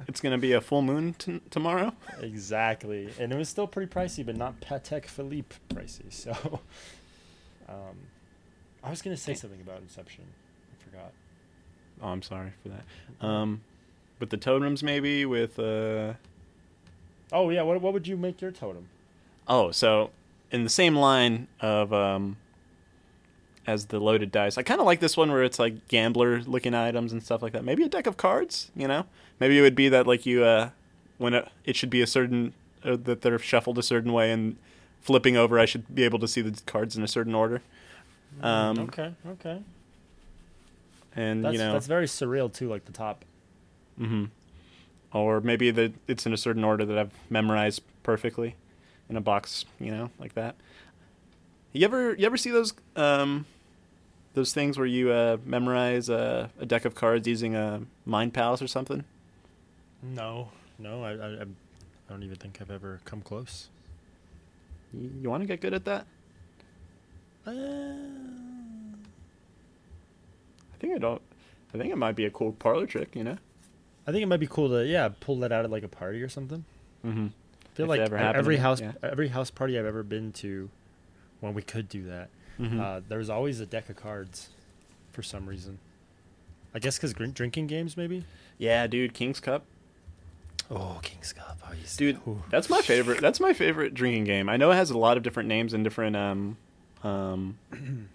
it's 0.07 0.21
gonna 0.21 0.39
be 0.39 0.53
a 0.53 0.61
full 0.61 0.83
moon 0.83 1.15
t- 1.15 1.41
tomorrow. 1.51 1.93
Exactly, 2.21 3.09
and 3.19 3.33
it 3.33 3.37
was 3.37 3.49
still 3.49 3.67
pretty 3.67 3.93
pricey, 3.93 4.25
but 4.25 4.37
not 4.37 4.61
Patek 4.61 5.07
Philippe 5.07 5.57
pricey. 5.71 6.13
So, 6.13 6.33
um, 7.69 7.97
I 8.85 8.91
was 8.91 9.03
gonna 9.03 9.17
say 9.17 9.35
something 9.35 9.61
about 9.61 9.81
Inception. 9.81 10.25
I 10.73 10.85
forgot. 10.85 11.13
Oh, 12.03 12.09
I'm 12.09 12.23
sorry 12.23 12.53
for 12.63 12.69
that. 12.69 13.27
Um, 13.27 13.63
with 14.21 14.31
the 14.31 14.37
totems, 14.37 14.83
maybe 14.83 15.25
with 15.25 15.59
uh. 15.59 16.15
Oh 17.33 17.51
yeah, 17.51 17.63
what 17.63 17.81
what 17.81 17.93
would 17.93 18.07
you 18.07 18.17
make 18.17 18.41
your 18.41 18.53
totem? 18.53 18.89
Oh, 19.49 19.71
so 19.71 20.11
in 20.51 20.65
the 20.65 20.71
same 20.71 20.97
line 20.97 21.49
of 21.61 21.93
um, 21.93 22.37
as 23.67 23.87
the 23.87 23.99
loaded 23.99 24.31
dice, 24.31 24.57
I 24.59 24.63
kind 24.63 24.81
of 24.81 24.87
like 24.87 25.01
this 25.01 25.17
one 25.17 25.31
where 25.31 25.43
it's 25.43 25.59
like 25.59 25.89
gambler 25.89 26.41
looking 26.43 26.75
items 26.75 27.13
and 27.13 27.23
stuff 27.23 27.43
like 27.43 27.53
that. 27.53 27.65
Maybe 27.65 27.83
a 27.83 27.89
deck 27.89 28.07
of 28.07 28.17
cards, 28.17 28.71
you 28.77 28.87
know? 28.87 29.07
Maybe 29.41 29.59
it 29.59 29.63
would 29.63 29.75
be 29.75 29.89
that 29.89 30.07
like 30.07 30.25
you 30.25 30.45
uh, 30.45 30.71
when 31.19 31.35
it, 31.35 31.49
it 31.65 31.77
should 31.77 31.91
be 31.91 32.01
a 32.03 32.07
certain 32.07 32.55
uh, 32.85 32.97
that 33.05 33.23
they're 33.23 33.39
shuffled 33.39 33.79
a 33.79 33.83
certain 33.83 34.13
way 34.13 34.31
and 34.31 34.57
flipping 35.01 35.37
over, 35.37 35.59
I 35.59 35.67
should 35.67 35.95
be 35.95 36.05
able 36.05 36.19
to 36.21 36.29
see 36.29 36.41
the 36.41 36.61
cards 36.67 36.97
in 36.97 37.03
a 37.03 37.09
certain 37.09 37.35
order. 37.35 37.63
Um, 38.43 38.79
okay, 38.81 39.15
okay. 39.29 39.63
And 41.15 41.45
That's 41.45 41.53
you 41.53 41.59
know, 41.59 41.73
that's 41.73 41.87
very 41.87 42.07
surreal 42.07 42.53
too, 42.53 42.69
like 42.69 42.85
the 42.85 42.93
top. 42.93 43.25
hmm 43.97 44.27
Or 45.13 45.41
maybe 45.41 45.71
that 45.71 45.93
it's 46.07 46.27
in 46.27 46.33
a 46.33 46.37
certain 46.37 46.63
order 46.65 46.85
that 46.85 46.99
I've 46.99 47.13
memorized 47.31 47.83
perfectly, 48.03 48.55
in 49.09 49.17
a 49.17 49.21
box, 49.21 49.65
you 49.81 49.91
know, 49.91 50.11
like 50.19 50.35
that. 50.35 50.57
You 51.73 51.85
ever 51.85 52.15
you 52.15 52.27
ever 52.27 52.37
see 52.37 52.51
those 52.51 52.75
um, 52.97 53.47
those 54.37 54.53
things 54.53 54.79
where 54.79 54.87
you 54.87 55.11
uh, 55.11 55.39
memorize 55.45 56.09
uh, 56.09 56.49
a 56.61 56.67
deck 56.67 56.85
of 56.85 56.95
cards 56.95 57.27
using 57.27 57.57
a 57.57 57.81
Mind 58.05 58.33
Palace 58.35 58.63
or 58.63 58.69
something? 58.69 59.03
No, 60.03 60.51
no, 60.79 61.03
I, 61.03 61.13
I 61.13 61.27
I'm- 61.39 61.57
don't 62.09 62.23
even 62.23 62.37
think 62.37 62.59
I've 62.61 62.71
ever 62.71 63.01
come 63.05 63.21
close. 63.21 63.69
You, 64.95 65.11
you 65.23 65.29
want 65.31 65.43
to 65.43 65.47
get 65.49 65.61
good 65.61 65.75
at 65.75 65.85
that? 65.87 66.07
Uh, 67.45 67.51
I 67.51 67.55
think 70.79 70.95
I 70.95 70.99
don't. 70.99 71.21
I 71.75 71.79
think 71.79 71.93
it 71.93 71.97
might 71.97 72.15
be 72.15 72.25
a 72.27 72.31
cool 72.31 72.53
parlor 72.53 72.87
trick, 72.87 73.17
you 73.17 73.25
know. 73.25 73.39
I 74.07 74.13
think 74.13 74.23
it 74.23 74.27
might 74.27 74.39
be 74.41 74.47
cool 74.47 74.69
to 74.69 74.87
yeah 74.87 75.09
pull 75.19 75.41
that 75.41 75.51
out 75.51 75.65
at 75.65 75.71
like 75.71 75.83
a 75.83 75.89
party 75.89 76.23
or 76.23 76.29
something. 76.29 76.65
Mm-hmm. 77.05 77.27
I 77.27 77.77
feel 77.77 77.87
If 77.87 77.91
like 77.91 78.01
ever 78.01 78.17
every 78.17 78.59
house 78.59 78.81
yeah. 78.81 78.93
every 79.03 79.29
house 79.29 79.51
party 79.51 79.77
I've 79.79 79.87
ever 79.87 80.03
been 80.05 80.33
to, 80.35 80.71
when 81.41 81.55
we 81.55 81.63
could 81.63 81.89
do 81.89 82.05
that, 82.05 82.29
Mm-hmm. 82.59 82.81
uh, 82.81 83.01
there's 83.09 83.29
always 83.31 83.61
a 83.61 83.67
deck 83.67 83.89
of 83.91 83.97
cards, 83.97 84.49
for 85.13 85.23
some 85.23 85.47
reason. 85.47 85.79
I 86.75 86.79
guess 86.79 86.97
because 86.99 87.13
drinking 87.15 87.67
games 87.69 87.97
maybe. 87.97 88.25
yeah, 88.59 88.87
dude, 88.87 89.15
King's 89.15 89.41
Cup. 89.41 89.65
Oh, 90.71 90.99
King's 91.03 91.33
Cup. 91.33 91.59
Oh, 91.65 91.73
he's, 91.73 91.97
Dude, 91.97 92.21
That's 92.51 92.69
my 92.69 92.81
favorite. 92.81 93.21
That's 93.21 93.41
my 93.41 93.53
favorite 93.53 93.95
drinking 93.95 94.25
game. 94.25 94.49
I 94.49 94.57
know 94.57 94.71
it 94.73 94.75
has 94.75 94.91
a 94.91 94.99
lot 94.99 95.17
of 95.17 95.23
different 95.23 95.49
names 95.49 95.75
and 95.75 95.85
different 95.85 96.17
um, 96.17 96.57
um, 97.05 97.57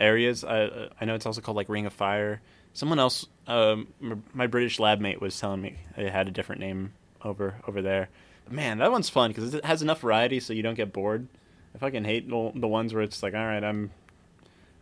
areas. 0.00 0.44
I 0.44 0.88
I 1.00 1.04
know 1.04 1.14
it's 1.14 1.26
also 1.26 1.40
called 1.40 1.56
like 1.56 1.68
Ring 1.68 1.86
of 1.86 1.92
Fire. 1.92 2.40
Someone 2.74 2.98
else, 2.98 3.26
um, 3.46 3.88
my 4.34 4.46
British 4.46 4.78
lab 4.78 5.00
mate 5.00 5.20
was 5.20 5.38
telling 5.38 5.60
me 5.60 5.76
it 5.96 6.12
had 6.12 6.28
a 6.28 6.30
different 6.30 6.60
name 6.60 6.92
over 7.24 7.54
over 7.66 7.82
there. 7.82 8.08
But 8.44 8.52
man, 8.54 8.78
that 8.78 8.90
one's 8.90 9.08
fun 9.08 9.30
because 9.30 9.54
it 9.54 9.64
has 9.64 9.80
enough 9.82 10.00
variety 10.00 10.40
so 10.40 10.52
you 10.52 10.62
don't 10.62 10.74
get 10.74 10.92
bored. 10.92 11.26
I 11.74 11.78
fucking 11.78 12.04
hate 12.04 12.28
the, 12.28 12.52
the 12.54 12.68
ones 12.68 12.92
where 12.94 13.02
it's 13.02 13.22
like, 13.22 13.34
all 13.34 13.44
right, 13.44 13.62
I'm, 13.62 13.90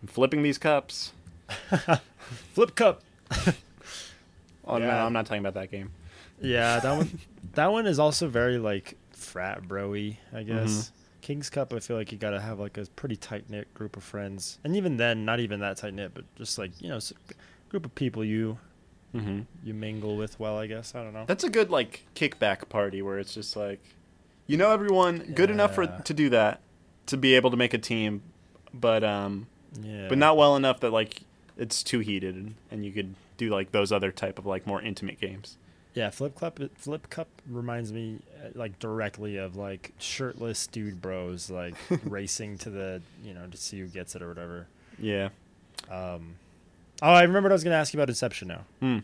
I'm 0.03 0.09
flipping 0.09 0.43
these 0.43 0.59
cups. 0.59 1.13
Flip 2.55 2.75
Cup. 2.75 3.03
Oh 4.69 4.79
no, 4.79 4.91
I'm 4.91 5.13
not 5.13 5.27
talking 5.27 5.41
about 5.47 5.55
that 5.55 5.71
game. 5.71 5.93
Yeah, 6.41 6.81
that 6.81 6.97
one. 6.97 7.21
that 7.55 7.71
one 7.71 7.87
is 7.87 8.01
also 8.01 8.27
very 8.27 8.59
like 8.59 8.97
frat 9.13 9.63
broy, 9.63 10.17
I 10.35 10.43
guess. 10.43 10.71
Mhm. 10.71 10.91
King's 11.23 11.51
Cup, 11.51 11.73
I 11.73 11.79
feel 11.79 11.97
like 11.97 12.11
you 12.11 12.19
gotta 12.19 12.41
have 12.41 12.59
like 12.59 12.77
a 12.77 12.85
pretty 12.97 13.15
tight 13.15 13.49
knit 13.49 13.73
group 13.75 13.97
of 13.97 14.03
friends, 14.03 14.59
and 14.65 14.75
even 14.75 14.97
then, 14.97 15.25
not 15.25 15.39
even 15.39 15.61
that 15.61 15.77
tight 15.77 15.95
knit, 15.95 16.13
but 16.15 16.25
just 16.35 16.59
like 16.59 16.73
you 16.83 16.89
know, 16.89 16.99
group 17.69 17.85
of 17.87 17.95
people 17.95 18.25
you 18.25 18.59
Mm-hmm. 19.15 19.43
you 19.63 19.73
mingle 19.73 20.17
with 20.17 20.39
well. 20.41 20.59
I 20.59 20.67
guess 20.67 20.97
I 20.97 21.03
don't 21.05 21.15
know. 21.15 21.25
That's 21.29 21.45
a 21.45 21.49
good 21.49 21.71
like 21.71 22.05
kickback 22.17 22.69
party 22.69 23.01
where 23.03 23.21
it's 23.21 23.33
just 23.33 23.55
like, 23.55 23.79
you 24.49 24.57
know, 24.57 24.73
everyone 24.73 25.33
good 25.35 25.49
enough 25.51 25.77
for 25.77 25.87
to 25.87 26.13
do 26.13 26.29
that, 26.31 26.61
to 27.07 27.17
be 27.17 27.35
able 27.35 27.51
to 27.51 27.57
make 27.57 27.75
a 27.75 27.79
team, 27.79 28.23
but 28.73 29.03
um, 29.05 29.47
yeah, 29.83 30.09
but 30.09 30.19
not 30.19 30.37
well 30.37 30.57
enough 30.57 30.81
that 30.81 30.93
like 30.93 31.21
it's 31.57 31.83
too 31.83 32.01
heated 32.01 32.35
and, 32.35 32.55
and 32.71 32.85
you 32.85 32.93
could 32.93 33.15
do 33.37 33.51
like 33.51 33.73
those 33.73 33.93
other 33.93 34.11
type 34.13 34.39
of 34.39 34.47
like 34.47 34.67
more 34.67 34.81
intimate 34.83 35.21
games. 35.21 35.57
Yeah, 35.95 36.11
Flip 36.11 36.39
Cup. 36.39 36.61
Flip 36.77 37.09
Cup 37.09 37.29
reminds 37.49 37.91
me 37.93 38.19
uh, 38.45 38.49
like 38.55 38.79
directly 38.79 39.39
of 39.39 39.57
like 39.57 39.93
shirtless 39.99 40.67
dude 40.67 41.01
bros 41.01 41.49
like 41.49 41.75
racing 42.05 42.59
to 42.59 42.71
the 42.71 43.01
you 43.25 43.33
know 43.33 43.47
to 43.47 43.57
see 43.57 43.81
who 43.81 43.87
gets 43.87 44.15
it 44.15 44.23
or 44.23 44.29
whatever. 44.29 44.67
Yeah. 44.99 45.31
Um, 45.91 46.35
oh, 47.01 47.13
I 47.13 47.23
remembered 47.23 47.53
I 47.53 47.55
was 47.55 47.65
going 47.65 47.73
to 47.73 47.79
ask 47.79 47.95
you 47.95 47.99
about 47.99 48.09
Inception 48.09 48.49
now. 48.49 48.65
Hmm. 48.81 48.99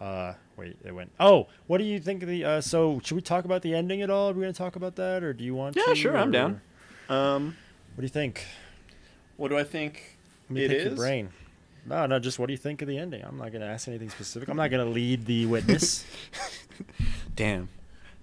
Uh, 0.00 0.34
wait, 0.56 0.76
it 0.84 0.92
went. 0.92 1.10
Oh, 1.18 1.46
what 1.66 1.78
do 1.78 1.84
you 1.84 1.98
think 2.00 2.22
of 2.22 2.28
the? 2.28 2.44
Uh, 2.44 2.60
so 2.60 3.00
should 3.04 3.14
we 3.14 3.22
talk 3.22 3.44
about 3.44 3.62
the 3.62 3.74
ending 3.74 4.02
at 4.02 4.10
all? 4.10 4.30
Are 4.30 4.32
we 4.32 4.42
going 4.42 4.52
to 4.52 4.58
talk 4.58 4.76
about 4.76 4.96
that, 4.96 5.22
or 5.22 5.32
do 5.32 5.44
you 5.44 5.54
want? 5.54 5.76
Yeah, 5.76 5.84
to, 5.84 5.94
sure, 5.94 6.16
I'm 6.16 6.28
or- 6.28 6.32
down. 6.32 6.60
Um, 7.08 7.56
What 7.94 8.00
do 8.00 8.02
you 8.02 8.08
think? 8.08 8.44
what 9.36 9.48
do 9.48 9.58
I 9.58 9.64
think? 9.64 10.16
Let 10.48 10.54
me 10.54 10.64
It 10.64 10.68
pick 10.70 10.84
your 10.84 10.94
brain. 10.96 11.28
No, 11.84 12.06
no, 12.06 12.18
just 12.18 12.38
what 12.38 12.46
do 12.46 12.52
you 12.52 12.56
think 12.58 12.82
of 12.82 12.88
the 12.88 12.98
ending? 12.98 13.22
I'm 13.22 13.36
not 13.38 13.52
going 13.52 13.60
to 13.60 13.66
ask 13.66 13.86
anything 13.86 14.10
specific. 14.10 14.48
I'm 14.48 14.56
not 14.56 14.70
going 14.70 14.84
to 14.84 14.90
lead 14.90 15.26
the 15.26 15.46
witness. 15.46 16.04
Damn. 17.36 17.68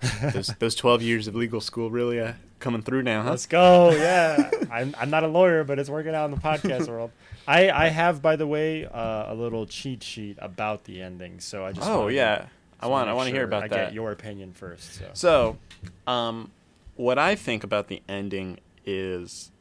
those 0.33 0.47
those 0.59 0.75
twelve 0.75 1.01
years 1.01 1.27
of 1.27 1.35
legal 1.35 1.61
school 1.61 1.89
really 1.89 2.19
uh, 2.19 2.33
coming 2.59 2.81
through 2.81 3.03
now, 3.03 3.21
huh? 3.21 3.29
Let's 3.29 3.45
go. 3.45 3.91
Yeah, 3.91 4.51
I'm 4.71 4.93
I'm 4.99 5.09
not 5.09 5.23
a 5.23 5.27
lawyer, 5.29 5.63
but 5.63 5.79
it's 5.79 5.89
working 5.89 6.13
out 6.13 6.25
in 6.25 6.31
the 6.31 6.37
podcast 6.41 6.89
world. 6.89 7.11
I 7.47 7.69
I 7.71 7.87
have, 7.87 8.21
by 8.21 8.35
the 8.35 8.45
way, 8.45 8.85
uh, 8.85 9.31
a 9.31 9.33
little 9.33 9.65
cheat 9.65 10.03
sheet 10.03 10.35
about 10.41 10.83
the 10.83 11.01
ending. 11.01 11.39
So 11.39 11.65
I 11.65 11.71
just 11.71 11.87
oh 11.87 11.99
wanted 12.01 12.09
to- 12.09 12.15
yeah, 12.17 12.35
just 12.39 12.49
I 12.81 12.87
want 12.87 13.07
I 13.09 13.13
want 13.13 13.29
to 13.29 13.33
hear 13.33 13.45
about 13.45 13.63
I 13.63 13.67
that. 13.69 13.75
Get 13.85 13.93
your 13.93 14.11
opinion 14.11 14.51
first. 14.51 14.95
So. 14.95 15.09
So, 15.13 15.57
um, 16.05 16.51
what 16.97 17.17
I 17.17 17.35
think 17.35 17.63
about 17.63 17.87
the 17.87 18.01
ending 18.09 18.59
is, 18.85 19.51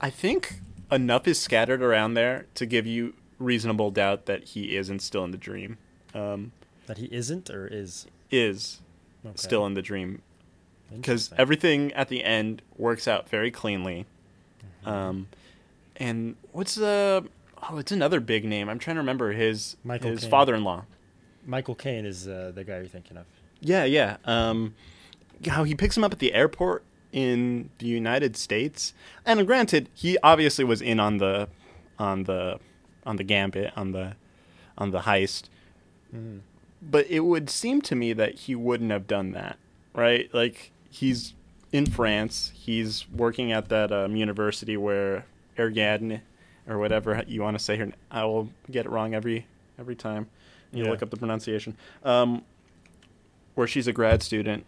I 0.00 0.10
think 0.10 0.60
enough 0.90 1.26
is 1.26 1.38
scattered 1.38 1.82
around 1.82 2.14
there 2.14 2.46
to 2.54 2.66
give 2.66 2.86
you 2.86 3.14
reasonable 3.38 3.90
doubt 3.90 4.26
that 4.26 4.44
he 4.44 4.76
isn't 4.76 5.00
still 5.00 5.24
in 5.24 5.30
the 5.30 5.36
dream. 5.38 5.78
Um, 6.14 6.52
That 6.86 6.98
he 6.98 7.06
isn't 7.06 7.50
or 7.50 7.66
is 7.66 8.06
is 8.30 8.80
okay. 9.24 9.34
still 9.36 9.64
in 9.66 9.74
the 9.74 9.82
dream 9.82 10.22
because 10.94 11.30
everything 11.36 11.92
at 11.92 12.08
the 12.08 12.24
end 12.24 12.62
works 12.76 13.06
out 13.08 13.28
very 13.28 13.50
cleanly. 13.50 14.06
Mm-hmm. 14.82 14.88
Um, 14.88 15.28
and 15.96 16.36
what's 16.52 16.74
the? 16.74 17.24
Oh, 17.70 17.78
it's 17.78 17.92
another 17.92 18.20
big 18.20 18.44
name. 18.44 18.68
I'm 18.68 18.78
trying 18.78 18.96
to 18.96 19.00
remember 19.00 19.32
his 19.32 19.76
Michael 19.84 20.10
his 20.10 20.20
Caine. 20.20 20.30
father-in-law. 20.30 20.84
Michael 21.44 21.74
Caine 21.74 22.06
is 22.06 22.28
uh, 22.28 22.52
the 22.54 22.62
guy 22.64 22.76
you're 22.76 22.86
thinking 22.86 23.16
of. 23.16 23.26
Yeah, 23.60 23.84
yeah. 23.84 24.18
Um, 24.24 24.74
how 25.46 25.64
he 25.64 25.74
picks 25.74 25.96
him 25.96 26.04
up 26.04 26.12
at 26.12 26.18
the 26.18 26.32
airport 26.34 26.82
in 27.12 27.70
the 27.78 27.86
United 27.86 28.36
States, 28.36 28.92
and 29.24 29.46
granted, 29.46 29.88
he 29.94 30.18
obviously 30.22 30.64
was 30.64 30.82
in 30.82 31.00
on 31.00 31.18
the, 31.18 31.48
on 31.98 32.24
the, 32.24 32.58
on 33.06 33.16
the 33.16 33.24
gambit, 33.24 33.72
on 33.76 33.92
the, 33.92 34.14
on 34.76 34.90
the 34.90 35.00
heist. 35.00 35.44
Mhm. 36.14 36.40
But 36.80 37.06
it 37.10 37.20
would 37.20 37.50
seem 37.50 37.80
to 37.82 37.94
me 37.96 38.12
that 38.12 38.34
he 38.34 38.54
wouldn't 38.54 38.90
have 38.92 39.06
done 39.06 39.32
that, 39.32 39.56
right? 39.94 40.32
Like 40.32 40.70
he's 40.90 41.34
in 41.72 41.86
France, 41.86 42.52
he's 42.54 43.08
working 43.10 43.50
at 43.52 43.68
that 43.70 43.90
um, 43.90 44.14
university 44.16 44.76
where 44.76 45.24
Ariadne, 45.58 46.20
or 46.68 46.78
whatever 46.78 47.24
you 47.26 47.42
want 47.42 47.58
to 47.58 47.64
say 47.64 47.76
here. 47.76 47.92
I 48.10 48.24
will 48.26 48.50
get 48.70 48.86
it 48.86 48.90
wrong 48.90 49.12
every 49.14 49.46
every 49.78 49.96
time. 49.96 50.28
You 50.72 50.84
Yeah. 50.84 50.90
look 50.90 51.02
up 51.02 51.10
the 51.10 51.16
pronunciation. 51.16 51.76
Um, 52.04 52.42
where 53.54 53.66
she's 53.66 53.88
a 53.88 53.92
grad 53.92 54.22
student. 54.22 54.64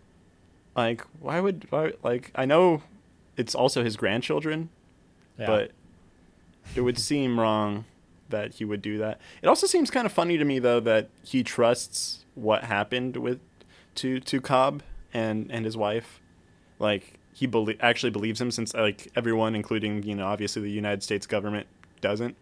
Like, 0.76 1.02
why 1.20 1.40
would 1.40 1.66
why 1.70 1.92
like 2.02 2.30
I 2.34 2.44
know 2.46 2.82
it's 3.36 3.54
also 3.54 3.82
his 3.84 3.96
grandchildren, 3.96 4.68
Yeah. 5.38 5.46
but 5.46 5.70
it 6.76 6.82
would 6.82 6.98
seem 6.98 7.38
wrong 7.40 7.84
that 8.28 8.54
he 8.54 8.64
would 8.64 8.80
do 8.82 8.96
that. 8.98 9.20
It 9.42 9.48
also 9.48 9.66
seems 9.66 9.90
kind 9.90 10.06
of 10.06 10.12
funny 10.12 10.38
to 10.38 10.44
me 10.44 10.58
though 10.60 10.80
that 10.80 11.08
he 11.24 11.42
trusts 11.42 12.24
what 12.34 12.64
happened 12.64 13.16
with 13.16 13.40
to 13.96 14.20
to 14.20 14.40
Cobb 14.40 14.82
and 15.12 15.50
and 15.50 15.64
his 15.64 15.76
wife. 15.76 16.20
Like 16.78 17.14
he 17.32 17.46
belie- 17.46 17.76
actually 17.80 18.10
believes 18.10 18.40
him 18.40 18.50
since 18.50 18.72
like 18.74 19.08
everyone 19.16 19.54
including, 19.56 20.02
you 20.04 20.14
know, 20.14 20.26
obviously 20.26 20.62
the 20.62 20.70
United 20.70 21.02
States 21.02 21.26
government 21.26 21.66
doesn't. 22.00 22.36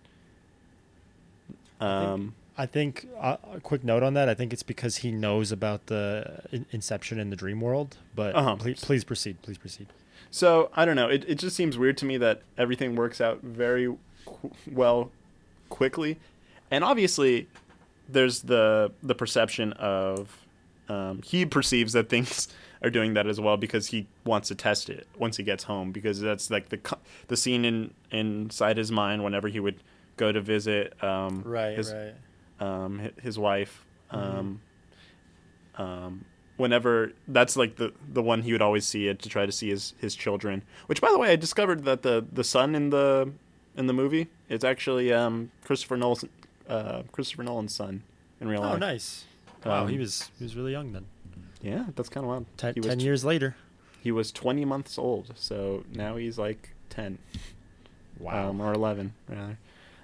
Um 1.81 2.35
I 2.59 2.67
think 2.67 3.07
uh, 3.21 3.37
a 3.55 3.61
quick 3.61 3.85
note 3.85 4.03
on 4.03 4.15
that. 4.15 4.29
I 4.29 4.35
think 4.35 4.53
it's 4.53 4.65
because 4.65 4.97
he 4.99 5.13
knows 5.13 5.53
about 5.53 5.87
the 5.87 6.41
in- 6.51 6.67
Inception 6.73 7.19
in 7.21 7.31
the 7.31 7.37
dream 7.37 7.61
world. 7.61 7.97
But 8.17 8.35
Uh-huh. 8.35 8.57
please, 8.57 8.85
please 8.85 9.05
proceed. 9.05 9.41
Please 9.43 9.59
proceed. 9.59 9.87
So 10.31 10.71
I 10.75 10.85
don't 10.85 10.97
know. 10.97 11.09
It 11.09 11.25
it 11.29 11.37
just 11.37 11.55
seems 11.57 11.79
weird 11.79 11.97
to 11.99 12.05
me 12.05 12.17
that 12.19 12.43
everything 12.59 12.97
works 12.97 13.21
out 13.21 13.41
very 13.43 13.87
qu- 14.27 14.51
well 14.71 15.11
quickly, 15.71 16.19
and 16.71 16.83
obviously 16.85 17.49
there's 18.09 18.43
the 18.43 18.91
the 19.03 19.15
perception 19.15 19.73
of 19.75 20.37
um, 20.89 21.23
he 21.23 21.47
perceives 21.47 21.93
that 21.95 22.09
things 22.09 22.49
are 22.83 22.91
doing 22.91 23.15
that 23.15 23.27
as 23.27 23.41
well 23.41 23.57
because 23.57 23.89
he 23.89 24.07
wants 24.25 24.49
to 24.49 24.55
test 24.55 24.91
it 24.91 25.07
once 25.19 25.37
he 25.37 25.43
gets 25.43 25.65
home 25.65 25.93
because 25.93 26.21
that's 26.21 26.51
like 26.51 26.69
the 26.69 26.79
the 27.29 27.37
scene 27.37 27.65
in 27.65 27.93
inside 28.11 28.77
his 28.77 28.91
mind 28.93 29.23
whenever 29.25 29.49
he 29.49 29.61
would 29.61 29.77
go 30.17 30.31
to 30.33 30.41
visit 30.41 30.93
um, 31.03 31.37
his 31.77 31.93
right. 31.93 32.15
Um, 32.61 33.11
his 33.23 33.39
wife. 33.39 33.85
Um, 34.11 34.61
um, 35.77 36.25
whenever 36.57 37.13
that's 37.29 37.57
like 37.57 37.77
the 37.77 37.93
the 38.13 38.23
one 38.23 38.43
he 38.43 38.53
would 38.53 38.63
always 38.63 38.85
see 38.85 39.07
it 39.07 39.21
to 39.21 39.29
try 39.29 39.47
to 39.47 39.53
see 39.53 39.69
his 39.71 39.95
his 39.99 40.15
children. 40.15 40.63
Which, 40.87 41.01
by 41.01 41.11
the 41.11 41.19
way, 41.19 41.31
I 41.31 41.37
discovered 41.37 41.85
that 41.85 42.03
the 42.03 42.25
the 42.33 42.45
son 42.45 42.75
in 42.75 42.91
the 42.91 43.33
in 43.77 43.87
the 43.87 43.93
movie 43.93 44.29
is 44.49 44.65
actually 44.65 45.13
um, 45.13 45.51
Christopher 45.65 45.97
Nolan's 45.97 46.25
uh, 46.69 47.03
Christopher 47.13 47.45
Nolan's 47.45 47.75
son 47.75 48.03
in 48.41 48.49
real 48.49 48.61
life. 48.61 48.75
Oh, 48.75 48.79
nice. 48.79 49.25
Wow, 49.65 49.83
Um, 49.83 49.89
he 49.89 49.99
was 49.99 50.31
he 50.39 50.45
was 50.45 50.57
really 50.57 50.73
young 50.73 50.93
then. 50.93 51.07
Yeah, 51.61 51.87
that's 51.97 52.09
kind 52.09 52.25
of 52.25 52.29
wild. 52.29 52.47
Ten, 52.57 52.75
was 52.77 52.87
10 52.87 52.99
tw- 52.99 53.03
years 53.03 53.25
later. 53.25 53.57
He 54.01 54.13
was 54.13 54.31
twenty 54.31 54.65
months 54.65 54.97
old, 54.99 55.33
so 55.35 55.85
now 55.93 56.17
he's 56.17 56.39
like 56.39 56.71
ten. 56.89 57.19
Wow. 58.21 58.49
um, 58.51 58.61
or 58.61 58.73
11 58.73 59.15
rather 59.29 59.59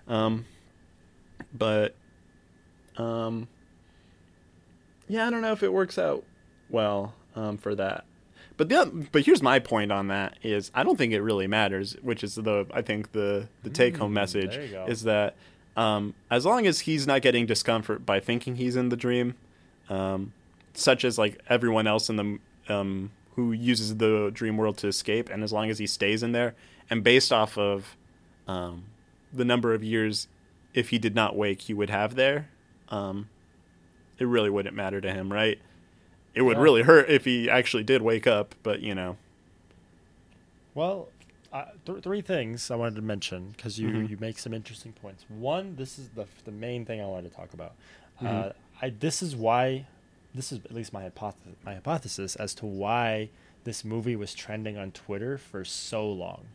um, 0.06 0.44
but 1.52 1.96
um, 2.96 3.48
yeah 5.08 5.26
i 5.26 5.30
don't 5.30 5.42
know 5.42 5.52
if 5.52 5.62
it 5.62 5.72
works 5.72 5.98
out 5.98 6.24
well 6.70 7.14
um, 7.36 7.56
for 7.58 7.74
that 7.74 8.04
but 8.56 8.68
the 8.68 9.08
but 9.12 9.24
here's 9.24 9.42
my 9.42 9.58
point 9.58 9.90
on 9.92 10.08
that 10.08 10.36
is 10.42 10.70
i 10.74 10.82
don't 10.82 10.96
think 10.96 11.12
it 11.12 11.20
really 11.20 11.46
matters 11.46 11.96
which 12.02 12.22
is 12.24 12.34
the 12.36 12.66
i 12.72 12.80
think 12.82 13.12
the 13.12 13.48
the 13.62 13.70
take 13.70 13.96
home 13.96 14.12
Mm, 14.12 14.14
message 14.14 14.50
there 14.52 14.64
you 14.64 14.70
go. 14.72 14.86
is 14.86 15.02
that 15.02 15.34
um, 15.76 16.14
as 16.30 16.46
long 16.46 16.66
as 16.68 16.80
he's 16.80 17.04
not 17.06 17.20
getting 17.20 17.46
discomfort 17.46 18.06
by 18.06 18.20
thinking 18.20 18.54
he's 18.56 18.76
in 18.76 18.90
the 18.90 18.96
dream 18.96 19.34
um, 19.90 20.32
such 20.72 21.04
as 21.04 21.18
like 21.18 21.40
everyone 21.48 21.86
else 21.88 22.08
in 22.08 22.16
the 22.16 22.38
um, 22.72 23.10
who 23.34 23.50
uses 23.52 23.96
the 23.96 24.30
dream 24.32 24.56
world 24.56 24.78
to 24.78 24.86
escape, 24.86 25.28
and 25.28 25.42
as 25.42 25.52
long 25.52 25.68
as 25.68 25.78
he 25.80 25.86
stays 25.88 26.22
in 26.22 26.30
there, 26.30 26.54
and 26.88 27.02
based 27.02 27.32
off 27.32 27.58
of 27.58 27.96
um, 28.46 28.84
the 29.32 29.44
number 29.44 29.74
of 29.74 29.82
years, 29.82 30.28
if 30.72 30.90
he 30.90 30.98
did 30.98 31.14
not 31.16 31.36
wake, 31.36 31.62
he 31.62 31.74
would 31.74 31.90
have 31.90 32.14
there, 32.14 32.48
um, 32.88 33.28
it 34.18 34.26
really 34.26 34.50
wouldn't 34.50 34.74
matter 34.76 35.00
to 35.00 35.12
him, 35.12 35.32
right? 35.32 35.58
It 36.34 36.42
would 36.42 36.56
Yeah. 36.56 36.62
really 36.62 36.82
hurt 36.82 37.08
if 37.08 37.24
he 37.24 37.48
actually 37.50 37.84
did 37.84 38.02
wake 38.02 38.26
up, 38.26 38.54
but 38.62 38.80
you 38.80 38.94
know, 38.94 39.16
Well, 40.74 41.08
uh, 41.52 41.66
th- 41.86 42.02
three 42.02 42.20
things 42.20 42.70
I 42.70 42.76
wanted 42.76 42.96
to 42.96 43.02
mention 43.02 43.50
because 43.56 43.78
you, 43.78 43.88
Mhm. 43.90 44.08
you 44.10 44.16
make 44.18 44.38
some 44.38 44.52
interesting 44.52 44.92
points. 44.92 45.24
One, 45.28 45.76
this 45.76 45.98
is 45.98 46.08
the 46.10 46.26
the 46.44 46.50
main 46.50 46.84
thing 46.84 47.00
I 47.00 47.06
wanted 47.06 47.30
to 47.30 47.36
talk 47.36 47.54
about. 47.54 47.74
Uh, 48.20 48.24
Mhm. 48.24 48.54
I 48.82 48.90
this 48.90 49.22
is 49.22 49.36
why 49.36 49.86
this 50.34 50.50
is 50.50 50.58
at 50.64 50.72
least 50.72 50.92
my 50.92 51.02
hypothesis 51.02 51.54
my 51.64 51.74
hypothesis 51.74 52.34
as 52.36 52.54
to 52.56 52.66
why 52.66 53.30
this 53.62 53.84
movie 53.84 54.16
was 54.16 54.34
trending 54.34 54.76
on 54.76 54.90
Twitter 54.90 55.38
for 55.38 55.64
so 55.64 56.10
long, 56.10 56.46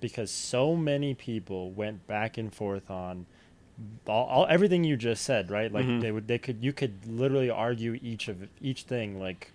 because 0.00 0.30
so 0.30 0.74
many 0.74 1.14
people 1.14 1.70
went 1.70 2.06
back 2.06 2.38
and 2.38 2.52
forth 2.54 2.90
on. 2.90 3.26
All, 4.08 4.24
all 4.26 4.46
everything 4.48 4.84
you 4.84 4.96
just 4.96 5.22
said, 5.24 5.50
right? 5.50 5.70
Like 5.72 5.86
Mhm. 5.86 6.00
they 6.00 6.12
would, 6.12 6.28
they 6.28 6.38
could, 6.38 6.62
you 6.64 6.72
could 6.72 7.06
literally 7.06 7.50
argue 7.50 7.98
each 8.02 8.28
of 8.28 8.48
each 8.60 8.82
thing, 8.84 9.18
like 9.20 9.50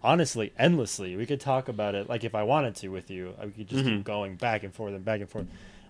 honestly 0.00 0.52
endlessly 0.56 1.16
we 1.16 1.26
could 1.26 1.40
talk 1.40 1.66
about 1.68 1.92
it 1.92 2.08
like 2.08 2.22
if 2.22 2.32
i 2.32 2.40
wanted 2.42 2.72
to 2.72 2.86
with 2.88 3.10
you 3.10 3.34
we 3.44 3.50
could 3.50 3.66
just 3.68 3.84
Mhm. 3.84 3.96
keep 3.96 4.04
going 4.04 4.36
back 4.36 4.62
and 4.62 4.72
forth 4.72 4.94
and 4.94 5.04
back 5.04 5.20
and 5.20 5.28
forth 5.28 5.46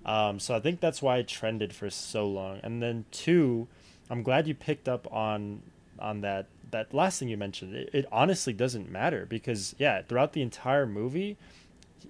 um, 0.07 0.41
so 0.41 0.55
i 0.57 0.61
think 0.61 0.81
that's 0.81 1.03
why 1.03 1.19
it 1.19 1.29
trended 1.29 1.75
for 1.75 1.91
so 1.91 2.27
long 2.27 2.59
and 2.63 2.83
then 2.83 3.05
two 3.11 3.69
i'm 4.09 4.23
glad 4.23 4.49
you 4.49 4.55
picked 4.55 4.89
up 4.89 5.07
on 5.13 5.61
on 5.99 6.23
that 6.23 6.47
that 6.71 6.95
last 6.95 7.19
thing 7.19 7.29
you 7.29 7.37
mentioned 7.37 7.75
it, 7.75 7.91
it 7.93 8.07
honestly 8.11 8.55
doesn't 8.55 8.91
matter 8.91 9.27
because 9.29 9.75
yeah 9.79 10.01
throughout 10.01 10.33
the 10.33 10.41
entire 10.41 10.87
movie 10.87 11.37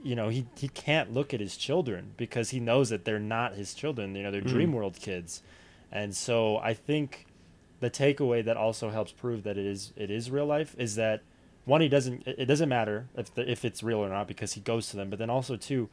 you 0.02 0.14
know 0.14 0.28
he, 0.28 0.46
he 0.56 0.68
can't 0.68 1.12
look 1.12 1.32
at 1.34 1.40
his 1.40 1.56
children 1.56 2.12
because 2.16 2.50
he 2.50 2.60
knows 2.60 2.88
that 2.90 3.04
they're 3.04 3.18
not 3.18 3.54
his 3.54 3.74
children 3.74 4.14
you 4.14 4.22
know 4.22 4.30
they're 4.30 4.42
Mhm. 4.42 4.48
dream 4.48 4.72
world 4.72 4.96
kids 5.00 5.42
and 5.90 6.14
so 6.14 6.58
i 6.58 6.74
think 6.74 7.26
the 7.80 7.90
takeaway 7.90 8.44
that 8.44 8.56
also 8.56 8.90
helps 8.90 9.12
prove 9.12 9.42
that 9.44 9.56
it 9.58 9.66
is 9.66 9.92
it 9.96 10.10
is 10.10 10.30
real 10.30 10.46
life 10.46 10.74
is 10.78 10.94
that 10.96 11.22
one 11.64 11.80
he 11.80 11.88
doesn't 11.88 12.26
it 12.26 12.46
doesn't 12.46 12.68
matter 12.68 13.06
if 13.16 13.34
the, 13.34 13.50
if 13.50 13.64
it's 13.64 13.82
real 13.82 13.98
or 13.98 14.08
not 14.08 14.26
because 14.28 14.52
he 14.54 14.60
goes 14.60 14.88
to 14.90 14.96
them 14.96 15.08
but 15.10 15.18
then 15.18 15.30
also 15.30 15.56
too 15.56 15.88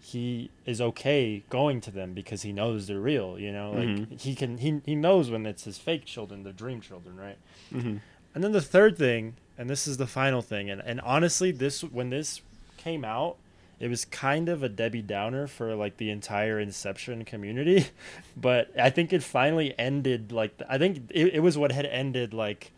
he 0.00 0.50
is 0.66 0.80
okay 0.80 1.42
going 1.48 1.80
to 1.80 1.90
them 1.90 2.12
because 2.12 2.42
he 2.42 2.52
knows 2.52 2.86
they're 2.86 3.00
real 3.00 3.38
you 3.38 3.50
know 3.52 3.72
like 3.72 3.88
Mhm. 3.88 4.20
he 4.20 4.34
can 4.34 4.58
he, 4.58 4.80
he 4.84 4.94
knows 4.94 5.30
when 5.30 5.46
it's 5.46 5.64
his 5.64 5.78
fake 5.78 6.04
children 6.04 6.42
the 6.42 6.52
dream 6.52 6.80
children 6.80 7.16
right 7.16 7.38
mm-hmm. 7.72 7.96
and 8.34 8.44
then 8.44 8.52
the 8.52 8.60
third 8.60 8.98
thing, 8.98 9.34
and 9.56 9.70
this 9.70 9.86
is 9.86 9.96
the 9.96 10.06
final 10.08 10.42
thing, 10.42 10.68
and, 10.68 10.80
and 10.84 11.00
honestly, 11.02 11.52
this 11.52 11.82
when 11.84 12.10
this 12.10 12.42
came 12.84 13.04
out, 13.04 13.36
it 13.80 13.88
was 13.88 14.04
kind 14.04 14.48
of 14.48 14.62
a 14.62 14.68
Debbie 14.68 15.02
Downer 15.02 15.46
for 15.48 15.74
like 15.74 15.96
the 15.96 16.10
entire 16.10 16.60
Inception 16.60 17.24
community, 17.24 17.86
but 18.36 18.70
I 18.78 18.90
think 18.90 19.12
it 19.12 19.22
finally 19.22 19.74
ended 19.78 20.30
like 20.30 20.52
I 20.68 20.78
think 20.78 21.10
it, 21.10 21.34
it 21.34 21.40
was 21.40 21.58
what 21.58 21.72
had 21.72 21.86
ended 21.86 22.32
like 22.34 22.70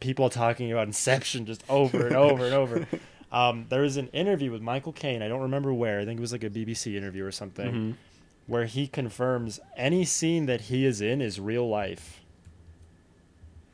people 0.00 0.28
talking 0.28 0.70
about 0.72 0.86
Inception 0.88 1.46
just 1.46 1.62
over 1.68 2.06
and 2.08 2.16
over 2.16 2.44
and 2.44 2.54
over. 2.54 2.86
Um, 3.32 3.64
there 3.70 3.80
was 3.80 3.96
an 3.96 4.08
interview 4.08 4.50
with 4.50 4.60
Michael 4.60 4.92
Caine. 4.92 5.22
I 5.22 5.28
don't 5.28 5.40
remember 5.40 5.72
where. 5.72 5.98
I 6.00 6.04
think 6.04 6.18
it 6.18 6.20
was 6.20 6.32
like 6.32 6.44
a 6.44 6.50
BBC 6.50 6.96
interview 6.96 7.24
or 7.24 7.32
something, 7.32 7.72
Mm-hmm. 7.72 7.90
where 8.46 8.66
he 8.66 8.86
confirms 8.86 9.58
any 9.74 10.04
scene 10.04 10.44
that 10.44 10.60
he 10.68 10.84
is 10.84 11.00
in 11.00 11.22
is 11.22 11.40
real 11.40 11.66
life 11.66 12.20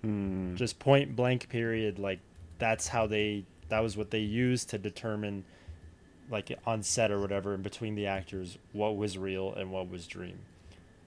Mm. 0.05 0.55
just 0.55 0.79
point 0.79 1.17
blank 1.17 1.49
period 1.49 1.99
like 1.99 2.21
that's 2.61 2.87
how 2.87 3.09
they 3.09 3.43
that 3.69 3.81
was 3.81 3.97
what 3.97 4.11
they 4.11 4.21
used 4.21 4.71
to 4.71 4.79
determine 4.79 5.45
like 6.31 6.57
on 6.67 6.83
set 6.83 7.11
or 7.11 7.21
whatever 7.21 7.55
in 7.55 7.63
between 7.63 7.95
the 7.95 8.07
actors 8.07 8.59
what 8.73 8.97
was 8.97 9.17
real 9.17 9.53
and 9.55 9.71
what 9.71 9.89
was 9.91 10.07
dream. 10.07 10.39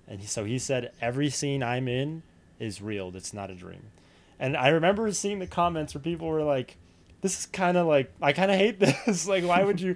And 0.08 0.20
he, 0.20 0.28
so 0.28 0.44
he 0.46 0.58
said 0.60 0.92
every 1.02 1.30
scene 1.30 1.64
i'm 1.64 1.88
in 1.88 2.24
is 2.60 2.82
real. 2.82 3.12
It's 3.16 3.34
not 3.34 3.50
a 3.50 3.56
dream. 3.56 3.84
And 4.40 4.58
i 4.58 4.70
remember 4.70 5.12
seeing 5.12 5.40
the 5.40 5.48
comments 5.48 5.94
where 5.94 6.02
people 6.02 6.28
were 6.28 6.44
like 6.44 6.78
this 7.22 7.40
is 7.40 7.46
kind 7.46 7.78
of 7.78 7.86
like 7.86 8.12
i 8.22 8.34
kind 8.34 8.52
of 8.52 8.58
hate 8.58 8.80
this. 9.06 9.28
Like 9.28 9.44
why 9.46 9.64
would 9.64 9.80
you 9.80 9.96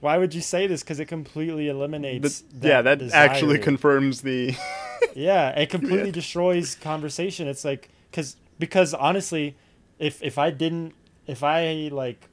why 0.00 0.18
would 0.18 0.34
you 0.34 0.40
say 0.40 0.66
this? 0.66 0.82
Because 0.82 0.98
it 0.98 1.06
completely 1.06 1.68
eliminates 1.68 2.40
Th- 2.40 2.64
yeah, 2.64 2.82
that 2.82 2.98
desire. 2.98 3.28
actually 3.28 3.58
confirms 3.60 4.22
the. 4.22 4.56
yeah 5.14 5.50
it 5.50 5.70
completely 5.70 6.10
destroys 6.10 6.74
conversation. 6.74 7.46
It's 7.48 7.64
like 7.64 7.88
because 8.10 8.36
because 8.58 8.94
honestly 8.94 9.56
if 9.98 10.22
if 10.22 10.38
i 10.38 10.50
didn't 10.50 10.94
if 11.26 11.42
i 11.42 11.88
like 11.92 12.28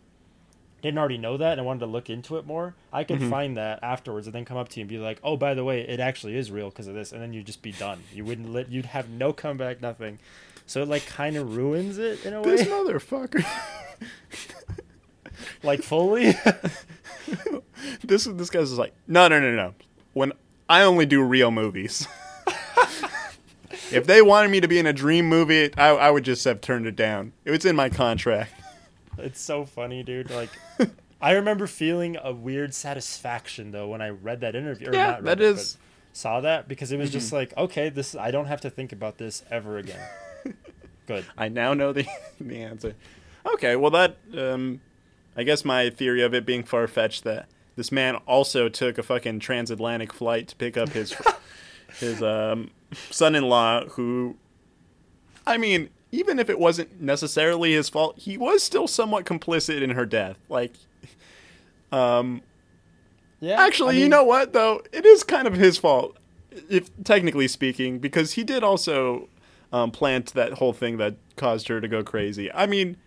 didn't 0.82 0.98
already 0.98 1.18
know 1.18 1.36
that 1.36 1.54
and 1.54 1.62
I 1.62 1.64
wanted 1.66 1.82
to 1.82 1.86
look 1.88 2.10
into 2.10 2.38
it 2.38 2.46
more 2.46 2.74
i 2.94 3.04
could 3.04 3.20
Mhm. 3.20 3.30
find 3.30 3.58
that 3.58 3.80
afterwards 3.84 4.28
and 4.28 4.34
then 4.34 4.46
come 4.46 4.56
up 4.58 4.70
to 4.70 4.80
you 4.80 4.84
and 4.84 4.90
be 4.90 4.98
like 4.98 5.20
oh 5.24 5.36
by 5.38 5.54
the 5.54 5.64
way 5.64 5.82
it 5.82 6.00
actually 6.00 6.38
is 6.38 6.50
real 6.52 6.70
because 6.70 6.88
of 6.88 6.96
this 6.96 7.12
and 7.12 7.22
then 7.22 7.34
you'd 7.34 7.46
just 7.46 7.62
be 7.62 7.72
done 7.74 8.00
you 8.14 8.24
wouldn't 8.24 8.52
let 8.54 8.72
you'd 8.72 8.86
have 8.86 9.10
no 9.10 9.34
comeback 9.34 9.82
nothing 9.82 10.20
so 10.66 10.82
it 10.82 10.88
like 10.88 11.06
kind 11.06 11.36
of 11.36 11.56
ruins 11.58 11.98
it 11.98 12.26
in 12.26 12.34
a 12.34 12.42
way. 12.42 12.56
this 12.56 12.68
motherfucker. 12.68 13.44
like 15.64 15.82
fully 15.82 16.32
this 18.04 18.26
this 18.26 18.50
guy's 18.50 18.70
just 18.70 18.80
like 18.80 18.94
no 19.08 19.28
no 19.28 19.40
no 19.40 19.54
no. 19.56 19.74
When 20.14 20.34
I 20.70 20.84
only 20.84 21.06
do 21.06 21.22
real 21.24 21.52
movies. 21.52 22.08
if 23.92 24.06
they 24.06 24.22
wanted 24.22 24.52
me 24.52 24.60
to 24.62 24.68
be 24.68 24.80
in 24.80 24.86
a 24.86 24.94
dream 24.94 25.28
movie, 25.28 25.72
I, 25.78 25.90
I 25.90 26.12
would 26.12 26.24
just 26.24 26.44
have 26.46 26.62
turned 26.62 26.86
it 26.88 26.96
down. 26.96 27.34
It 27.46 27.52
was 27.52 27.66
in 27.66 27.76
my 27.76 27.90
contract. 27.90 28.54
It's 29.20 29.42
so 29.42 29.66
funny, 29.66 30.04
dude. 30.04 30.30
Like, 30.30 30.50
I 31.22 31.32
remember 31.32 31.68
feeling 31.68 32.18
a 32.22 32.32
weird 32.32 32.74
satisfaction 32.74 33.72
though 33.72 33.88
when 33.90 34.02
I 34.02 34.10
read 34.10 34.42
that 34.42 34.56
interview. 34.56 34.90
Or 34.90 34.94
Yeah, 34.94 35.16
read 35.16 35.26
that 35.26 35.42
it, 35.42 35.58
is 35.58 35.78
saw 36.14 36.42
that 36.42 36.68
because 36.68 36.92
it 36.92 36.98
was 36.98 37.12
just 37.12 37.32
like, 37.32 37.56
okay, 37.58 37.90
this 37.90 38.16
I 38.16 38.32
don't 38.32 38.48
have 38.48 38.62
to 38.62 38.70
think 38.70 38.92
about 38.92 39.18
this 39.18 39.44
ever 39.50 39.78
again. 39.78 40.02
Good. 41.08 41.26
I 41.38 41.50
now 41.50 41.74
know 41.74 41.94
the 41.94 42.06
the 42.42 42.62
answer. 42.62 42.96
Okay, 43.46 43.76
well 43.76 43.92
that 43.92 44.18
um, 44.38 44.82
I 45.36 45.44
guess 45.44 45.64
my 45.64 45.90
theory 45.90 46.22
of 46.22 46.34
it 46.34 46.46
being 46.46 46.64
far 46.64 46.88
fetched 46.88 47.24
that 47.24 47.48
this 47.76 47.92
man 47.92 48.16
also 48.28 48.68
took 48.68 48.98
a 48.98 49.04
fucking 49.04 49.40
transatlantic 49.40 50.12
flight 50.14 50.50
to 50.50 50.56
pick 50.56 50.76
up 50.78 50.90
his 50.90 51.16
his 52.00 52.22
um, 52.22 52.72
son-in-law, 53.10 53.86
who, 53.90 54.36
I 55.46 55.58
mean, 55.58 55.90
even 56.12 56.40
if 56.40 56.50
it 56.50 56.60
wasn't 56.60 57.02
necessarily 57.02 57.74
his 57.74 57.90
fault, 57.90 58.18
he 58.20 58.38
was 58.38 58.64
still 58.64 58.88
somewhat 58.88 59.26
complicit 59.26 59.82
in 59.82 59.92
her 59.92 60.06
death. 60.06 60.38
Like, 60.50 60.74
um, 61.92 62.42
Yeah. 63.40 63.62
actually, 63.62 63.98
I 63.98 64.00
you 64.00 64.10
know 64.10 64.24
what 64.24 64.54
though? 64.54 64.82
It 64.92 65.06
is 65.06 65.24
kind 65.24 65.48
of 65.48 65.54
his 65.56 65.78
fault, 65.78 66.18
if 66.70 66.90
technically 67.04 67.48
speaking, 67.48 68.00
because 68.00 68.34
he 68.34 68.44
did 68.44 68.64
also 68.64 69.30
um, 69.72 69.92
plant 69.92 70.34
that 70.34 70.54
whole 70.54 70.74
thing 70.74 70.98
that 70.98 71.16
caused 71.36 71.68
her 71.68 71.80
to 71.80 71.88
go 71.88 72.04
crazy. 72.04 72.52
I 72.52 72.66
mean, 72.66 72.98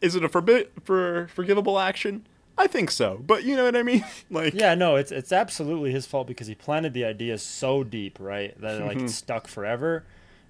is 0.00 0.14
it 0.14 0.24
a 0.24 0.28
forbi- 0.28 0.68
for 0.84 1.28
forgivable 1.34 1.78
action? 1.78 2.26
I 2.58 2.66
think 2.68 2.90
so, 2.90 3.20
but 3.26 3.44
you 3.44 3.54
know 3.54 3.64
what 3.64 3.76
I 3.76 3.82
mean. 3.82 4.02
like, 4.30 4.54
Yeah, 4.54 4.74
no, 4.74 4.96
it's 4.96 5.12
it's 5.12 5.30
absolutely 5.32 5.90
his 5.92 6.06
fault 6.06 6.26
because 6.26 6.46
he 6.46 6.54
planted 6.54 6.94
the 6.94 7.04
idea 7.04 7.36
so 7.38 7.84
deep, 7.84 8.18
right, 8.20 8.58
that 8.60 8.76
it 8.76 8.82
Mm-hmm. 8.82 9.00
like 9.00 9.08
stuck 9.10 9.46
forever. 9.46 10.04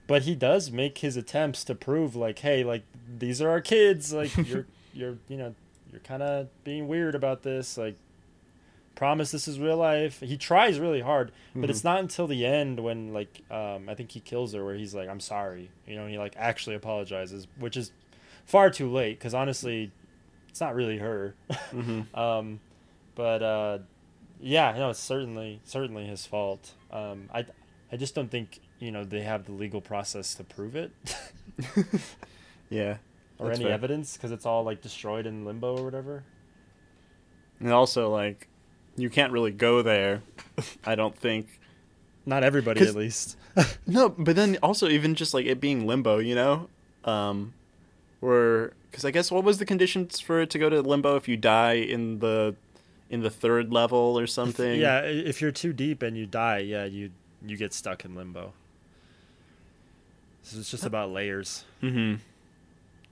But 0.06 0.22
he 0.22 0.34
does 0.34 0.70
make 0.70 0.98
his 0.98 1.16
attempts 1.16 1.64
to 1.64 1.74
prove, 1.74 2.14
like, 2.14 2.38
hey, 2.38 2.62
like 2.62 2.82
these 3.18 3.42
are 3.42 3.50
our 3.50 3.60
kids. 3.60 4.12
Like 4.12 4.36
you're 4.46 4.66
you're 4.94 5.18
you 5.28 5.36
know 5.36 5.54
you're 5.90 6.00
kind 6.00 6.22
of 6.22 6.48
being 6.64 6.86
weird 6.88 7.14
about 7.14 7.42
this. 7.42 7.76
Like, 7.76 7.96
promise 8.94 9.30
this 9.30 9.46
is 9.46 9.58
real 9.60 9.76
life. 9.76 10.20
He 10.20 10.36
tries 10.36 10.78
really 10.80 11.00
hard, 11.00 11.32
but 11.54 11.68
it's 11.70 11.80
Mm-hmm. 11.80 11.88
not 11.88 12.00
until 12.00 12.26
the 12.26 12.46
end 12.46 12.80
when 12.80 13.12
like 13.12 13.42
um, 13.50 13.88
I 13.88 13.94
think 13.94 14.12
he 14.12 14.20
kills 14.20 14.52
her 14.54 14.64
where 14.64 14.74
he's 14.74 14.94
like, 14.94 15.08
I'm 15.08 15.20
sorry, 15.20 15.70
you 15.86 15.96
know, 15.96 16.02
and 16.02 16.10
he 16.10 16.18
like 16.18 16.34
actually 16.36 16.76
apologizes, 16.76 17.46
which 17.58 17.76
is 17.76 17.92
far 18.44 18.70
too 18.70 18.90
late 18.90 19.18
because 19.18 19.34
honestly, 19.34 19.90
it's 20.48 20.60
not 20.60 20.74
really 20.74 20.98
her. 20.98 21.34
Mhm. 21.72 22.06
um, 22.16 22.60
but 23.14 23.42
uh, 23.42 23.78
yeah, 24.40 24.72
no, 24.78 24.90
it's 24.90 25.00
certainly 25.00 25.60
certainly 25.64 26.06
his 26.06 26.24
fault. 26.26 26.72
Um, 26.90 27.28
I 27.34 27.44
I 27.92 27.96
just 27.96 28.14
don't 28.14 28.30
think 28.30 28.60
you 28.78 28.90
know 28.90 29.04
they 29.04 29.22
have 29.22 29.46
the 29.46 29.52
legal 29.52 29.80
process 29.80 30.34
to 30.34 30.44
prove 30.44 30.76
it 30.76 30.90
yeah, 32.70 32.96
or 33.38 33.50
any 33.52 33.64
fair. 33.64 33.72
evidence 33.72 34.16
because 34.16 34.32
it's 34.32 34.46
all 34.46 34.64
like 34.64 34.82
destroyed 34.82 35.26
in 35.26 35.44
limbo 35.44 35.76
or 35.78 35.84
whatever. 35.84 36.24
and 37.60 37.72
also 37.72 38.10
like, 38.10 38.48
you 38.96 39.10
can't 39.10 39.32
really 39.32 39.52
go 39.52 39.82
there. 39.82 40.22
I 40.84 40.94
don't 40.94 41.16
think. 41.16 41.60
Not 42.24 42.42
everybody, 42.42 42.80
at 42.82 42.94
least. 42.94 43.36
No, 43.86 44.10
but 44.10 44.36
then 44.36 44.58
also 44.62 44.86
even 44.88 45.14
just 45.14 45.32
like 45.32 45.46
it 45.46 45.60
being 45.62 45.86
limbo, 45.86 46.18
you 46.18 46.34
know, 46.34 46.68
um, 47.04 47.54
where 48.20 48.74
because 48.90 49.06
I 49.06 49.10
guess 49.10 49.30
what 49.30 49.44
was 49.44 49.56
the 49.56 49.64
conditions 49.64 50.20
for 50.20 50.42
it 50.42 50.50
to 50.50 50.58
go 50.58 50.68
to 50.68 50.82
limbo 50.82 51.16
if 51.16 51.26
you 51.26 51.38
die 51.38 51.74
in 51.74 52.18
the 52.18 52.54
in 53.08 53.22
the 53.22 53.30
third 53.30 53.72
level 53.72 54.18
or 54.18 54.26
something? 54.26 54.78
yeah, 54.78 55.00
if 55.00 55.40
you're 55.40 55.52
too 55.52 55.72
deep 55.72 56.02
and 56.02 56.18
you 56.18 56.26
die, 56.26 56.58
yeah, 56.58 56.84
you 56.84 57.12
you 57.46 57.56
get 57.56 57.72
stuck 57.72 58.04
in 58.04 58.14
limbo. 58.14 58.52
So 60.46 60.60
it's 60.60 60.70
just 60.70 60.86
about 60.86 61.10
layers. 61.10 61.64
Mm-hmm. 61.82 62.14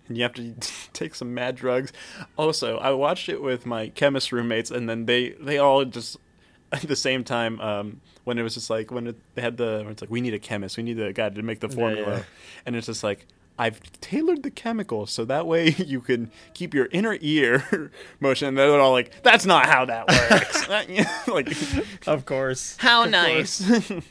And 0.07 0.17
you 0.17 0.23
have 0.23 0.35
to 0.35 0.55
take 0.93 1.17
some 1.17 1.35
mad 1.35 1.57
drugs. 1.57 1.93
Also, 2.39 2.79
I 2.79 2.93
watched 2.93 3.29
it 3.29 3.43
with 3.43 3.67
my 3.67 3.89
chemist 3.89 4.31
roommates, 4.31 4.71
and 4.71 4.89
then 4.89 5.07
they 5.07 5.31
they 5.31 5.59
all 5.59 5.85
just 5.85 6.17
at 6.73 6.83
the 6.83 6.97
same 6.97 7.25
time 7.25 7.61
um, 7.61 8.01
when 8.23 8.39
it 8.39 8.43
was 8.43 8.55
just 8.55 8.71
like 8.71 8.93
when 8.93 9.09
it, 9.09 9.17
they 9.35 9.43
had 9.43 9.57
the 9.57 9.81
when 9.83 9.89
it's 9.89 10.01
like 10.01 10.11
we 10.11 10.21
need 10.21 10.33
a 10.35 10.39
chemist, 10.39 10.77
we 10.77 10.85
need 10.85 11.01
a 11.01 11.13
guy 11.13 11.29
to 11.29 11.43
make 11.43 11.59
the 11.59 11.69
formula, 11.69 12.19
yeah. 12.19 12.23
and 12.67 12.77
it's 12.77 12.87
just 12.87 13.03
like. 13.05 13.27
I've 13.57 13.81
tailored 14.01 14.43
the 14.43 14.51
chemical 14.51 15.07
so 15.07 15.25
that 15.27 15.47
way 15.47 15.69
you 15.79 16.01
can 16.01 16.33
keep 16.55 16.75
your 16.75 16.89
inner 16.91 17.17
ear 17.21 17.93
motion. 18.19 18.49
And 18.49 18.59
they're 18.59 18.81
all 18.81 18.91
like, 18.91 19.23
"That's 19.23 19.47
not 19.47 19.67
how 19.67 19.85
that 19.85 20.09
works." 20.09 20.69
like, 20.69 20.89
Of 22.09 22.27
course. 22.27 22.77
how 22.81 23.05
Of 23.05 23.13
nice. 23.13 23.61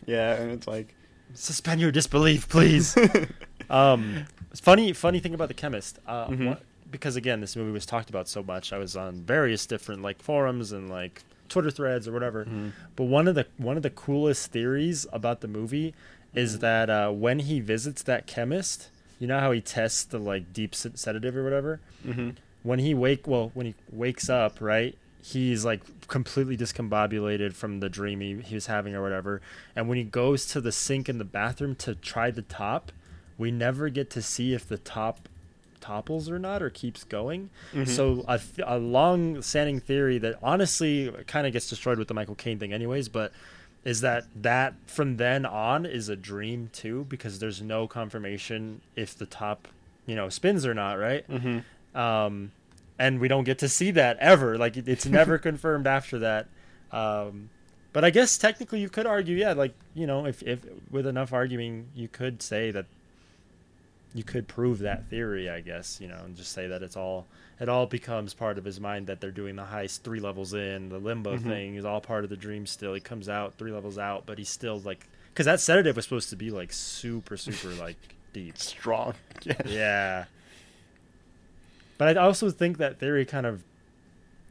yeah, 0.05 0.35
and 0.35 0.49
it's 0.49 0.65
like, 0.65 0.95
Suspend 1.33 1.81
your 1.81 1.91
disbelief, 1.91 2.47
please. 2.49 2.95
um, 3.69 4.25
it's 4.51 4.59
funny, 4.59 4.93
funny 4.93 5.19
thing 5.19 5.33
about 5.33 5.47
the 5.47 5.53
chemist. 5.53 5.99
Uh, 6.07 6.27
Mhm. 6.27 6.47
what- 6.49 6.63
because 6.91 7.15
again, 7.15 7.41
this 7.41 7.55
movie 7.55 7.71
was 7.71 7.87
talked 7.87 8.09
about 8.11 8.27
so 8.27 8.43
much. 8.43 8.71
I 8.71 8.77
was 8.77 8.95
on 8.95 9.23
various 9.23 9.65
different 9.65 10.03
like 10.03 10.21
forums 10.21 10.71
and 10.71 10.89
like 10.91 11.23
Twitter 11.49 11.71
threads 11.71 12.07
or 12.07 12.11
whatever. 12.11 12.45
But 12.95 13.05
one 13.05 13.27
of 13.27 13.33
the 13.33 13.47
one 13.57 13.77
of 13.77 13.83
the 13.83 13.89
coolest 13.89 14.51
theories 14.51 15.07
about 15.11 15.41
the 15.41 15.47
movie 15.47 15.95
is 16.35 16.59
that 16.59 16.91
uh, 16.91 17.09
when 17.09 17.39
he 17.39 17.59
visits 17.61 18.03
that 18.03 18.27
chemist, 18.27 18.89
you 19.19 19.25
know 19.25 19.39
how 19.39 19.51
he 19.51 19.59
tests 19.61 20.03
the 20.03 20.19
like 20.19 20.53
deep 20.53 20.75
sed- 20.75 20.99
sedative 20.99 21.35
or 21.35 21.43
whatever. 21.43 21.79
mm-hmm. 22.05 22.29
When 22.61 22.77
he 22.79 22.93
wake, 22.93 23.27
well, 23.27 23.49
when 23.55 23.65
he 23.65 23.75
wakes 23.91 24.29
up, 24.29 24.61
right? 24.61 24.95
He's 25.25 25.63
like 25.63 26.07
completely 26.07 26.57
discombobulated 26.57 27.53
from 27.53 27.79
the 27.79 27.87
dream 27.89 28.19
he, 28.19 28.41
he 28.41 28.55
was 28.55 28.65
having 28.65 28.93
or 28.93 29.01
whatever. 29.01 29.41
And 29.75 29.87
when 29.87 29.97
he 29.97 30.03
goes 30.03 30.45
to 30.47 30.59
the 30.59 30.71
sink 30.71 31.07
in 31.07 31.17
the 31.17 31.23
bathroom 31.23 31.75
to 31.77 31.95
try 31.95 32.29
the 32.29 32.41
top, 32.41 32.91
we 33.37 33.49
never 33.49 33.87
get 33.89 34.09
to 34.11 34.21
see 34.21 34.53
if 34.53 34.67
the 34.67 34.77
top 34.77 35.29
topples 35.79 36.29
or 36.29 36.37
not 36.39 36.61
or 36.61 36.69
keeps 36.69 37.03
going. 37.05 37.49
So 37.85 38.23
a, 38.27 38.37
th- 38.37 38.67
a 38.67 38.77
long-standing 38.77 39.79
theory 39.79 40.17
that 40.19 40.39
honestly 40.43 41.09
kind 41.27 41.47
of 41.47 41.53
gets 41.53 41.69
destroyed 41.69 41.97
with 41.99 42.09
the 42.09 42.13
Michael 42.13 42.35
Caine 42.35 42.59
thing, 42.59 42.73
anyways. 42.73 43.07
But 43.09 43.31
is 43.85 44.01
that 44.01 44.25
that 44.41 44.75
from 44.87 45.17
then 45.17 45.45
on 45.45 45.85
is 45.85 46.09
a 46.09 46.15
dream 46.15 46.69
too 46.73 47.05
because 47.09 47.39
there's 47.39 47.61
no 47.61 47.87
confirmation 47.87 48.81
if 48.95 49.17
the 49.17 49.25
top 49.25 49.67
you 50.05 50.15
know 50.15 50.29
spins 50.29 50.65
or 50.65 50.73
not, 50.73 50.99
right? 50.99 51.25
Mm-hmm. 51.29 51.97
um, 51.97 52.51
and 52.99 53.19
we 53.19 53.27
don't 53.27 53.43
get 53.43 53.59
to 53.59 53.69
see 53.69 53.91
that 53.91 54.17
ever. 54.19 54.57
Like 54.57 54.77
it's 54.77 55.05
never 55.05 55.37
confirmed 55.49 55.87
after 55.87 56.19
that. 56.19 56.47
Um, 56.91 57.49
but 57.91 58.03
I 58.03 58.09
guess 58.09 58.37
technically 58.37 58.79
you 58.81 58.89
could 58.89 59.05
argue, 59.05 59.35
yeah, 59.37 59.53
like 59.53 59.73
you 59.93 60.07
know, 60.07 60.25
if 60.25 60.41
if 60.43 60.59
with 60.91 61.05
enough 61.07 61.33
arguing, 61.33 61.87
you 61.95 62.07
could 62.07 62.41
say 62.41 62.71
that 62.71 62.85
you 64.15 64.23
could 64.23 64.47
prove 64.47 64.79
that 64.79 65.05
theory. 65.09 65.49
I 65.49 65.61
guess 65.61 65.99
you 66.01 66.07
know, 66.07 66.21
and 66.25 66.35
just 66.35 66.51
say 66.51 66.67
that 66.67 66.83
it's 66.83 66.95
all 66.97 67.25
it 67.59 67.69
all 67.69 67.85
becomes 67.85 68.33
part 68.33 68.57
of 68.57 68.65
his 68.65 68.79
mind 68.79 69.07
that 69.07 69.21
they're 69.21 69.31
doing 69.31 69.55
the 69.55 69.63
heist 69.63 70.01
three 70.01 70.19
levels 70.19 70.53
in. 70.53 70.89
The 70.89 70.97
limbo 70.97 71.37
Mhm. 71.37 71.43
thing 71.43 71.75
is 71.75 71.85
all 71.85 72.01
part 72.01 72.23
of 72.23 72.29
the 72.29 72.35
dream. 72.37 72.65
Still, 72.65 72.93
he 72.93 72.99
comes 72.99 73.29
out 73.29 73.55
three 73.55 73.71
levels 73.71 73.97
out, 73.97 74.25
but 74.25 74.37
he's 74.37 74.49
still 74.49 74.79
like 74.79 75.07
because 75.31 75.45
that 75.45 75.59
sedative 75.59 75.95
was 75.95 76.05
supposed 76.05 76.29
to 76.29 76.35
be 76.35 76.51
like 76.51 76.71
super 76.73 77.37
super 77.37 77.69
like 77.75 77.97
deep 78.33 78.57
strong. 78.59 79.13
Yeah. 79.43 79.61
yeah. 79.65 80.25
But 81.97 82.17
I 82.17 82.21
also 82.21 82.49
think 82.49 82.77
that 82.77 82.99
theory 82.99 83.25
kind 83.25 83.45
of, 83.45 83.63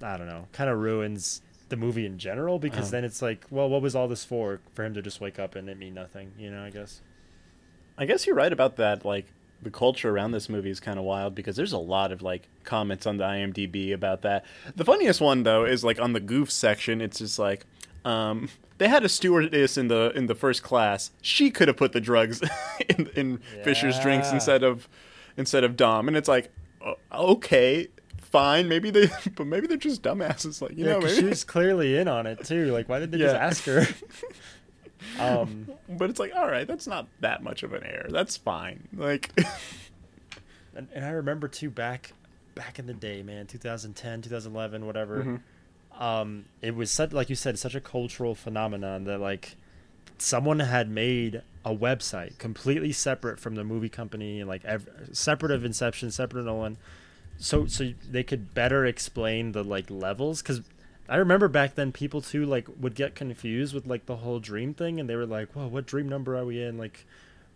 I 0.02 0.16
don't 0.16 0.26
know, 0.26 0.46
kind 0.52 0.70
of 0.70 0.78
ruins 0.78 1.42
the 1.68 1.76
movie 1.76 2.04
in 2.06 2.18
general 2.18 2.58
because 2.58 2.84
Uh-huh. 2.86 2.90
then 2.90 3.04
it's 3.04 3.22
like, 3.22 3.44
well, 3.50 3.68
what 3.68 3.82
was 3.82 3.94
all 3.94 4.08
this 4.08 4.24
for? 4.24 4.60
For 4.74 4.84
him 4.84 4.94
to 4.94 5.02
just 5.02 5.20
wake 5.20 5.38
up 5.38 5.54
and 5.54 5.68
it 5.68 5.78
mean 5.78 5.94
nothing, 5.94 6.32
you 6.38 6.50
know? 6.50 6.62
I 6.64 6.70
guess. 6.70 7.00
I 7.98 8.04
guess 8.06 8.26
you're 8.26 8.36
right 8.36 8.52
about 8.52 8.76
that. 8.76 9.04
Like 9.04 9.26
the 9.62 9.70
culture 9.70 10.10
around 10.10 10.32
this 10.32 10.48
movie 10.48 10.70
is 10.70 10.80
kind 10.80 10.98
of 10.98 11.04
wild 11.04 11.34
because 11.34 11.56
there's 11.56 11.72
a 11.72 11.78
lot 11.78 12.10
of 12.12 12.20
like 12.22 12.48
comments 12.64 13.06
on 13.06 13.16
the 13.16 13.24
IMDb 13.24 13.92
about 13.92 14.22
that. 14.22 14.44
The 14.76 14.84
funniest 14.84 15.20
one 15.20 15.42
though 15.44 15.64
is 15.64 15.84
like 15.84 16.00
on 16.00 16.12
the 16.12 16.20
goof 16.20 16.50
section. 16.50 17.00
It's 17.00 17.18
just 17.18 17.38
like 17.38 17.64
um, 18.04 18.48
they 18.78 18.88
had 18.88 19.04
a 19.04 19.08
stewardess 19.08 19.78
in 19.78 19.88
the 19.88 20.10
in 20.16 20.26
the 20.26 20.34
first 20.34 20.62
class. 20.62 21.10
She 21.20 21.50
could 21.50 21.68
have 21.68 21.76
put 21.76 21.92
the 21.92 22.00
drugs 22.00 22.42
in, 22.88 23.06
in 23.14 23.38
Fischer's 23.62 23.98
drinks 24.00 24.32
instead 24.32 24.62
of 24.64 24.88
instead 25.36 25.62
of 25.64 25.76
Dom, 25.76 26.08
and 26.08 26.16
it's 26.16 26.28
like 26.28 26.50
okay. 27.12 27.88
Fine, 28.18 28.66
maybe 28.68 28.90
they, 28.90 29.08
but 29.36 29.46
maybe 29.46 29.66
they're 29.66 29.76
just 29.76 30.02
dumbasses. 30.02 30.62
Like 30.62 30.72
you 30.78 30.86
Yeah, 30.86 30.92
know, 30.92 31.00
maybe. 31.00 31.14
she 31.16 31.24
was 31.24 31.44
clearly 31.44 31.96
in 31.98 32.08
on 32.08 32.26
it 32.26 32.44
too. 32.44 32.72
Like, 32.72 32.88
why 32.88 32.98
did 32.98 33.12
they 33.12 33.18
Yeah. 33.18 33.26
just 33.32 33.36
ask 33.36 33.64
her? 33.64 33.86
um, 35.18 35.68
but 35.88 36.08
it's 36.10 36.18
like, 36.20 36.32
all 36.34 36.48
right, 36.48 36.66
that's 36.66 36.86
not 36.86 37.08
that 37.20 37.42
much 37.42 37.62
of 37.62 37.72
an 37.74 37.84
error. 37.84 38.06
That's 38.08 38.36
fine. 38.36 38.88
Like, 38.96 39.30
and, 40.74 40.88
and 40.94 41.04
I 41.04 41.10
remember 41.10 41.48
too 41.48 41.70
back 41.70 42.12
back 42.54 42.78
in 42.78 42.86
the 42.86 42.94
day, 42.94 43.22
man, 43.22 43.46
2010, 43.46 44.22
2011, 44.22 44.86
whatever. 44.86 45.24
Mhm. 45.24 45.40
Um, 46.02 46.46
it 46.62 46.74
was 46.74 46.90
such 46.90 47.12
like 47.12 47.28
you 47.28 47.36
said, 47.36 47.58
such 47.58 47.74
a 47.74 47.80
cultural 47.80 48.34
phenomenon 48.34 49.04
that 49.04 49.20
like 49.20 49.56
someone 50.18 50.60
had 50.60 50.88
made 50.88 51.42
a 51.64 51.74
website 51.74 52.38
completely 52.38 52.92
separate 52.92 53.38
from 53.38 53.54
the 53.54 53.64
movie 53.64 53.88
company 53.88 54.40
and 54.40 54.48
like 54.48 54.64
ev- 54.64 54.88
separate 55.12 55.52
of 55.52 55.64
Inception, 55.64 56.10
separate 56.10 56.40
of 56.40 56.46
Nolan, 56.46 56.76
so 57.38 57.66
so 57.66 57.92
they 58.10 58.22
could 58.22 58.54
better 58.54 58.84
explain 58.86 59.52
the 59.52 59.62
like 59.64 59.90
levels 59.90 60.42
because. 60.42 60.60
I 61.08 61.16
remember 61.16 61.48
back 61.48 61.74
then 61.74 61.92
people 61.92 62.22
too 62.22 62.46
like 62.46 62.66
would 62.80 62.94
get 62.94 63.14
confused 63.14 63.74
with 63.74 63.86
like 63.86 64.06
the 64.06 64.16
whole 64.16 64.38
dream 64.38 64.72
thing 64.72 64.98
and 65.00 65.10
they 65.10 65.16
were 65.16 65.26
like, 65.26 65.52
"Whoa, 65.52 65.66
what 65.66 65.84
dream 65.84 66.08
number 66.08 66.36
are 66.38 66.44
we 66.44 66.62
in? 66.62 66.78
Like 66.78 67.04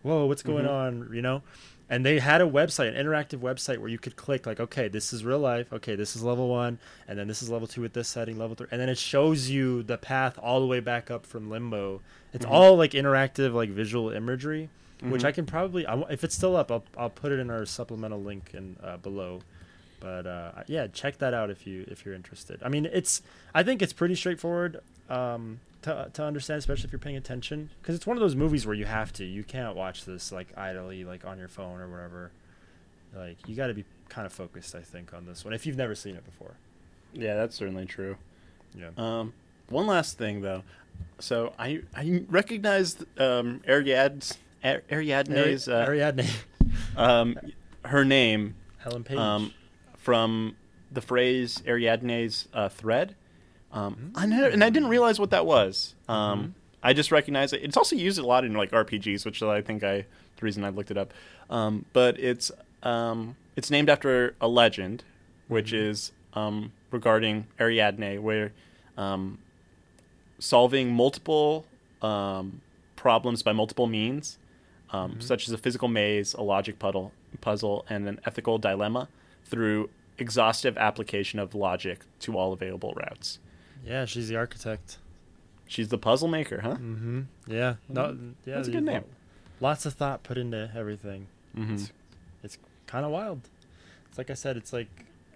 whoa, 0.03 0.27
what's 0.27 0.43
going 0.43 0.67
Mhm. 0.67 0.71
on? 0.71 1.11
You 1.15 1.23
know. 1.23 1.43
And 1.89 2.05
they 2.05 2.19
had 2.19 2.41
a 2.41 2.45
website, 2.45 2.89
an 2.89 2.95
interactive 3.07 3.39
website 3.39 3.79
where 3.79 3.89
you 3.89 3.99
could 3.99 4.17
click 4.17 4.45
like, 4.45 4.59
okay, 4.59 4.89
this 4.89 5.13
is 5.13 5.25
real 5.25 5.39
life. 5.39 5.73
Okay, 5.73 5.95
this 5.95 6.17
is 6.17 6.23
level 6.25 6.49
one, 6.49 6.81
and 7.07 7.17
then 7.19 7.29
this 7.29 7.41
is 7.41 7.49
level 7.49 7.69
two 7.69 7.81
with 7.81 7.93
this 7.93 8.09
setting, 8.09 8.37
level 8.37 8.57
three, 8.57 8.67
and 8.73 8.81
then 8.81 8.89
it 8.89 8.99
shows 8.99 9.49
you 9.49 9.85
the 9.85 9.97
path 9.97 10.37
all 10.43 10.59
the 10.61 10.67
way 10.67 10.81
back 10.81 11.11
up 11.11 11.25
from 11.25 11.49
limbo. 11.49 12.03
It's 12.37 12.45
Mhm. 12.47 12.51
all 12.51 12.77
like 12.77 12.93
interactive, 12.93 13.53
like 13.55 13.71
visual 13.71 14.11
imagery, 14.11 14.69
which 15.01 15.23
Mhm. 15.23 15.27
I 15.27 15.33
can 15.33 15.47
probably, 15.47 15.87
I 15.87 15.99
if 16.11 16.23
it's 16.23 16.35
still 16.35 16.55
up, 16.57 16.71
I'll 16.71 16.85
I'll 16.97 17.11
put 17.11 17.33
it 17.33 17.39
in 17.41 17.51
our 17.51 17.65
supplemental 17.67 18.23
link 18.23 18.51
in 18.55 18.77
uh, 18.83 18.99
below. 18.99 19.41
But 20.01 20.27
uh, 20.27 20.53
yeah, 20.67 20.87
check 20.89 21.19
that 21.19 21.33
out 21.35 21.51
if 21.51 21.67
you 21.67 21.85
if 21.89 22.05
you're 22.05 22.15
interested. 22.15 22.63
I 22.63 22.69
mean, 22.69 22.87
it's 22.87 23.23
I 23.55 23.63
think 23.63 23.83
it's 23.83 23.93
pretty 23.95 24.15
straightforward 24.15 24.81
um, 25.09 25.61
to 25.83 26.11
to 26.13 26.23
understand, 26.23 26.59
especially 26.59 26.85
if 26.85 26.93
you're 26.93 26.99
paying 26.99 27.17
attention, 27.17 27.71
because 27.81 27.95
it's 27.97 28.07
one 28.07 28.17
of 28.17 28.21
those 28.21 28.37
movies 28.37 28.67
where 28.67 28.75
you 28.77 28.85
have 28.85 29.13
to. 29.15 29.25
You 29.25 29.43
can't 29.43 29.75
watch 29.75 30.05
this 30.05 30.31
like 30.31 30.49
idly, 30.57 31.05
like 31.05 31.25
on 31.25 31.39
your 31.39 31.49
phone 31.49 31.81
or 31.81 31.89
whatever. 31.89 32.31
Like 33.15 33.37
you 33.49 33.57
got 33.57 33.69
to 33.69 33.75
be 33.75 33.85
kind 34.11 34.27
of 34.27 34.33
focused, 34.33 34.75
I 34.75 34.83
think, 34.83 35.15
on 35.15 35.25
this 35.25 35.45
one 35.45 35.55
if 35.55 35.65
you've 35.67 35.77
never 35.79 35.95
seen 35.95 36.15
it 36.17 36.25
before. 36.27 36.53
Yeah, 37.15 37.35
that's 37.35 37.57
certainly 37.57 37.87
true. 37.87 38.19
Yeah. 38.75 38.91
Um, 38.99 39.33
one 39.71 39.87
last 39.87 40.19
thing 40.19 40.43
though, 40.43 40.63
so 41.19 41.53
I 41.59 41.81
I 41.95 42.23
recognized 42.29 43.05
um, 43.21 43.61
Ariadne's 43.67 44.39
Ariadne's 44.91 45.69
uh, 45.69 45.85
Ariadne, 45.89 46.27
um, 46.97 47.37
her 47.85 48.05
name 48.05 48.55
Ellen 48.85 49.05
Page. 49.05 49.19
um, 49.19 49.53
from 49.97 50.57
the 50.91 51.01
phrase 51.01 51.63
Ariadne's 51.67 52.49
uh, 52.55 52.69
thread. 52.69 53.15
Um, 53.73 54.13
I 54.15 54.27
never, 54.27 54.49
and 54.49 54.63
I 54.65 54.71
didn't 54.71 54.89
realize 54.89 55.19
what 55.21 55.31
that 55.31 55.45
was. 55.47 55.95
Um, 56.09 56.41
Mhm. 56.41 56.53
I 56.83 56.93
just 56.93 57.11
recognized 57.11 57.53
it. 57.53 57.63
It's 57.65 57.77
also 57.77 57.97
used 57.97 58.19
a 58.19 58.25
lot 58.27 58.45
in 58.45 58.55
like 58.55 58.71
RPGs, 58.71 59.25
which 59.25 59.43
I 59.43 59.61
think 59.61 59.83
I 59.83 59.99
the 60.37 60.43
reason 60.43 60.65
I 60.65 60.69
looked 60.69 60.91
it 60.91 60.97
up. 60.99 61.13
Um, 61.51 61.85
but 61.93 62.19
it's 62.21 62.51
um, 62.83 63.37
it's 63.57 63.71
named 63.71 63.89
after 63.91 64.35
a 64.41 64.47
legend, 64.49 65.03
which 65.49 65.73
Mhm. 65.73 65.89
is 65.91 66.13
um, 66.35 66.73
regarding 66.91 67.47
Ariadne, 67.59 68.21
where 68.23 68.53
um, 68.97 69.39
solving 70.39 70.93
multiple 70.93 71.67
um, 72.03 72.61
problems 72.95 73.43
by 73.43 73.53
multiple 73.53 73.87
means, 73.87 74.39
um, 74.91 75.15
Mhm. 75.15 75.23
such 75.23 75.49
as 75.49 75.53
a 75.53 75.59
physical 75.59 75.89
maze, 75.89 76.35
a 76.35 76.43
logic 76.43 76.79
puzzle, 76.79 77.13
puzzle, 77.41 77.85
and 77.89 78.07
an 78.09 78.21
ethical 78.27 78.59
dilemma, 78.59 79.09
through 79.45 79.89
exhaustive 80.19 80.77
application 80.77 81.39
of 81.39 81.55
logic 81.55 82.01
to 82.21 82.37
all 82.37 82.53
available 82.53 82.93
routes. 82.97 83.39
yeah, 83.85 84.05
she's 84.05 84.29
the 84.29 84.37
architect. 84.37 84.99
She's 85.69 85.89
the 85.89 85.99
puzzle 85.99 86.29
maker, 86.29 86.61
huh? 86.61 86.75
Mm-hmm. 86.75 87.23
Yeah. 87.47 87.77
No. 87.89 88.17
Yeah. 88.45 88.55
That's 88.57 88.69
a 88.69 88.73
good 88.73 88.85
name. 88.85 89.05
Lots 89.61 89.87
of 89.87 89.95
thought 89.95 90.23
put 90.23 90.37
into 90.39 90.71
everything. 90.75 91.29
Mm-hmm. 91.57 91.75
It's, 91.75 91.93
it's 92.43 92.59
kind 92.87 93.05
of 93.07 93.11
wild. 93.13 93.49
It's 94.09 94.19
like 94.19 94.31
I 94.31 94.35
said. 94.35 94.57
It's 94.57 94.73
like 94.73 94.89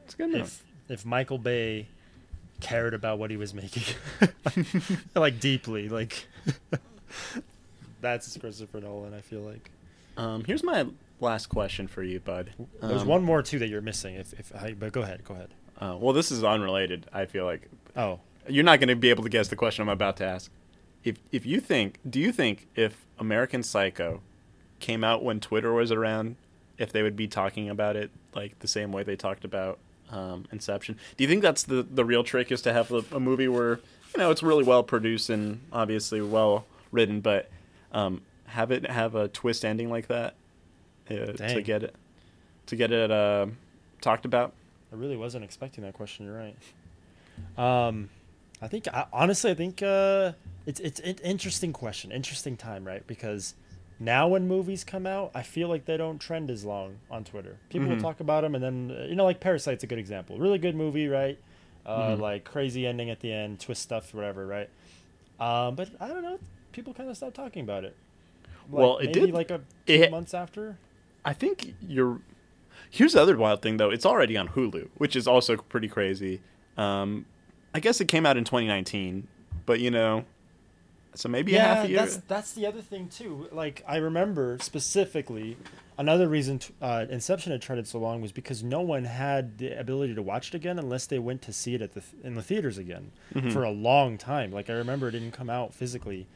It's 0.05 0.15
good 0.15 0.35
if 0.35 0.65
if 0.89 1.05
Michael 1.07 1.39
Bay 1.39 1.87
cared 2.61 2.95
about 2.95 3.19
what 3.19 3.31
he 3.31 3.37
was 3.37 3.53
making, 3.55 3.83
like 5.15 5.41
deeply, 5.41 5.89
like 5.89 6.27
that's 8.01 8.37
Christopher 8.37 8.81
Nolan. 8.81 9.15
I 9.15 9.21
feel 9.21 9.41
like 9.41 9.71
Um, 10.17 10.45
here's 10.45 10.63
my 10.63 10.87
last 11.21 11.47
question 11.47 11.87
for 11.87 12.03
you, 12.03 12.21
bud. 12.21 12.51
there's 12.81 13.03
Um, 13.03 13.09
one 13.09 13.23
more 13.23 13.43
too 13.43 13.59
that 13.59 13.69
you're 13.69 13.81
missing. 13.83 14.15
If 14.15 14.33
if 14.39 14.55
I, 14.55 14.73
but 14.73 14.93
go 14.93 15.03
ahead, 15.03 15.25
go 15.25 15.35
ahead. 15.35 15.49
Uh, 15.81 15.97
well, 15.99 16.13
this 16.13 16.31
is 16.31 16.45
unrelated. 16.45 17.07
I 17.13 17.25
feel 17.27 17.45
like 17.45 17.69
Oh, 17.97 18.21
you're 18.49 18.65
not 18.65 18.79
going 18.81 18.89
to 18.89 18.97
be 18.97 19.11
able 19.11 19.23
to 19.25 19.29
guess 19.29 19.49
the 19.49 19.57
question 19.57 19.83
I'm 19.83 19.89
about 19.89 20.17
to 20.19 20.25
ask. 20.25 20.51
If 21.05 21.17
if 21.33 21.45
you 21.47 21.61
think, 21.61 21.99
do 22.09 22.21
you 22.21 22.33
think 22.33 22.67
if 22.77 23.05
American 23.19 23.63
Psycho 23.63 24.21
came 24.79 25.05
out 25.05 25.23
when 25.23 25.41
Twitter 25.41 25.73
was 25.73 25.91
around, 25.93 26.37
if 26.79 26.93
they 26.93 27.03
would 27.03 27.17
be 27.17 27.27
talking 27.29 27.69
about 27.69 27.97
it 27.97 28.11
like 28.35 28.59
the 28.61 28.69
same 28.69 28.93
way 28.93 29.03
they 29.03 29.17
talked 29.17 29.45
about 29.45 29.79
um, 30.11 30.47
Inception? 30.53 30.99
Do 31.17 31.25
you 31.25 31.29
think 31.29 31.43
that's 31.43 31.63
the 31.63 31.83
the 31.83 32.05
real 32.05 32.25
trick 32.25 32.51
is 32.53 32.63
to 32.63 32.73
have 32.73 32.91
a, 32.93 33.05
a 33.13 33.21
movie 33.21 33.49
where 33.49 33.81
you 34.15 34.19
know 34.19 34.31
it's 34.31 34.43
really 34.43 34.65
well 34.65 34.83
produced 34.83 35.31
and 35.31 35.61
obviously 35.73 36.21
well 36.21 36.67
written, 36.93 37.21
but 37.21 37.51
um, 37.93 38.23
have 38.47 38.71
it 38.71 38.89
have 38.89 39.15
a 39.15 39.29
twist 39.29 39.65
ending 39.65 39.91
like 39.91 40.09
that 40.09 40.35
uh, 41.11 41.33
to 41.33 41.63
get 41.63 41.83
it 41.83 41.95
to 42.67 42.77
get 42.77 42.93
it 42.93 43.11
uh, 43.11 43.47
talked 44.01 44.25
about? 44.25 44.53
I 44.93 44.97
really 44.97 45.17
wasn't 45.17 45.45
expecting 45.45 45.85
that 45.85 45.95
question. 45.95 46.27
You're 46.27 46.37
right. 46.37 46.57
Um, 47.57 48.11
I 48.61 48.69
think 48.69 48.89
I, 48.89 49.07
honestly, 49.13 49.51
I 49.51 49.55
think 49.55 49.83
uh, 49.83 50.33
it's 50.67 50.81
it's 50.81 51.01
an 51.01 51.17
interesting 51.25 51.73
question, 51.73 52.13
interesting 52.13 52.57
time, 52.57 52.85
right? 52.85 53.07
Because 53.07 53.55
now 54.01 54.27
when 54.27 54.49
movies 54.49 54.83
come 54.83 55.07
out, 55.07 55.31
I 55.35 55.43
feel 55.43 55.69
like 55.69 55.85
they 55.85 55.97
don't 55.97 56.19
trend 56.19 56.51
as 56.51 56.65
long 56.65 56.97
on 57.11 57.23
Twitter. 57.23 57.59
People 57.69 57.87
Mhm. 57.87 57.91
will 57.97 58.01
talk 58.01 58.19
about 58.21 58.41
them, 58.43 58.55
and 58.57 58.65
then 58.65 58.97
uh, 58.99 59.05
you 59.05 59.15
know, 59.15 59.25
like 59.25 59.39
Parasite's 59.41 59.85
a 59.85 59.87
good 59.87 59.99
example. 59.99 60.39
Really 60.39 60.59
good 60.59 60.75
movie, 60.75 61.07
right? 61.07 61.39
Uh, 61.87 62.09
Mhm. 62.17 62.21
Like 62.21 62.45
crazy 62.45 62.87
ending 62.87 63.11
at 63.11 63.21
the 63.21 63.33
end, 63.33 63.61
twist 63.61 63.83
stuff, 63.83 64.13
whatever, 64.15 64.47
right? 64.47 64.69
Um, 65.39 65.75
but 65.77 65.91
I 66.01 66.09
don't 66.09 66.23
know. 66.23 66.39
People 66.73 66.93
kind 66.95 67.09
of 67.11 67.17
stopped 67.17 67.35
talking 67.37 67.63
about 67.63 67.85
it. 67.85 67.95
Like, 68.71 68.81
Well, 68.81 68.99
it 68.99 69.07
maybe 69.07 69.21
did- 69.21 69.31
like 69.35 69.51
a 69.51 69.61
it- 69.87 70.11
months 70.11 70.35
after. 70.35 70.79
I 71.25 71.33
think 71.35 71.75
you're. 71.87 72.21
Here's 72.91 73.13
the 73.13 73.21
other 73.23 73.37
wild 73.37 73.61
thing, 73.63 73.77
though. 73.77 73.91
It's 73.91 74.07
already 74.07 74.37
on 74.37 74.49
Hulu, 74.49 74.89
which 74.97 75.15
is 75.15 75.27
also 75.29 75.57
pretty 75.57 75.89
crazy. 75.89 76.41
Um, 76.77 77.27
I 77.75 77.81
guess 77.81 78.01
it 78.01 78.07
came 78.09 78.25
out 78.27 78.37
in 78.37 78.45
2019, 78.45 79.29
but 79.67 79.81
you 79.81 79.91
know, 79.91 80.25
so 81.15 81.29
maybe 81.29 81.53
a 81.53 81.57
yeah, 81.57 81.75
half 81.75 81.85
a 81.85 81.89
year. 81.89 81.99
that's 81.99 82.17
that's 82.29 82.53
the 82.53 82.67
other 82.67 82.81
thing 82.81 83.09
too. 83.09 83.49
Like 83.53 83.83
I 83.87 83.97
remember 83.97 84.59
specifically, 84.61 85.57
another 85.99 86.29
reason 86.29 86.59
t- 86.61 86.73
uh, 86.81 87.07
Inception 87.11 87.53
had 87.53 87.61
trended 87.63 87.87
so 87.89 87.99
long 87.99 88.21
was 88.21 88.33
because 88.33 88.63
no 88.63 88.81
one 88.81 89.05
had 89.05 89.59
the 89.59 89.79
ability 89.79 90.15
to 90.15 90.23
watch 90.23 90.49
it 90.49 90.55
again 90.55 90.79
unless 90.79 91.07
they 91.07 91.19
went 91.19 91.43
to 91.43 91.53
see 91.53 91.75
it 91.75 91.83
at 91.83 91.95
the 91.95 92.01
th- 92.01 92.23
in 92.25 92.35
the 92.37 92.43
theaters 92.43 92.79
again 92.79 93.11
Mhm. 93.35 93.53
for 93.53 93.65
a 93.65 93.71
long 93.71 94.19
time. 94.19 94.53
Like 94.53 94.71
I 94.71 94.75
remember 94.75 95.09
it 95.09 95.13
didn't 95.13 95.33
come 95.33 95.51
out 95.51 95.75
physically 95.75 96.27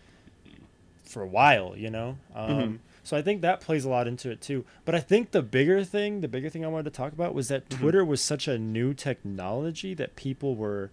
for 1.05 1.23
a 1.23 1.27
while, 1.29 1.75
you 1.77 1.91
know. 1.91 2.17
Um, 2.35 2.51
Mhm. 2.51 2.79
So 3.07 3.19
I 3.19 3.23
think 3.23 3.43
that 3.43 3.61
plays 3.61 3.85
a 3.85 3.91
lot 3.91 4.09
into 4.09 4.31
it 4.31 4.41
too. 4.41 4.65
But 4.87 4.95
I 4.95 5.01
think 5.01 5.33
the 5.33 5.43
bigger 5.43 5.85
thing, 5.85 6.23
the 6.23 6.29
bigger 6.29 6.49
thing 6.49 6.65
I 6.65 6.69
wanted 6.69 6.85
to 6.85 6.91
talk 6.97 7.13
about 7.13 7.35
was 7.35 7.49
that 7.49 7.69
Mhm. 7.69 7.79
Twitter 7.79 8.03
was 8.05 8.23
such 8.23 8.49
a 8.49 8.59
new 8.59 8.95
technology 8.95 9.93
that 9.95 10.17
people 10.17 10.57
were 10.57 10.91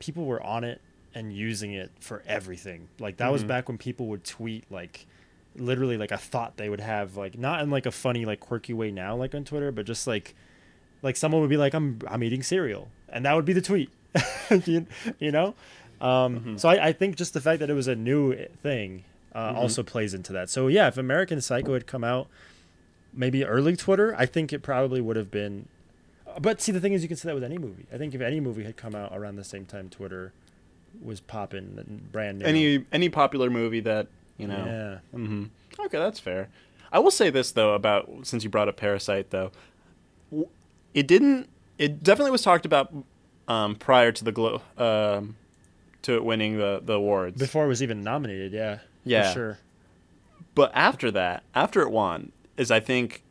people 0.00 0.24
were 0.26 0.42
on 0.42 0.62
it 0.64 0.80
and 1.16 1.32
using 1.32 1.72
it 1.72 1.90
for 1.98 2.22
everything. 2.26 2.88
Like 3.00 3.16
that 3.16 3.32
was 3.32 3.42
Mhm. 3.42 3.48
back 3.48 3.68
when 3.68 3.78
people 3.78 4.06
would 4.08 4.22
tweet 4.24 4.64
like 4.70 5.06
literally 5.56 5.96
like 5.96 6.12
a 6.12 6.18
thought 6.18 6.58
they 6.58 6.68
would 6.68 6.80
have 6.80 7.16
like 7.16 7.38
not 7.38 7.62
in 7.62 7.70
like 7.70 7.86
a 7.86 7.90
funny 7.90 8.26
like 8.26 8.38
quirky 8.40 8.74
way 8.74 8.90
now 8.90 9.16
like 9.16 9.34
on 9.34 9.42
Twitter, 9.44 9.72
but 9.72 9.86
just 9.86 10.06
like 10.06 10.34
like 11.02 11.16
someone 11.16 11.40
would 11.40 11.48
be 11.50 11.56
like 11.56 11.72
I'm 11.74 11.98
I'm 12.06 12.22
eating 12.22 12.42
cereal 12.42 12.88
and 13.08 13.24
that 13.24 13.34
would 13.34 13.46
be 13.46 13.54
the 13.54 13.62
tweet. 13.62 13.90
you, 14.66 14.86
you 15.18 15.30
know? 15.32 15.54
Um, 16.00 16.40
Mhm. 16.40 16.60
so 16.60 16.68
I, 16.68 16.88
I 16.88 16.92
think 16.92 17.16
just 17.16 17.32
the 17.32 17.40
fact 17.40 17.60
that 17.60 17.70
it 17.70 17.74
was 17.74 17.88
a 17.88 17.96
new 17.96 18.34
thing 18.62 19.04
uh, 19.34 19.52
Mhm. 19.52 19.56
also 19.56 19.82
plays 19.82 20.12
into 20.14 20.32
that. 20.34 20.50
So 20.50 20.68
yeah, 20.68 20.88
if 20.88 20.98
American 20.98 21.40
Psycho 21.40 21.72
had 21.72 21.86
come 21.86 22.04
out 22.04 22.28
maybe 23.14 23.42
early 23.44 23.76
Twitter, 23.76 24.14
I 24.18 24.26
think 24.26 24.52
it 24.52 24.62
probably 24.62 25.00
would 25.00 25.16
have 25.16 25.30
been. 25.30 25.68
But 26.38 26.60
see, 26.60 26.70
the 26.72 26.80
thing 26.80 26.92
is, 26.92 27.00
you 27.02 27.08
can 27.08 27.16
say 27.16 27.28
that 27.28 27.34
with 27.34 27.44
any 27.44 27.56
movie. 27.56 27.86
I 27.90 27.96
think 27.96 28.14
if 28.14 28.20
any 28.20 28.40
movie 28.40 28.64
had 28.64 28.76
come 28.76 28.94
out 28.94 29.12
around 29.16 29.36
the 29.36 29.44
same 29.44 29.64
time 29.64 29.88
Twitter 29.88 30.32
was 31.02 31.20
popping 31.20 32.08
brand 32.12 32.38
new, 32.40 32.44
any 32.46 32.84
any 32.92 33.08
popular 33.08 33.50
movie 33.50 33.80
that 33.80 34.08
you 34.38 34.46
know. 34.46 34.64
yeah, 34.66 34.98
hmm 35.18 35.44
Okay, 35.78 35.98
that's 35.98 36.18
fair. 36.20 36.48
I 36.92 36.98
will 37.00 37.10
say 37.10 37.30
this 37.30 37.52
though 37.52 37.74
about 37.74 38.08
since 38.22 38.44
you 38.44 38.50
brought 38.50 38.68
up 38.68 38.76
Parasite 38.76 39.30
though, 39.30 39.50
it 40.94 41.06
didn't. 41.06 41.48
It 41.78 42.02
definitely 42.02 42.30
was 42.30 42.42
talked 42.42 42.64
about 42.64 42.92
um, 43.48 43.74
prior 43.76 44.12
to 44.12 44.24
the 44.24 44.32
glo- 44.32 44.62
um, 44.78 45.36
to 46.02 46.14
it 46.14 46.24
winning 46.24 46.58
the 46.58 46.80
the 46.84 46.94
awards. 46.94 47.38
before 47.38 47.64
it 47.64 47.68
was 47.68 47.82
even 47.82 48.02
nominated, 48.02 48.52
yeah, 48.52 48.78
Yeah. 49.04 49.28
for 49.28 49.34
sure. 49.34 49.58
But 50.54 50.70
after 50.74 51.10
that, 51.10 51.42
after 51.54 51.82
it 51.82 51.90
won, 51.90 52.32
is 52.56 52.70
I 52.70 52.80
think 52.80 53.22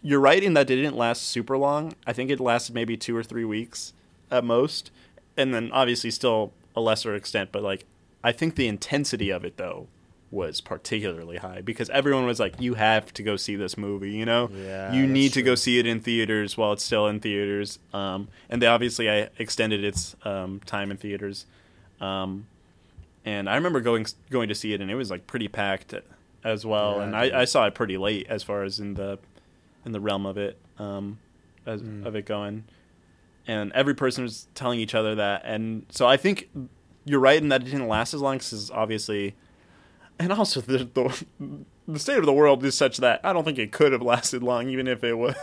you're 0.00 0.20
right 0.20 0.42
in 0.42 0.54
that 0.54 0.70
it 0.70 0.76
didn't 0.76 0.96
last 0.96 1.22
super 1.24 1.58
long. 1.58 1.94
I 2.06 2.12
think 2.12 2.30
it 2.30 2.38
lasted 2.38 2.72
maybe 2.74 2.96
two 2.96 3.16
or 3.16 3.24
three 3.24 3.44
weeks 3.44 3.92
at 4.30 4.44
most, 4.44 4.92
and 5.36 5.52
then 5.52 5.70
obviously 5.72 6.12
still 6.12 6.52
a 6.78 6.80
lesser 6.80 7.14
extent. 7.14 7.50
But 7.52 7.62
like, 7.62 7.84
I 8.24 8.32
think 8.32 8.54
the 8.56 8.66
intensity 8.68 9.30
of 9.30 9.44
it 9.44 9.56
though 9.56 9.88
was 10.30 10.60
particularly 10.60 11.38
high 11.38 11.62
because 11.62 11.88
everyone 11.90 12.26
was 12.26 12.38
like, 12.38 12.60
"You 12.60 12.74
have 12.74 13.12
to 13.14 13.22
go 13.22 13.36
see 13.36 13.56
this 13.56 13.76
movie," 13.78 14.10
you 14.12 14.24
know. 14.26 14.50
Yeah, 14.54 14.92
you 14.92 15.06
need 15.06 15.32
to 15.32 15.42
go 15.42 15.54
see 15.54 15.78
it 15.78 15.86
in 15.86 16.00
theaters 16.00 16.56
while 16.56 16.72
it's 16.72 16.84
still 16.84 17.06
in 17.06 17.20
theaters. 17.20 17.78
Um, 17.94 18.28
and 18.50 18.60
they 18.60 18.66
obviously 18.66 19.08
I 19.10 19.28
extended 19.38 19.82
its 19.84 20.16
um, 20.24 20.60
time 20.66 20.90
in 20.90 20.96
theaters. 20.98 21.46
Um, 22.00 22.46
and 23.24 23.48
I 23.48 23.54
remember 23.56 23.80
going 23.80 24.06
going 24.30 24.48
to 24.50 24.54
see 24.54 24.72
it, 24.74 24.80
and 24.80 24.90
it 24.90 24.94
was 24.96 25.10
like 25.10 25.26
pretty 25.26 25.48
packed 25.48 25.94
as 26.44 26.64
well. 26.66 26.96
Yeah, 26.98 27.02
and. 27.04 27.16
I, 27.16 27.40
I 27.40 27.44
saw 27.44 27.66
it 27.66 27.74
pretty 27.74 27.96
late 27.98 28.26
as 28.28 28.42
far 28.42 28.62
as 28.64 28.78
in 28.80 28.94
the 28.94 29.18
in 29.86 29.92
the 29.92 30.00
realm 30.00 30.26
of 30.26 30.36
it 30.36 30.58
um, 30.78 31.18
as, 31.66 31.80
Mm. 31.82 32.04
of 32.06 32.14
it 32.16 32.26
going. 32.26 32.64
And 33.48 33.72
every 33.72 33.94
person 33.94 34.22
was 34.24 34.46
telling 34.54 34.78
each 34.78 34.94
other 34.94 35.14
that, 35.16 35.42
and 35.44 35.86
so 35.88 36.06
I 36.06 36.16
think 36.18 36.50
you're 37.06 37.18
right 37.18 37.40
in 37.40 37.48
that 37.48 37.62
it 37.62 37.64
didn't 37.64 37.88
last 37.88 38.12
as 38.14 38.20
long 38.20 38.36
because 38.36 38.70
obviously, 38.70 39.34
and 40.18 40.30
also 40.32 40.60
the, 40.60 40.84
the 40.84 41.24
the 41.88 41.98
state 41.98 42.18
of 42.18 42.26
the 42.26 42.32
world 42.32 42.62
is 42.64 42.74
such 42.74 42.98
that 42.98 43.20
I 43.24 43.32
don't 43.32 43.44
think 43.44 43.58
it 43.58 43.72
could 43.72 43.92
have 43.92 44.02
lasted 44.02 44.42
long, 44.42 44.68
even 44.68 44.86
if 44.86 45.02
it 45.02 45.14
was. 45.14 45.34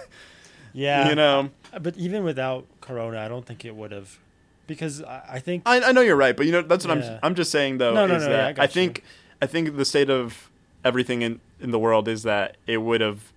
Yeah, 0.71 1.09
you 1.09 1.15
know. 1.15 1.49
Uh, 1.73 1.79
but 1.79 1.97
even 1.97 2.23
without 2.23 2.67
Corona, 2.81 3.19
I 3.19 3.27
don't 3.27 3.45
think 3.45 3.63
it 3.65 3.73
would 3.75 3.91
have, 3.91 4.19
because 4.67 5.01
I, 5.01 5.23
I 5.33 5.39
think 5.39 5.63
I, 5.65 5.81
I 5.81 5.91
know 5.91 6.01
you're 6.01 6.15
right, 6.17 6.35
but 6.37 6.45
you 6.45 6.51
know 6.51 6.61
that's 6.61 6.85
what 6.85 6.97
Yeah. 6.97 7.13
I'm. 7.13 7.19
I'm 7.23 7.35
just 7.35 7.49
saying 7.49 7.77
though 7.79 7.93
No, 7.93 8.05
no, 8.05 8.15
is 8.15 8.23
no, 8.27 8.29
yeah, 8.29 8.53
I 8.57 8.63
I 8.63 8.67
think 8.67 9.01
I 9.41 9.47
think 9.47 9.77
the 9.77 9.85
state 9.85 10.09
of 10.09 10.51
everything 10.83 11.21
in 11.23 11.39
in 11.59 11.71
the 11.71 11.79
world 11.79 12.07
is 12.07 12.23
that 12.23 12.57
it 12.67 12.77
would 12.77 13.01
have. 13.01 13.31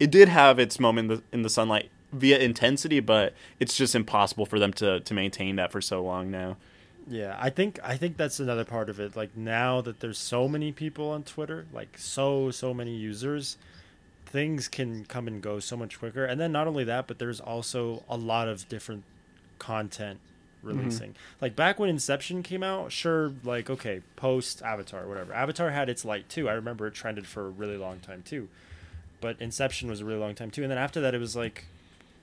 It 0.00 0.10
did 0.10 0.28
have 0.28 0.58
its 0.58 0.80
moment 0.80 1.10
in 1.12 1.16
the, 1.18 1.22
in 1.32 1.42
the 1.42 1.48
sunlight 1.48 1.88
via 2.12 2.38
intensity, 2.38 3.00
but 3.00 3.34
it's 3.58 3.76
just 3.76 3.94
impossible 3.94 4.46
for 4.46 4.58
them 4.58 4.72
to 4.74 5.00
to 5.00 5.14
maintain 5.14 5.56
that 5.56 5.72
for 5.72 5.80
so 5.80 6.02
long 6.02 6.30
now. 6.30 6.56
Yeah, 7.08 7.36
I 7.40 7.50
think 7.50 7.80
I 7.82 7.96
think 7.96 8.16
that's 8.16 8.38
another 8.38 8.64
part 8.64 8.88
of 8.88 9.00
it. 9.00 9.16
Like 9.16 9.36
now 9.36 9.80
that 9.80 10.00
there's 10.00 10.18
so 10.18 10.48
many 10.48 10.72
people 10.72 11.10
on 11.10 11.24
Twitter, 11.24 11.66
like 11.72 11.98
so 11.98 12.50
so 12.50 12.72
many 12.72 12.94
users, 12.94 13.56
things 14.26 14.68
can 14.68 15.04
come 15.06 15.26
and 15.26 15.42
go 15.42 15.58
so 15.58 15.76
much 15.76 15.98
quicker. 15.98 16.24
And 16.24 16.40
then 16.40 16.52
not 16.52 16.66
only 16.66 16.84
that, 16.84 17.06
but 17.06 17.18
there's 17.18 17.40
also 17.40 18.04
a 18.08 18.16
lot 18.16 18.48
of 18.48 18.68
different 18.68 19.04
content 19.58 20.20
mm-hmm. 20.64 20.78
releasing. 20.78 21.14
Like 21.40 21.56
back 21.56 21.78
when 21.78 21.88
Inception 21.88 22.42
came 22.42 22.62
out, 22.62 22.92
sure, 22.92 23.32
like 23.42 23.68
okay, 23.68 24.02
post 24.16 24.62
Avatar, 24.62 25.06
whatever. 25.08 25.32
Avatar 25.32 25.70
had 25.70 25.88
its 25.88 26.04
light 26.04 26.28
too. 26.28 26.48
I 26.48 26.52
remember 26.52 26.86
it 26.86 26.94
trended 26.94 27.26
for 27.26 27.46
a 27.46 27.50
really 27.50 27.76
long 27.76 27.98
time 27.98 28.22
too. 28.22 28.48
But 29.20 29.40
Inception 29.40 29.88
was 29.88 30.00
a 30.00 30.04
really 30.04 30.18
long 30.18 30.34
time 30.34 30.50
too. 30.50 30.62
And 30.62 30.70
then 30.70 30.78
after 30.78 31.00
that, 31.00 31.14
it 31.14 31.18
was 31.18 31.36
like, 31.36 31.64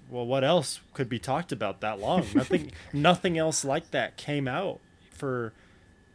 well, 0.10 0.26
what 0.26 0.43
else 0.43 0.80
could 0.93 1.07
be 1.10 1.20
talked 1.20 1.51
about 1.51 1.82
that 1.82 1.99
long? 1.99 2.26
Nothing, 2.36 2.72
nothing 2.93 3.38
else 3.38 3.64
like 3.64 3.91
that 3.91 4.18
came 4.18 4.47
out 4.47 4.80
for 5.12 5.53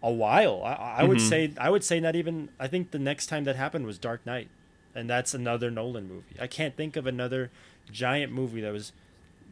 a 0.02 0.10
while. 0.10 0.62
I, 0.64 0.98
I 0.98 1.04
would 1.04 1.18
Mhm. 1.18 1.28
say, 1.28 1.52
I 1.58 1.70
would 1.70 1.84
say 1.84 2.00
not 2.00 2.14
even. 2.16 2.48
I 2.58 2.66
think 2.68 2.90
the 2.90 2.98
next 2.98 3.26
time 3.26 3.44
that 3.44 3.56
happened 3.56 3.86
was 3.86 3.98
Dark 3.98 4.24
Knight, 4.26 4.48
and 4.94 5.08
that's 5.08 5.32
another 5.34 5.70
Nolan 5.70 6.08
movie. 6.08 6.36
I 6.40 6.46
can't 6.46 6.76
think 6.76 6.96
of 6.96 7.06
another 7.06 7.50
giant 7.90 8.32
movie 8.32 8.60
that 8.62 8.72
was 8.72 8.92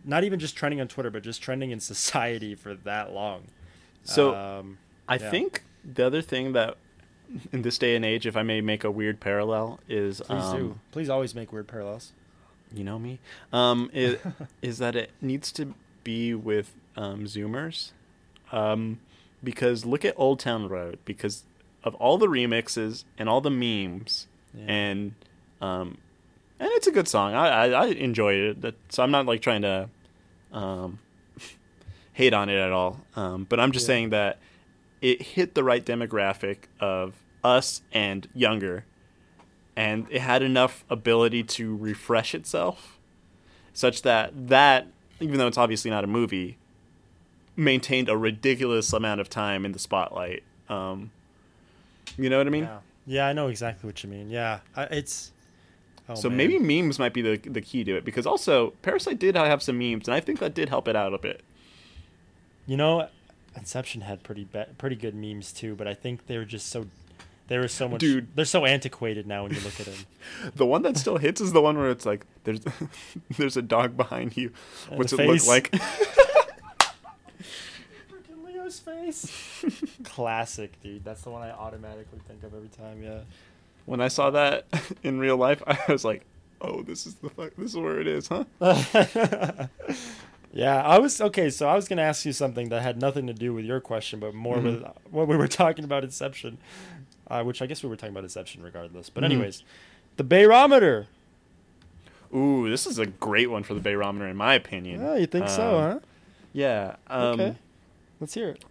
not 0.04 0.24
even 0.24 0.38
just 0.40 0.56
trending 0.56 0.80
on 0.80 0.88
Twitter, 0.88 1.10
but 1.10 1.22
just 1.22 1.40
trending 1.42 1.70
in 1.70 1.80
society 1.94 2.54
for 2.54 2.74
that 2.74 3.12
long. 3.12 3.44
So 4.04 4.34
um, 4.34 4.78
I 5.08 5.16
yeah. 5.16 5.30
think 5.30 5.62
the 5.84 6.04
other 6.04 6.20
thing 6.22 6.52
that 6.52 6.76
in 7.52 7.62
this 7.62 7.78
day 7.78 7.94
and 7.96 8.04
age, 8.04 8.26
if 8.26 8.36
I 8.36 8.42
may 8.42 8.60
make 8.60 8.84
a 8.84 8.90
weird 8.90 9.20
parallel, 9.20 9.78
is 9.88 10.20
please 10.20 10.42
um, 10.44 10.56
do. 10.58 10.78
Please 10.90 11.08
always 11.08 11.34
make 11.34 11.52
weird 11.52 11.68
parallels. 11.68 12.12
You 12.74 12.84
know 12.84 12.98
me, 12.98 13.18
um, 13.52 13.90
is, 13.92 14.18
is 14.62 14.78
that 14.78 14.96
it 14.96 15.10
needs 15.20 15.50
to 15.52 15.74
be 16.04 16.34
with 16.34 16.72
um, 16.96 17.24
Zoomers, 17.24 17.92
um, 18.50 18.98
because 19.42 19.84
look 19.84 20.04
at 20.04 20.14
Old 20.16 20.40
Town 20.40 20.68
Road, 20.68 20.98
because 21.04 21.44
of 21.84 21.94
all 21.96 22.18
the 22.18 22.26
remixes 22.28 23.04
and 23.18 23.28
all 23.28 23.40
the 23.40 23.50
memes, 23.50 24.26
Yeah. 24.56 24.64
and 24.68 25.14
um, 25.60 25.98
and 26.60 26.70
it's 26.72 26.86
a 26.86 26.92
good 26.92 27.08
song. 27.08 27.34
I 27.34 27.48
I, 27.48 27.68
I 27.70 27.86
enjoyed 27.88 28.36
it, 28.38 28.60
That- 28.62 28.76
so 28.88 29.02
I'm 29.02 29.10
not 29.10 29.26
like 29.26 29.40
trying 29.42 29.62
to 29.62 29.88
um, 30.52 30.98
hate 32.12 32.34
on 32.34 32.48
it 32.48 32.56
at 32.58 32.72
all. 32.72 33.00
Um, 33.16 33.44
but 33.48 33.58
I'm 33.60 33.72
just 33.72 33.84
Yeah. 33.84 33.94
saying 33.94 34.10
that 34.10 34.38
it 35.00 35.22
hit 35.22 35.54
the 35.54 35.64
right 35.64 35.84
demographic 35.84 36.58
of 36.78 37.14
us 37.42 37.82
and 37.92 38.28
younger, 38.34 38.84
and 39.76 40.06
it 40.10 40.20
had 40.20 40.42
enough 40.42 40.84
ability 40.90 41.42
to 41.42 41.76
refresh 41.76 42.34
itself, 42.34 42.98
such 43.72 44.02
that 44.02 44.48
that 44.48 44.86
even 45.20 45.38
though 45.38 45.46
it's 45.46 45.58
obviously 45.58 45.90
not 45.90 46.04
a 46.04 46.06
movie, 46.06 46.58
maintained 47.56 48.08
a 48.08 48.16
ridiculous 48.16 48.92
amount 48.92 49.20
of 49.20 49.28
time 49.30 49.64
in 49.64 49.72
the 49.72 49.78
spotlight. 49.78 50.42
Um, 50.68 51.10
you 52.16 52.28
know 52.28 52.38
what 52.38 52.46
I 52.46 52.50
mean? 52.50 52.64
yeah, 52.64 52.78
yeah, 53.06 53.26
I 53.26 53.32
know 53.32 53.48
exactly 53.48 53.86
what 53.86 54.02
you 54.02 54.10
mean. 54.10 54.30
Yeah, 54.30 54.60
I, 54.76 54.84
it's. 54.84 55.32
oh, 56.08 56.14
so 56.14 56.28
man. 56.28 56.38
maybe 56.38 56.58
memes 56.58 56.98
might 56.98 57.14
be 57.14 57.22
the 57.22 57.36
the 57.48 57.60
key 57.60 57.84
to 57.84 57.96
it 57.96 58.04
because 58.04 58.26
also 58.26 58.70
Parasite 58.82 59.18
did 59.18 59.36
have 59.36 59.62
some 59.62 59.78
memes 59.78 60.08
and 60.08 60.14
I 60.14 60.20
think 60.20 60.38
that 60.40 60.54
did 60.54 60.68
help 60.68 60.88
it 60.88 60.96
out 60.96 61.14
a 61.14 61.18
bit. 61.18 61.42
You 62.66 62.76
know, 62.76 63.08
Inception 63.56 64.02
had 64.02 64.22
pretty 64.22 64.44
be- 64.44 64.64
pretty 64.78 64.96
good 64.96 65.14
memes 65.14 65.52
too, 65.52 65.74
but 65.74 65.86
I 65.86 65.94
think 65.94 66.26
they 66.26 66.38
were 66.38 66.44
just 66.44 66.68
so 66.68 66.86
they 67.48 67.58
were 67.58 67.68
so 67.68 67.88
much 67.88 68.00
Dude. 68.00 68.28
they're 68.34 68.44
so 68.44 68.64
antiquated 68.64 69.26
now 69.26 69.42
when 69.42 69.52
you 69.54 69.60
look 69.60 69.78
at 69.80 69.86
them. 69.86 69.94
The 70.54 70.64
one 70.66 70.82
that 70.82 70.96
still 70.96 71.18
hits 71.18 71.40
is 71.40 71.52
the 71.52 71.60
one 71.60 71.76
where 71.76 71.90
it's 71.90 72.06
like 72.06 72.24
there's 72.44 72.60
there's 73.36 73.56
a 73.56 73.62
dog 73.62 73.96
behind 73.96 74.36
you. 74.36 74.52
And 74.88 74.98
What's 74.98 75.12
it 75.12 75.16
look 75.18 75.28
face. 75.40 75.48
like? 75.48 75.70
Freaking 78.10 78.44
Leo's 78.44 78.78
face. 78.78 79.64
Classic, 80.04 80.80
dude. 80.82 81.04
That's 81.04 81.22
the 81.22 81.30
one 81.30 81.42
I 81.42 81.50
automatically 81.50 82.20
think 82.28 82.42
of 82.44 82.54
every 82.54 82.68
time. 82.68 83.02
Yeah. 83.02 83.20
when 83.86 84.00
I 84.00 84.08
saw 84.08 84.30
that 84.30 84.66
in 85.02 85.18
real 85.18 85.36
life, 85.36 85.62
I 85.66 85.78
was 85.88 86.04
like, 86.04 86.24
"Oh, 86.60 86.82
this 86.82 87.06
is 87.06 87.14
the 87.16 87.30
fuck. 87.30 87.52
This 87.56 87.70
is 87.72 87.76
where 87.76 88.00
it 88.00 88.06
is, 88.06 88.28
huh?" 88.28 88.44
yeah, 90.52 90.82
I 90.82 90.98
was 90.98 91.20
okay. 91.20 91.50
So 91.50 91.68
I 91.68 91.74
was 91.74 91.88
gonna 91.88 92.02
ask 92.02 92.24
you 92.24 92.32
something 92.32 92.68
that 92.68 92.82
had 92.82 93.00
nothing 93.00 93.26
to 93.26 93.32
do 93.34 93.52
with 93.54 93.64
your 93.64 93.80
question, 93.80 94.20
but 94.20 94.34
more 94.34 94.56
Mhm. 94.58 94.64
with 94.64 94.84
what 95.10 95.26
we 95.28 95.36
were 95.36 95.48
talking 95.48 95.84
about 95.84 96.04
Inception, 96.04 96.58
uh, 97.32 97.42
which 97.42 97.62
I 97.62 97.66
guess 97.66 97.82
we 97.82 97.88
were 97.88 97.96
talking 97.96 98.12
about 98.12 98.24
Inception 98.24 98.62
regardless. 98.62 99.08
But 99.10 99.22
Mhm. 99.22 99.26
anyways, 99.26 99.64
the 100.16 100.24
barometer. 100.24 101.06
Ooh, 102.34 102.68
this 102.70 102.86
is 102.86 102.98
a 102.98 103.06
great 103.06 103.50
one 103.50 103.62
for 103.62 103.74
the 103.74 103.80
barometer, 103.80 104.26
in 104.28 104.36
my 104.36 104.54
opinion. 104.54 105.02
Oh, 105.04 105.16
you 105.16 105.26
think 105.26 105.48
so, 105.48 105.78
Um, 105.78 105.92
huh? 105.92 105.98
Yeah. 106.52 106.96
Um, 107.08 107.22
okay, 107.40 107.56
let's 108.20 108.34
hear 108.34 108.48
it. 108.50 108.64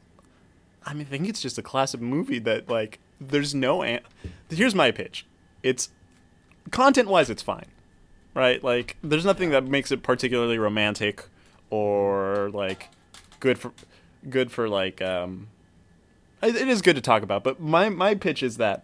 I 0.85 0.93
mean, 0.93 1.05
I 1.07 1.09
think 1.09 1.27
it's 1.29 1.41
just 1.41 1.57
a 1.57 1.61
classic 1.61 2.01
movie 2.01 2.39
that 2.39 2.69
like 2.69 2.99
there's 3.19 3.53
no. 3.53 3.83
An- 3.83 4.01
Here's 4.49 4.73
my 4.75 4.91
pitch. 4.91 5.25
It's 5.63 5.89
content 6.71 7.07
wise, 7.07 7.29
it's 7.29 7.43
fine, 7.43 7.67
right? 8.33 8.63
Like 8.63 8.97
there's 9.03 9.25
nothing 9.25 9.49
that 9.51 9.63
makes 9.65 9.91
it 9.91 10.01
particularly 10.03 10.57
romantic 10.57 11.25
or 11.69 12.49
like 12.53 12.89
good 13.39 13.57
for 13.59 13.71
good 14.29 14.51
for 14.51 14.67
like. 14.69 15.01
um 15.01 15.47
it 16.41 16.67
is 16.67 16.81
good 16.81 16.95
to 16.95 17.01
talk 17.01 17.23
about, 17.23 17.43
but 17.43 17.59
my 17.59 17.89
my 17.89 18.15
pitch 18.15 18.43
is 18.43 18.57
that 18.57 18.83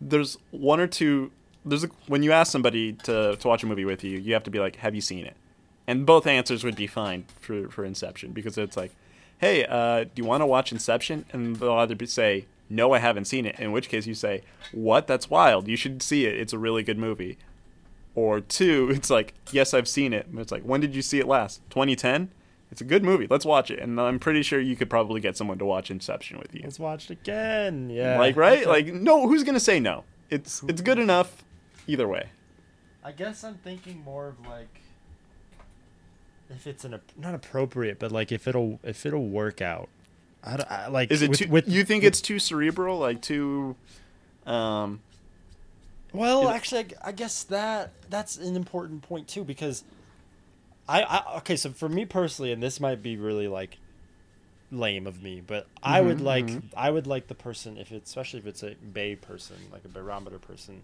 there's 0.00 0.38
one 0.50 0.80
or 0.80 0.86
two. 0.86 1.30
There's 1.64 1.84
a, 1.84 1.88
when 2.06 2.22
you 2.22 2.32
ask 2.32 2.50
somebody 2.50 2.92
to 2.92 3.36
to 3.36 3.48
watch 3.48 3.62
a 3.62 3.66
movie 3.66 3.84
with 3.84 4.02
you, 4.04 4.18
you 4.18 4.32
have 4.34 4.44
to 4.44 4.50
be 4.50 4.58
like, 4.58 4.76
"Have 4.76 4.94
you 4.94 5.00
seen 5.00 5.26
it?" 5.26 5.36
And 5.86 6.06
both 6.06 6.26
answers 6.26 6.64
would 6.64 6.76
be 6.76 6.86
fine 6.86 7.24
for 7.40 7.68
for 7.68 7.84
Inception 7.84 8.32
because 8.32 8.56
it's 8.56 8.76
like, 8.76 8.92
"Hey, 9.38 9.64
uh, 9.66 10.04
do 10.04 10.10
you 10.16 10.24
want 10.24 10.40
to 10.42 10.46
watch 10.46 10.72
Inception?" 10.72 11.24
And 11.32 11.56
they'll 11.56 11.72
either 11.72 11.94
be, 11.94 12.06
say, 12.06 12.46
"No, 12.68 12.92
I 12.92 12.98
haven't 12.98 13.26
seen 13.26 13.46
it." 13.46 13.58
In 13.58 13.72
which 13.72 13.88
case, 13.88 14.06
you 14.06 14.14
say, 14.14 14.42
"What? 14.72 15.06
That's 15.06 15.28
wild! 15.28 15.68
You 15.68 15.76
should 15.76 16.02
see 16.02 16.26
it. 16.26 16.38
It's 16.38 16.52
a 16.52 16.58
really 16.58 16.82
good 16.82 16.98
movie." 16.98 17.38
Or 18.14 18.40
two, 18.40 18.90
it's 18.94 19.10
like, 19.10 19.34
"Yes, 19.52 19.74
I've 19.74 19.88
seen 19.88 20.12
it." 20.12 20.26
And 20.26 20.38
it's 20.38 20.52
like, 20.52 20.62
"When 20.62 20.80
did 20.80 20.94
you 20.94 21.02
see 21.02 21.18
it 21.20 21.26
last? 21.26 21.60
2010." 21.70 22.30
It's 22.70 22.80
a 22.80 22.84
good 22.84 23.02
movie. 23.02 23.26
Let's 23.28 23.44
watch 23.44 23.70
it. 23.70 23.80
And 23.80 24.00
I'm 24.00 24.18
pretty 24.20 24.42
sure 24.42 24.60
you 24.60 24.76
could 24.76 24.88
probably 24.88 25.20
get 25.20 25.36
someone 25.36 25.58
to 25.58 25.64
watch 25.64 25.90
Inception 25.90 26.38
with 26.38 26.54
you. 26.54 26.60
Let's 26.62 26.78
watch 26.78 27.10
it 27.10 27.14
again. 27.14 27.90
Yeah. 27.90 28.18
Like, 28.18 28.36
right? 28.36 28.66
Like, 28.66 28.86
no, 28.94 29.26
who's 29.26 29.42
gonna 29.42 29.58
say 29.60 29.80
no? 29.80 30.04
It's 30.30 30.62
it's 30.68 30.80
good 30.80 30.98
enough 30.98 31.42
either 31.88 32.06
way. 32.06 32.28
I 33.02 33.12
guess 33.12 33.42
I'm 33.42 33.54
thinking 33.56 34.02
more 34.04 34.28
of 34.28 34.46
like 34.46 34.68
if 36.48 36.66
it's 36.66 36.84
an 36.84 37.00
not 37.16 37.34
appropriate, 37.34 37.98
but 37.98 38.12
like 38.12 38.30
if 38.32 38.46
it'll 38.46 38.78
if 38.84 39.04
it'll 39.06 39.26
work 39.28 39.60
out. 39.60 39.88
I, 40.42 40.56
don't- 40.56 40.70
I 40.70 40.86
like 40.88 41.10
Is 41.10 41.20
it 41.22 41.30
with, 41.30 41.38
too? 41.40 41.48
with 41.48 41.68
you 41.68 41.84
think 41.84 42.02
with- 42.02 42.08
it's 42.12 42.20
too 42.20 42.38
cerebral? 42.38 42.98
Like 42.98 43.20
too? 43.20 43.74
Um. 44.46 45.00
Well, 46.12 46.48
actually, 46.48 46.86
I, 47.02 47.08
I 47.08 47.12
guess 47.12 47.44
that 47.44 47.92
that's 48.08 48.36
an 48.36 48.56
important 48.56 49.02
point 49.02 49.28
too 49.28 49.44
because 49.44 49.84
I, 50.90 51.02
I 51.02 51.36
okay. 51.38 51.54
So 51.56 51.70
for 51.70 51.88
me 51.88 52.04
personally, 52.04 52.50
and 52.52 52.60
this 52.62 52.80
might 52.80 53.00
be 53.02 53.16
really 53.16 53.46
like 53.46 53.78
lame 54.72 55.06
of 55.06 55.22
me, 55.22 55.40
but 55.46 55.66
I 55.82 56.00
would 56.00 56.20
like 56.20 56.46
mhm. 56.46 56.62
I 56.76 56.90
would 56.90 57.06
like 57.06 57.28
the 57.28 57.34
person 57.34 57.78
if 57.78 57.92
it's 57.92 58.10
especially 58.10 58.40
if 58.40 58.46
it's 58.46 58.62
a 58.64 58.74
bae 58.82 59.16
person, 59.20 59.56
like 59.72 59.84
a 59.84 59.88
barometer 59.88 60.38
person. 60.38 60.82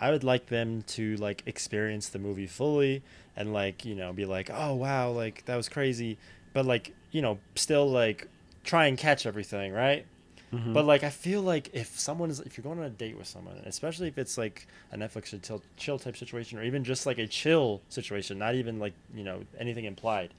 I 0.00 0.10
would 0.12 0.24
like 0.24 0.46
them 0.46 0.82
to 0.88 1.16
like 1.16 1.42
experience 1.46 2.08
the 2.08 2.18
movie 2.18 2.46
fully 2.46 3.02
and 3.36 3.52
like 3.52 3.84
you 3.84 3.94
know 3.94 4.12
be 4.14 4.24
like, 4.24 4.50
oh 4.52 4.74
wow, 4.74 5.10
like 5.10 5.44
that 5.44 5.56
was 5.56 5.68
crazy, 5.68 6.16
but 6.54 6.64
like 6.64 6.94
you 7.10 7.20
know 7.20 7.38
still 7.54 7.90
like 7.90 8.28
try 8.64 8.86
and 8.86 8.96
catch 8.96 9.26
everything, 9.26 9.72
right? 9.72 10.06
Mm-hmm. 10.52 10.72
But 10.72 10.86
like, 10.86 11.04
I 11.04 11.10
feel 11.10 11.42
like 11.42 11.70
if 11.74 11.98
someone 11.98 12.30
is, 12.30 12.40
if 12.40 12.56
you're 12.56 12.62
going 12.62 12.78
on 12.78 12.84
a 12.86 12.90
date 12.90 13.18
with 13.18 13.26
someone, 13.26 13.56
especially 13.66 14.08
if 14.08 14.16
it's 14.16 14.38
like 14.38 14.66
a 14.92 14.96
Netflix 14.96 15.38
chill, 15.42 15.62
chill 15.76 15.98
type 15.98 16.16
situation, 16.16 16.58
or 16.58 16.62
even 16.64 16.84
just 16.84 17.04
like 17.04 17.18
a 17.18 17.26
chill 17.26 17.82
situation, 17.90 18.38
not 18.38 18.54
even 18.54 18.78
like 18.78 18.94
you 19.14 19.24
know 19.24 19.42
anything 19.58 19.84
implied, 19.84 20.30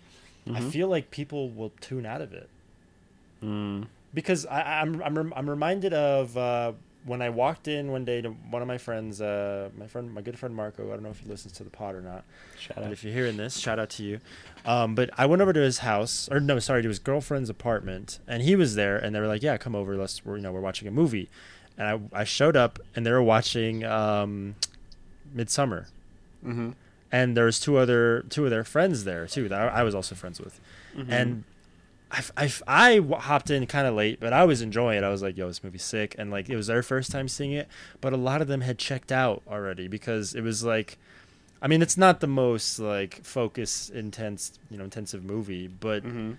I 0.48 0.62
Mhm. 0.62 0.72
feel 0.72 0.88
like 0.88 1.12
people 1.12 1.50
will 1.50 1.72
tune 1.80 2.06
out 2.08 2.22
of 2.22 2.34
it 2.34 2.50
Mm. 3.44 3.88
because 4.14 4.46
I, 4.48 4.82
I'm 4.82 5.02
I'm 5.04 5.34
I'm 5.36 5.50
reminded 5.50 5.94
of 5.94 6.36
uh, 6.36 6.74
when 7.06 7.22
I 7.22 7.30
walked 7.30 7.68
in 7.68 7.92
one 7.92 8.04
day 8.06 8.22
to 8.22 8.30
one 8.30 8.62
of 8.62 8.68
my 8.68 8.78
friends, 8.78 9.22
uh, 9.22 9.70
my 9.78 9.88
friend, 9.88 10.14
my 10.14 10.22
good 10.22 10.38
friend 10.38 10.54
Marco. 10.56 10.88
I 10.90 10.94
don't 10.96 11.04
know 11.04 11.10
if 11.10 11.20
he 11.20 11.30
listens 11.30 11.54
to 11.54 11.64
the 11.64 11.70
pod 11.70 11.96
or 11.96 12.02
not. 12.02 12.24
Shout 12.60 12.76
But 12.76 12.86
out. 12.86 12.92
if 12.92 13.04
you're 13.04 13.14
hearing 13.14 13.38
this, 13.38 13.58
shout 13.58 13.80
out 13.80 13.90
to 13.92 14.04
you. 14.04 14.20
Um, 14.66 14.96
but 14.96 15.10
I 15.18 15.26
went 15.26 15.42
over 15.42 15.54
to 15.54 15.60
his 15.62 15.80
house, 15.80 16.28
or 16.32 16.40
no, 16.40 16.60
sorry, 16.60 16.82
to 16.84 16.88
his 16.90 17.00
girlfriend's 17.00 17.50
apartment, 17.50 18.20
and 18.28 18.44
he 18.44 18.56
was 18.56 18.76
there, 18.76 18.98
and 18.98 19.16
they 19.16 19.20
were 19.20 19.28
like, 19.28 19.42
"Yeah, 19.44 19.58
come 19.58 19.76
over. 19.76 19.96
Let's, 19.96 20.26
we're, 20.26 20.36
you 20.38 20.44
know, 20.44 20.52
we're 20.52 20.60
watching 20.62 20.88
a 20.88 20.92
movie." 20.92 21.30
and 21.78 21.88
I 22.14 22.22
I 22.22 22.24
showed 22.26 22.58
up 22.58 22.78
and 22.94 23.06
they 23.06 23.12
were 23.12 23.24
watching 23.24 23.86
um, 23.86 24.56
Midsommar, 25.36 25.86
Mm-hmm. 26.46 26.72
and 27.12 27.36
there 27.38 27.46
was 27.46 27.60
two 27.60 27.78
other 27.78 28.26
two 28.30 28.44
of 28.46 28.50
their 28.50 28.64
friends 28.64 29.04
there 29.06 29.28
too 29.28 29.48
that 29.50 29.60
I, 29.60 29.80
I 29.80 29.84
was 29.84 29.96
also 29.96 30.16
friends 30.16 30.40
with, 30.42 30.60
Mm-hmm. 30.98 31.12
and 31.14 31.44
I 32.12 32.24
I 32.38 32.52
I 32.68 33.00
hopped 33.20 33.50
in 33.52 33.66
kind 33.68 33.86
of 33.88 33.94
late, 33.96 34.20
but 34.20 34.34
I 34.34 34.44
was 34.46 34.62
enjoying 34.62 34.98
it. 34.98 35.04
I 35.04 35.10
was 35.10 35.22
like, 35.22 35.38
"Yo, 35.38 35.48
this 35.48 35.64
movie's 35.64 35.84
sick," 35.84 36.16
and 36.18 36.32
like 36.32 36.50
it 36.50 36.56
was 36.56 36.68
their 36.68 36.82
first 36.84 37.12
time 37.12 37.28
seeing 37.28 37.52
it, 37.52 37.68
but 38.02 38.14
a 38.14 38.18
lot 38.18 38.42
of 38.42 38.48
them 38.48 38.62
had 38.62 38.78
checked 38.80 39.12
out 39.12 39.42
already 39.48 39.88
because 39.88 40.34
it 40.36 40.42
was 40.42 40.64
like. 40.64 40.98
I 41.62 41.68
mean, 41.68 41.82
it's 41.82 41.98
not 41.98 42.22
the 42.22 42.28
most 42.28 42.80
like 42.80 43.22
focus 43.26 43.90
intense, 43.90 44.58
you 44.72 44.78
know, 44.78 44.86
intensive 44.86 45.26
movie, 45.26 45.68
but 45.68 46.04
Mm-hmm. 46.06 46.32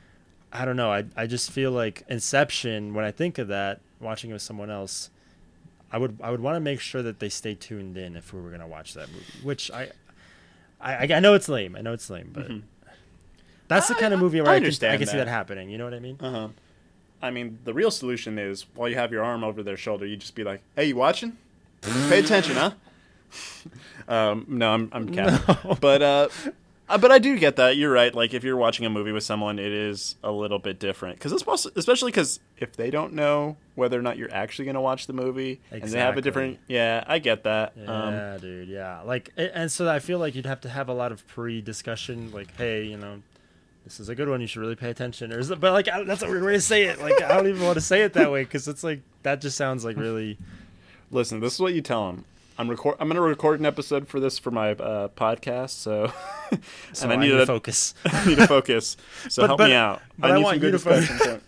I 0.51 0.65
don't 0.65 0.77
know. 0.77 0.91
I 0.91 1.05
I 1.15 1.27
just 1.27 1.51
feel 1.53 1.71
like 1.73 2.03
Inception. 2.09 2.95
When 2.95 3.05
I 3.05 3.11
think 3.13 3.37
of 3.39 3.49
that, 3.49 3.81
watching 4.01 4.31
it 4.31 4.33
with 4.33 4.41
someone 4.43 4.71
else, 4.71 5.11
I 5.93 5.99
would 5.99 6.19
I 6.23 6.31
would 6.31 6.41
want 6.41 6.57
to 6.57 6.61
make 6.61 6.81
sure 6.81 7.03
that 7.03 7.21
they 7.21 7.29
stay 7.29 7.55
tuned 7.55 7.99
in 7.99 8.17
if 8.17 8.33
we 8.33 8.41
were 8.41 8.51
gonna 8.51 8.67
watch 8.67 8.95
that 8.95 9.11
movie. 9.13 9.25
Which 9.43 9.71
I, 9.71 9.91
I 10.81 11.07
I 11.13 11.21
know 11.21 11.35
it's 11.35 11.51
lame. 11.51 11.77
I 11.77 11.83
know 11.83 11.93
it's 11.93 12.09
lame, 12.09 12.31
but 12.33 12.49
Mhm. 12.49 12.63
That's 13.71 13.89
the 13.89 13.97
I- 13.97 14.01
kind 14.01 14.13
of 14.15 14.21
movie 14.21 14.41
I 14.41 14.43
where 14.43 14.53
I, 14.53 14.61
can, 14.61 14.67
I 14.67 14.97
can 14.99 15.07
see 15.07 15.17
that. 15.17 15.29
happening. 15.29 15.71
You 15.71 15.79
know 15.79 15.85
what 15.85 15.95
I 15.95 16.01
mean? 16.01 16.19
Uh 16.21 16.31
huh. 16.31 16.49
I 17.23 17.31
mean, 17.31 17.59
the 17.65 17.75
real 17.75 17.91
solution 17.91 18.39
is 18.39 18.67
while 18.75 18.89
you 18.89 18.97
have 18.97 19.13
your 19.13 19.23
arm 19.25 19.45
over 19.45 19.63
their 19.63 19.77
shoulder, 19.77 20.07
you 20.07 20.17
just 20.17 20.35
be 20.35 20.45
like, 20.45 20.63
"Hey, 20.77 20.87
you 20.87 20.97
watching? 20.97 21.37
Pay 21.83 22.21
attention, 22.21 22.57
huh?" 22.57 22.73
um, 24.09 24.45
no, 24.49 24.71
I'm 24.73 24.89
I'm 24.93 25.09
capping. 25.15 25.57
No. 25.65 25.77
But 25.81 26.03
uh, 26.03 26.29
uh, 26.89 26.99
but 26.99 27.13
I 27.13 27.19
do 27.19 27.39
get 27.39 27.57
that. 27.57 27.77
You're 27.77 27.93
right. 27.93 28.15
Like 28.15 28.35
if 28.35 28.43
you're 28.43 28.57
watching 28.57 28.85
a 28.87 28.91
movie 28.91 29.13
with 29.13 29.23
someone, 29.23 29.59
it 29.59 29.71
is 29.73 30.17
a 30.25 30.33
little 30.33 30.59
bit 30.59 30.79
different 30.79 31.19
because 31.19 31.33
especially 31.33 32.11
because 32.11 32.41
if 32.59 32.73
they 32.77 32.91
don't 32.91 33.13
know 33.13 33.57
whether 33.75 33.99
or 33.99 34.03
not 34.03 34.17
you're 34.19 34.33
actually 34.33 34.65
going 34.65 34.75
to 34.75 34.81
watch 34.81 35.07
the 35.07 35.13
movie 35.13 35.61
exactly. 35.71 35.81
and 35.83 35.93
they 35.93 35.99
have 35.99 36.17
a 36.17 36.21
different, 36.23 36.59
yeah, 36.69 37.05
I 37.07 37.19
get 37.19 37.45
that. 37.45 37.75
Um, 37.87 38.13
Yeah, 38.15 38.39
dude. 38.41 38.69
Yeah, 38.69 39.01
like, 39.03 39.31
and 39.37 39.71
so 39.71 39.89
I 39.89 40.01
feel 40.01 40.19
like 40.19 40.35
you'd 40.35 40.47
have 40.47 40.61
to 40.63 40.69
have 40.69 40.89
a 40.89 40.93
lot 40.93 41.13
of 41.13 41.27
pre-discussion, 41.29 42.31
like, 42.33 42.55
hey, 42.57 42.85
you 42.85 42.99
know, 42.99 43.23
this 43.91 43.99
is 43.99 44.09
a 44.09 44.15
good 44.15 44.29
one. 44.29 44.41
You 44.41 44.47
should 44.47 44.61
really 44.61 44.77
pay 44.77 44.89
attention. 44.89 45.33
Or 45.33 45.41
is 45.41 45.51
it, 45.51 45.59
but 45.59 45.73
like, 45.73 45.89
I, 45.89 46.05
that's 46.05 46.23
a 46.23 46.29
weird 46.29 46.45
way 46.45 46.53
to 46.53 46.61
say 46.61 46.85
it. 46.85 47.01
Like, 47.01 47.21
I 47.21 47.35
don't 47.35 47.49
even 47.49 47.61
want 47.63 47.75
to 47.75 47.81
say 47.81 48.03
it 48.03 48.13
that 48.13 48.31
way 48.31 48.45
because 48.45 48.69
it's 48.69 48.85
like 48.85 49.01
that 49.25 49.41
just 49.41 49.57
sounds 49.57 49.85
like 49.85 49.97
really. 49.97 50.39
listen, 51.11 51.41
this 51.41 51.55
is 51.55 51.61
what 51.61 51.75
you 51.75 51.81
tell 51.83 52.07
them. 52.07 52.25
I'm 52.57 52.69
record. 52.71 52.97
I'm 53.01 53.09
going 53.09 53.17
to 53.17 53.21
record 53.21 53.59
an 53.59 53.67
episode 53.67 54.07
for 54.07 54.21
this 54.21 54.39
for 54.39 54.53
my 54.53 54.73
uh, 54.73 55.09
podcast. 55.09 55.71
So, 55.71 56.13
So 56.93 57.05
and 57.05 57.13
I, 57.13 57.17
I 57.17 57.19
need 57.19 57.31
to 57.31 57.47
focus. 57.47 57.95
I 58.05 58.27
need 58.27 58.39
to 58.39 58.47
focus. 58.47 58.97
So 59.29 59.43
But- 59.43 59.47
help 59.49 59.59
but- 59.59 59.69
me 59.71 59.75
out. 59.75 60.03
but 60.17 60.31
I 60.31 60.37
need 60.37 60.45
want 60.45 60.61
good 60.61 60.71
discussion. 60.71 61.41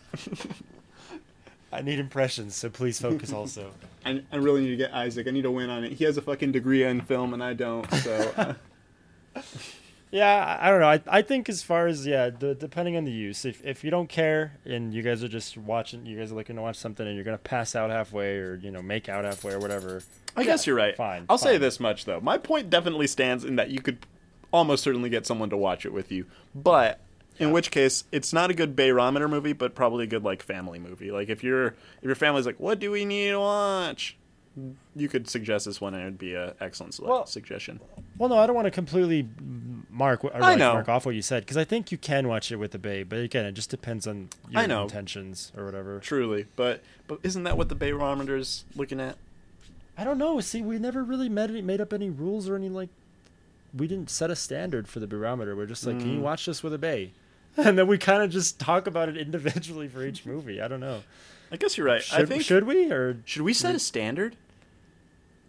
I 1.70 1.80
need 1.80 2.00
impressions, 2.00 2.54
so 2.56 2.68
please 2.68 3.00
focus 3.00 3.32
also. 3.32 3.70
I, 4.04 4.22
I 4.32 4.36
really 4.36 4.62
need 4.62 4.70
to 4.70 4.76
get 4.76 4.92
Isaac. 4.92 5.26
I 5.28 5.30
need 5.30 5.42
to 5.42 5.50
win 5.50 5.70
on 5.70 5.84
it. 5.84 5.92
He 5.92 6.04
has 6.04 6.16
a 6.18 6.22
fucking 6.22 6.50
degree 6.52 6.82
in 6.82 7.00
film, 7.02 7.32
and 7.34 7.42
I 7.42 7.54
don't. 7.54 7.90
So 7.94 8.56
uh, 9.36 9.42
Yeah, 10.12 10.58
I 10.60 10.70
don't 10.70 10.80
know. 10.80 10.88
I, 10.88 11.00
I 11.06 11.22
think 11.22 11.48
as 11.48 11.62
far 11.62 11.86
as 11.86 12.06
yeah, 12.06 12.28
the, 12.28 12.54
depending 12.54 12.98
on 12.98 13.04
the 13.04 13.10
use, 13.10 13.46
if 13.46 13.64
if 13.64 13.82
you 13.82 13.90
don't 13.90 14.10
care 14.10 14.58
and 14.66 14.92
you 14.92 15.00
guys 15.02 15.24
are 15.24 15.28
just 15.28 15.56
watching, 15.56 16.04
you 16.04 16.18
guys 16.18 16.30
are 16.30 16.34
looking 16.34 16.56
to 16.56 16.62
watch 16.62 16.76
something 16.76 17.06
and 17.06 17.16
you're 17.16 17.24
gonna 17.24 17.38
pass 17.38 17.74
out 17.74 17.88
halfway 17.88 18.36
or 18.36 18.56
you 18.56 18.70
know 18.70 18.82
make 18.82 19.08
out 19.08 19.24
halfway 19.24 19.54
or 19.54 19.58
whatever. 19.58 20.02
I 20.36 20.44
guess 20.44 20.66
you're 20.66 20.76
right. 20.76 20.94
fine, 20.94 21.24
I'll 21.30 21.38
say 21.38 21.56
this 21.56 21.80
much 21.80 22.04
though. 22.04 22.20
My 22.20 22.36
point 22.36 22.68
definitely 22.68 23.06
stands 23.06 23.42
in 23.42 23.56
that 23.56 23.70
you 23.70 23.80
could 23.80 24.06
almost 24.52 24.84
certainly 24.84 25.08
get 25.08 25.26
someone 25.26 25.48
to 25.48 25.56
watch 25.56 25.86
it 25.86 25.92
with 25.92 26.12
you, 26.12 26.26
but. 26.54 27.00
In 27.38 27.50
which 27.50 27.70
case, 27.70 28.04
it's 28.12 28.34
not 28.34 28.50
a 28.50 28.54
good 28.54 28.76
barometer 28.76 29.26
movie, 29.26 29.54
but 29.54 29.74
probably 29.74 30.04
a 30.04 30.06
good 30.06 30.22
like 30.22 30.42
family 30.42 30.78
movie. 30.78 31.10
Like 31.10 31.30
if 31.30 31.42
you're 31.42 31.68
if 31.68 32.04
your 32.04 32.14
family's 32.14 32.44
like, 32.44 32.60
"What 32.60 32.78
do 32.78 32.90
we 32.90 33.06
need 33.06 33.30
to 33.30 33.40
watch?" 33.40 34.18
You 34.94 35.08
could 35.08 35.28
suggest 35.28 35.64
this 35.66 35.80
one, 35.80 35.94
and 35.94 36.02
it'd 36.02 36.18
be 36.18 36.34
an 36.34 36.52
excellent 36.60 36.98
Well- 37.00 37.26
suggestion. 37.26 37.80
Well, 38.18 38.28
no, 38.28 38.36
I 38.38 38.46
don't 38.46 38.54
want 38.54 38.66
to 38.66 38.70
completely 38.70 39.26
mark 39.90 40.24
or 40.24 40.34
I 40.34 40.38
like, 40.38 40.58
know. 40.58 40.74
mark 40.74 40.88
off 40.88 41.06
what 41.06 41.14
you 41.14 41.22
said 41.22 41.42
because 41.44 41.56
I 41.56 41.64
think 41.64 41.90
you 41.90 41.98
can 41.98 42.28
watch 42.28 42.52
it 42.52 42.56
with 42.56 42.72
the 42.72 42.78
bae, 42.78 43.04
but 43.04 43.18
again, 43.20 43.44
it 43.46 43.52
just 43.52 43.70
depends 43.70 44.06
on 44.06 44.28
your 44.50 44.60
I 44.62 44.66
know. 44.66 44.82
intentions 44.84 45.52
or 45.56 45.64
whatever. 45.64 45.98
Truly, 46.00 46.46
but 46.56 46.82
but 47.08 47.18
isn't 47.22 47.42
that 47.44 47.56
what 47.56 47.68
the 47.70 47.74
barometer 47.74 48.36
is 48.36 48.64
looking 48.76 49.00
at? 49.00 49.16
I 49.96 50.04
don't 50.04 50.18
know. 50.18 50.40
See, 50.40 50.62
we 50.62 50.78
never 50.78 51.02
really 51.02 51.28
made 51.28 51.50
made 51.64 51.80
up 51.80 51.92
any 51.92 52.10
rules 52.10 52.48
or 52.48 52.56
any 52.56 52.68
like. 52.68 52.88
We 53.74 53.86
didn't 53.88 54.10
set 54.10 54.30
a 54.30 54.36
standard 54.36 54.86
for 54.86 55.00
the 55.00 55.06
barometer. 55.06 55.56
We're 55.56 55.64
just 55.66 55.86
like, 55.86 55.98
can 55.98 56.12
you 56.12 56.18
Mm. 56.18 56.22
watch 56.22 56.44
this 56.44 56.62
with 56.62 56.74
a 56.74 56.78
bae? 56.78 57.10
And 57.56 57.78
then 57.78 57.86
we 57.86 57.98
kind 57.98 58.22
of 58.22 58.30
just 58.30 58.58
talk 58.58 58.86
about 58.86 59.08
it 59.10 59.16
individually 59.18 59.86
for 59.88 60.02
each 60.04 60.24
movie. 60.24 60.60
I 60.60 60.68
don't 60.68 60.80
know. 60.80 61.02
I 61.50 61.56
guess 61.58 61.76
you're 61.76 61.86
right. 61.86 62.02
Should, 62.02 62.20
I 62.20 62.24
think 62.24 62.42
should 62.44 62.64
we 62.64 62.90
or 62.90 63.18
Should 63.26 63.42
we 63.42 63.52
set 63.52 63.74
a 63.74 63.78
standard? 63.78 64.36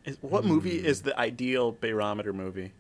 Is, 0.06 0.18
what 0.22 0.44
movie 0.46 0.86
is 0.86 1.02
the 1.04 1.18
ideal 1.18 1.72
barometer 1.72 2.34
movie? 2.34 2.72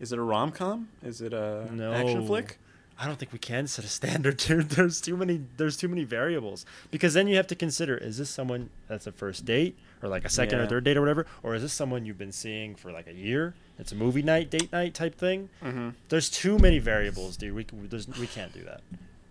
Is 0.00 0.12
it 0.12 0.18
a 0.18 0.22
rom 0.22 0.50
com? 0.50 0.88
Is 1.02 1.20
it 1.20 1.32
a 1.32 1.68
No. 1.72 1.92
action 1.92 2.26
flick? 2.26 2.58
I 2.98 3.06
don't 3.06 3.18
think 3.18 3.32
we 3.32 3.38
can 3.38 3.66
set 3.66 3.84
a 3.84 3.88
standard, 3.88 4.36
dude. 4.38 4.70
There's 4.70 5.00
too 5.00 5.16
many. 5.16 5.40
There's 5.56 5.76
too 5.76 5.88
many 5.88 6.04
variables 6.04 6.66
because 6.90 7.14
then 7.14 7.26
you 7.26 7.36
have 7.36 7.46
to 7.48 7.54
consider: 7.54 7.96
is 7.96 8.18
this 8.18 8.30
someone 8.30 8.70
that's 8.88 9.06
a 9.06 9.12
first 9.12 9.44
date, 9.44 9.76
or 10.02 10.08
like 10.08 10.24
a 10.24 10.28
second 10.28 10.58
or 10.60 10.66
third 10.66 10.84
date, 10.84 10.96
or 10.96 11.00
whatever, 11.00 11.26
or 11.42 11.54
is 11.54 11.62
this 11.62 11.72
someone 11.72 12.04
you've 12.04 12.18
been 12.18 12.32
seeing 12.32 12.74
for 12.74 12.92
like 12.92 13.06
a 13.06 13.14
year? 13.14 13.54
It's 13.78 13.92
a 13.92 13.96
movie 13.96 14.22
night, 14.22 14.50
date 14.50 14.70
night 14.72 14.94
type 14.94 15.14
thing. 15.16 15.48
Mm-hmm. 15.64 15.90
There's 16.10 16.28
too 16.28 16.58
many 16.58 16.78
variables, 16.78 17.36
dude. 17.36 17.54
We 17.54 17.64
there's, 17.88 18.06
we 18.08 18.26
can't 18.26 18.52
do 18.52 18.62
that. 18.64 18.82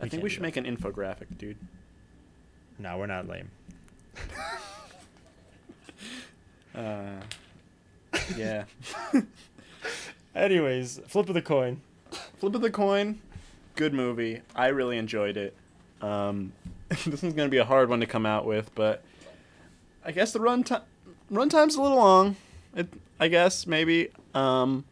I 0.02 0.08
think 0.08 0.24
we 0.24 0.30
should 0.30 0.42
make 0.42 0.58
an 0.58 0.66
infographic, 0.66 1.38
dude. 1.38 1.58
No, 2.80 2.98
we're 2.98 3.06
not 3.08 3.28
lame. 3.28 3.52
Uh, 6.76 7.22
yeah. 8.36 8.66
Anyways, 10.36 11.00
flip 11.08 11.28
of 11.28 11.36
the 11.36 11.42
coin. 11.42 11.82
Flip 12.38 12.56
of 12.56 12.62
the 12.62 12.72
coin. 12.72 13.20
Good 13.76 13.94
movie. 13.94 14.42
I 14.56 14.68
really 14.68 14.98
enjoyed 14.98 15.38
it. 15.38 15.56
Um, 16.02 16.54
this 16.90 17.24
is 17.24 17.34
going 17.34 17.48
to 17.48 17.50
be 17.50 17.58
a 17.58 17.66
hard 17.66 17.90
one 17.90 18.00
to 18.00 18.06
come 18.06 18.26
out 18.26 18.46
with, 18.46 18.74
but 18.76 19.04
I 20.04 20.12
guess 20.12 20.32
the 20.32 20.40
run 20.40 20.64
time 20.64 20.82
runtime's 21.32 21.76
a 21.76 21.82
little 21.82 21.98
long. 21.98 22.36
It, 22.76 22.88
I 23.20 23.28
guess 23.28 23.68
maybe 23.68 24.10
um, 24.34 24.86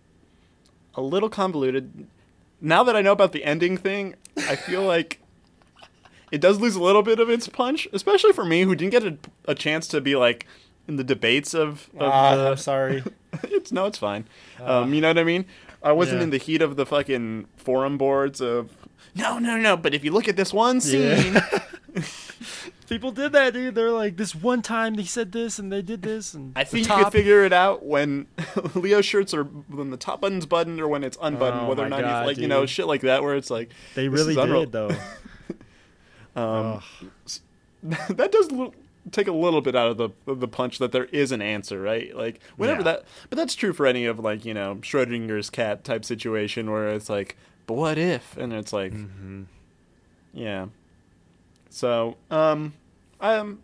a 0.95 1.01
little 1.01 1.29
convoluted. 1.29 2.07
Now 2.61 2.83
that 2.83 2.95
I 2.95 3.01
know 3.01 3.11
about 3.11 3.31
the 3.31 3.43
ending 3.43 3.77
thing, 3.77 4.15
I 4.37 4.55
feel 4.55 4.83
like 4.85 5.19
it 6.31 6.41
does 6.41 6.59
lose 6.59 6.75
a 6.75 6.83
little 6.83 7.03
bit 7.03 7.19
of 7.19 7.29
its 7.29 7.47
punch, 7.47 7.87
especially 7.91 8.33
for 8.33 8.45
me 8.45 8.63
who 8.63 8.75
didn't 8.75 8.91
get 8.91 9.03
a, 9.03 9.17
a 9.45 9.55
chance 9.55 9.87
to 9.89 10.01
be 10.01 10.15
like 10.15 10.45
in 10.89 10.97
the 10.97 11.03
debates 11.05 11.53
of. 11.53 11.89
of 11.97 12.01
Ah, 12.11 12.35
the- 12.35 12.49
I'm 12.51 12.57
sorry. 12.57 13.03
it's 13.43 13.71
no, 13.71 13.85
it's 13.85 13.97
fine. 13.99 14.25
Uh, 14.59 14.81
um, 14.81 14.93
you 14.93 14.99
know 14.99 15.07
what 15.09 15.17
I 15.19 15.23
mean? 15.23 15.45
I 15.81 15.93
wasn't 15.93 16.17
yeah. 16.17 16.23
in 16.25 16.29
the 16.31 16.37
heat 16.37 16.61
of 16.61 16.75
the 16.75 16.85
fucking 16.85 17.45
forum 17.55 17.97
boards 17.97 18.41
of 18.41 18.71
no, 19.15 19.39
no, 19.39 19.57
no. 19.57 19.77
But 19.77 19.93
if 19.93 20.03
you 20.03 20.11
look 20.11 20.27
at 20.27 20.35
this 20.35 20.51
one 20.53 20.81
scene, 20.81 21.33
Yeah. 21.35 21.59
People 22.89 23.11
did 23.11 23.33
that, 23.33 23.53
dude. 23.53 23.75
They're 23.75 23.91
like, 23.91 24.17
this 24.17 24.33
one 24.33 24.63
time 24.63 24.95
they 24.95 25.03
said 25.03 25.31
this 25.31 25.59
and 25.59 25.71
they 25.71 25.83
did 25.83 26.01
this, 26.01 26.33
and 26.33 26.53
I 26.55 26.63
think 26.63 26.87
you 26.87 26.95
could 26.95 27.11
figure 27.11 27.43
it 27.45 27.53
out 27.53 27.85
when 27.85 28.25
Leo 28.73 29.01
shirts 29.01 29.31
are 29.33 29.43
when 29.43 29.91
the 29.91 29.97
top 29.97 30.21
button's 30.21 30.47
buttoned 30.47 30.79
or 30.81 30.87
when 30.87 31.03
it's 31.03 31.17
unbuttoned, 31.21 31.61
Oh 31.65 31.69
whether 31.69 31.85
or 31.85 31.89
not 31.89 32.01
God, 32.01 32.21
he's 32.21 32.27
like 32.27 32.41
you 32.41 32.47
know 32.47 32.65
shit 32.65 32.87
like 32.87 33.01
that, 33.01 33.21
where 33.21 33.35
it's 33.35 33.51
like 33.51 33.69
They 33.93 34.07
really 34.09 34.31
is 34.31 34.37
unreal. 34.37 34.61
did, 34.65 34.71
though. 34.71 34.89
Um, 36.35 36.81
Ugh. 37.25 38.01
that 38.09 38.31
does 38.31 38.49
l- 38.51 38.73
take 39.11 39.27
a 39.27 39.31
little 39.31 39.61
bit 39.61 39.75
out 39.75 39.89
of 39.91 39.97
the 39.97 40.09
of 40.27 40.39
the 40.39 40.47
punch 40.47 40.77
that 40.79 40.91
there 40.91 41.05
is 41.05 41.31
an 41.31 41.41
answer, 41.41 41.81
right? 41.81 42.15
Like 42.15 42.39
whenever 42.57 42.79
Yeah. 42.79 42.83
that, 42.83 43.03
but 43.29 43.37
that's 43.37 43.55
true 43.55 43.73
for 43.73 43.85
any 43.85 44.05
of 44.05 44.19
like 44.19 44.45
you 44.45 44.53
know 44.53 44.75
Schrodinger's 44.81 45.49
cat 45.49 45.83
type 45.83 46.05
situation 46.05 46.71
where 46.71 46.89
it's 46.89 47.09
like, 47.09 47.35
but 47.67 47.73
what 47.75 47.97
if? 47.97 48.37
And 48.37 48.53
it's 48.53 48.73
like, 48.73 48.93
Mhm. 48.93 49.45
yeah. 50.33 50.67
So, 51.69 52.17
um, 52.31 52.73
um, 53.21 53.59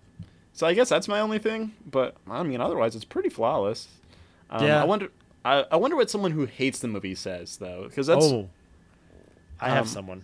so 0.53 0.67
I 0.67 0.73
guess 0.73 0.89
that's 0.89 1.07
my 1.07 1.19
only 1.19 1.39
thing. 1.39 1.73
But 1.89 2.15
I 2.29 2.43
mean, 2.43 2.61
otherwise, 2.61 2.95
it's 2.95 3.05
pretty 3.05 3.29
flawless. 3.29 3.87
Um, 4.49 4.65
Yeah. 4.65 4.81
I 4.81 4.85
wonder. 4.85 5.09
I, 5.43 5.63
I 5.71 5.75
wonder 5.75 5.95
what 5.95 6.09
someone 6.09 6.31
who 6.31 6.45
hates 6.45 6.79
the 6.79 6.87
movie 6.87 7.13
says 7.13 7.57
though, 7.57 7.83
because 7.87 8.07
that's 8.07 8.25
oh. 8.25 8.35
oh, 8.35 8.49
I 9.59 9.69
have 9.69 9.83
um, 9.83 9.87
someone. 9.87 10.23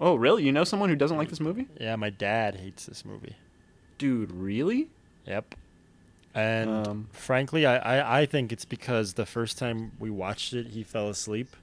Oh, 0.00 0.16
really? 0.16 0.42
You 0.42 0.50
know 0.50 0.64
someone 0.64 0.88
who 0.88 0.96
doesn't 0.96 1.16
like 1.16 1.28
this 1.28 1.38
movie? 1.38 1.68
Yeah, 1.80 1.94
my 1.94 2.10
dad 2.10 2.56
hates 2.56 2.86
this 2.86 3.04
movie. 3.04 3.36
Dude, 3.98 4.32
really? 4.32 4.88
Yep. 5.26 5.54
And 6.34 6.70
Um, 6.70 7.08
frankly, 7.12 7.66
I, 7.66 7.76
I, 7.98 8.20
I 8.20 8.26
think 8.26 8.52
it's 8.52 8.64
because 8.64 9.14
the 9.14 9.26
first 9.26 9.58
time 9.58 9.92
we 9.98 10.08
watched 10.10 10.54
it, 10.54 10.68
he 10.68 10.82
fell 10.82 11.08
asleep, 11.10 11.54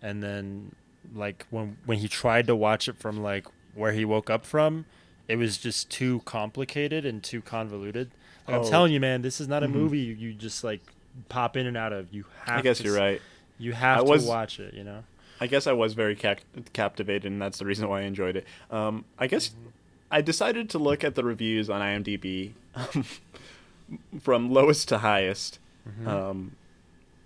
and 0.00 0.22
then 0.22 0.74
like 1.14 1.46
when 1.50 1.76
when 1.84 1.98
he 1.98 2.08
tried 2.08 2.46
to 2.46 2.54
watch 2.56 2.88
it 2.88 2.96
from 2.98 3.22
like 3.22 3.46
where 3.74 3.92
he 3.92 4.04
woke 4.04 4.30
up 4.30 4.46
from, 4.46 4.84
it 5.26 5.36
was 5.36 5.58
just 5.58 5.90
too 5.90 6.22
complicated 6.24 7.04
and 7.04 7.22
too 7.24 7.42
convoluted. 7.42 8.10
Like, 8.46 8.56
Oh. 8.56 8.62
I'm 8.62 8.70
telling 8.70 8.92
you, 8.92 9.00
man, 9.00 9.22
this 9.22 9.40
is 9.40 9.48
not 9.48 9.62
a 9.64 9.66
Mhm. 9.68 9.72
movie 9.72 9.98
you, 9.98 10.14
you 10.14 10.32
just 10.32 10.62
like 10.62 10.80
pop 11.28 11.56
in 11.56 11.66
and 11.66 11.76
out 11.76 11.92
of. 11.92 12.12
You 12.14 12.24
have. 12.44 12.58
I 12.60 12.62
guess 12.62 12.78
to, 12.78 12.84
you're 12.84 12.96
right. 12.96 13.20
You 13.58 13.72
have 13.72 13.98
I 13.98 14.04
to 14.04 14.10
was- 14.10 14.24
watch 14.24 14.60
it. 14.60 14.74
You 14.74 14.84
know. 14.84 15.02
I 15.40 15.48
guess 15.48 15.66
I 15.66 15.72
was 15.72 15.94
very 15.94 16.14
cap- 16.14 16.40
captivated, 16.72 17.30
and 17.30 17.42
that's 17.42 17.58
the 17.58 17.64
reason 17.64 17.88
why 17.88 18.00
I 18.00 18.02
enjoyed 18.04 18.36
it. 18.36 18.46
Um, 18.70 19.04
I 19.18 19.26
guess 19.26 19.50
I 20.14 20.20
decided 20.20 20.70
to 20.70 20.78
look 20.78 21.02
at 21.02 21.16
the 21.16 21.24
reviews 21.24 21.68
on 21.68 21.80
IMDb, 21.80 22.52
um, 22.76 23.04
from 24.20 24.48
lowest 24.48 24.88
to 24.90 24.98
highest. 24.98 25.58
Mm-hmm. 25.88 26.06
Um, 26.06 26.52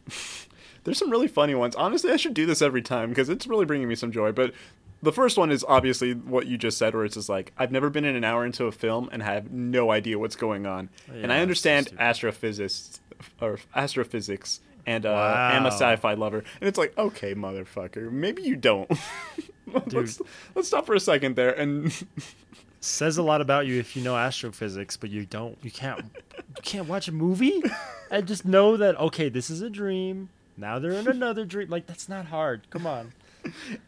there's 0.85 0.97
some 0.97 1.11
really 1.11 1.29
funny 1.29 1.55
ones. 1.55 1.77
Honestly, 1.77 2.11
I 2.11 2.17
should 2.17 2.33
do 2.33 2.47
this 2.47 2.63
every 2.63 2.81
time 2.81 3.11
because 3.11 3.29
it's 3.29 3.47
really 3.47 3.67
bringing 3.67 3.89
me 3.89 3.95
some 3.95 4.11
joy. 4.11 4.33
But 4.33 4.55
the 5.03 5.13
first 5.13 5.37
one 5.37 5.51
is 5.51 5.67
obviously 5.69 6.15
what 6.15 6.47
you 6.47 6.57
just 6.57 6.79
said, 6.79 6.95
where 6.95 7.05
it's 7.05 7.17
just 7.17 7.29
like 7.29 7.53
I've 7.59 7.71
never 7.71 7.91
been 7.91 8.07
in 8.07 8.17
an 8.17 8.25
hour 8.25 8.47
into 8.47 8.65
a 8.65 8.73
film 8.73 9.11
and 9.13 9.23
have 9.23 9.51
no 9.53 9.91
idea 9.91 10.19
what's 10.19 10.37
going 10.37 10.65
on. 10.65 10.89
and 11.13 11.31
I 11.31 11.41
understand 11.41 11.89
so 11.89 11.97
astrophysics 11.99 13.03
or 13.39 13.59
astrophysics, 13.77 14.61
and 14.87 15.05
uh, 15.05 15.11
Wow. 15.11 15.49
I'm 15.53 15.67
a 15.67 15.73
sci-fi 15.73 16.15
lover, 16.15 16.39
and 16.39 16.67
it's 16.67 16.79
like, 16.79 16.97
okay, 16.97 17.35
motherfucker, 17.35 18.11
maybe 18.11 18.45
you 18.45 18.57
don't. 18.57 18.91
let's, 19.93 20.23
let's 20.55 20.69
stop 20.69 20.87
for 20.87 20.95
a 20.95 21.01
second 21.01 21.37
there 21.37 21.53
and 21.53 21.93
Says 22.81 23.19
a 23.19 23.23
lot 23.23 23.41
about 23.41 23.67
you 23.67 23.79
if 23.81 23.97
you 23.97 24.03
know 24.03 24.17
astrophysics, 24.17 24.97
but 24.97 25.11
you 25.11 25.27
don't. 25.27 25.59
You 25.63 25.71
can't. 25.71 26.05
You 26.37 26.63
can't 26.63 26.87
watch 26.89 27.09
a 27.09 27.13
movie 27.13 27.63
and 28.11 28.27
just 28.27 28.45
know 28.45 28.77
that 28.77 28.97
okay, 29.01 29.29
this 29.29 29.51
is 29.51 29.63
a 29.63 29.69
dream. 29.71 30.29
Now 30.57 30.79
they're 30.79 30.93
in 30.93 31.09
another 31.09 31.45
dream. 31.45 31.69
Like 31.71 31.87
that's 31.87 32.09
not 32.09 32.27
hard. 32.27 32.69
Come 32.71 32.87
on. 32.87 33.13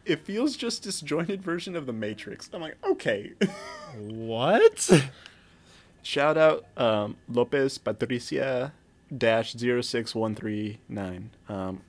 it 0.05 0.25
feels 0.25 0.55
just 0.57 0.83
disjointed 0.83 1.41
version 1.41 1.75
of 1.75 1.85
the 1.85 1.93
Matrix. 1.93 2.49
I'm 2.53 2.61
like, 2.61 2.77
okay. 2.83 3.31
What? 3.97 4.89
Shout 6.03 6.37
out 6.37 6.65
um, 6.77 7.15
Lopez 7.29 7.77
Patricia 7.77 8.73
dash 9.15 9.53
zero 9.57 9.81
six 9.81 10.13
one 10.15 10.35
three 10.35 10.79
nine. 10.89 11.29
Um, 11.47 11.81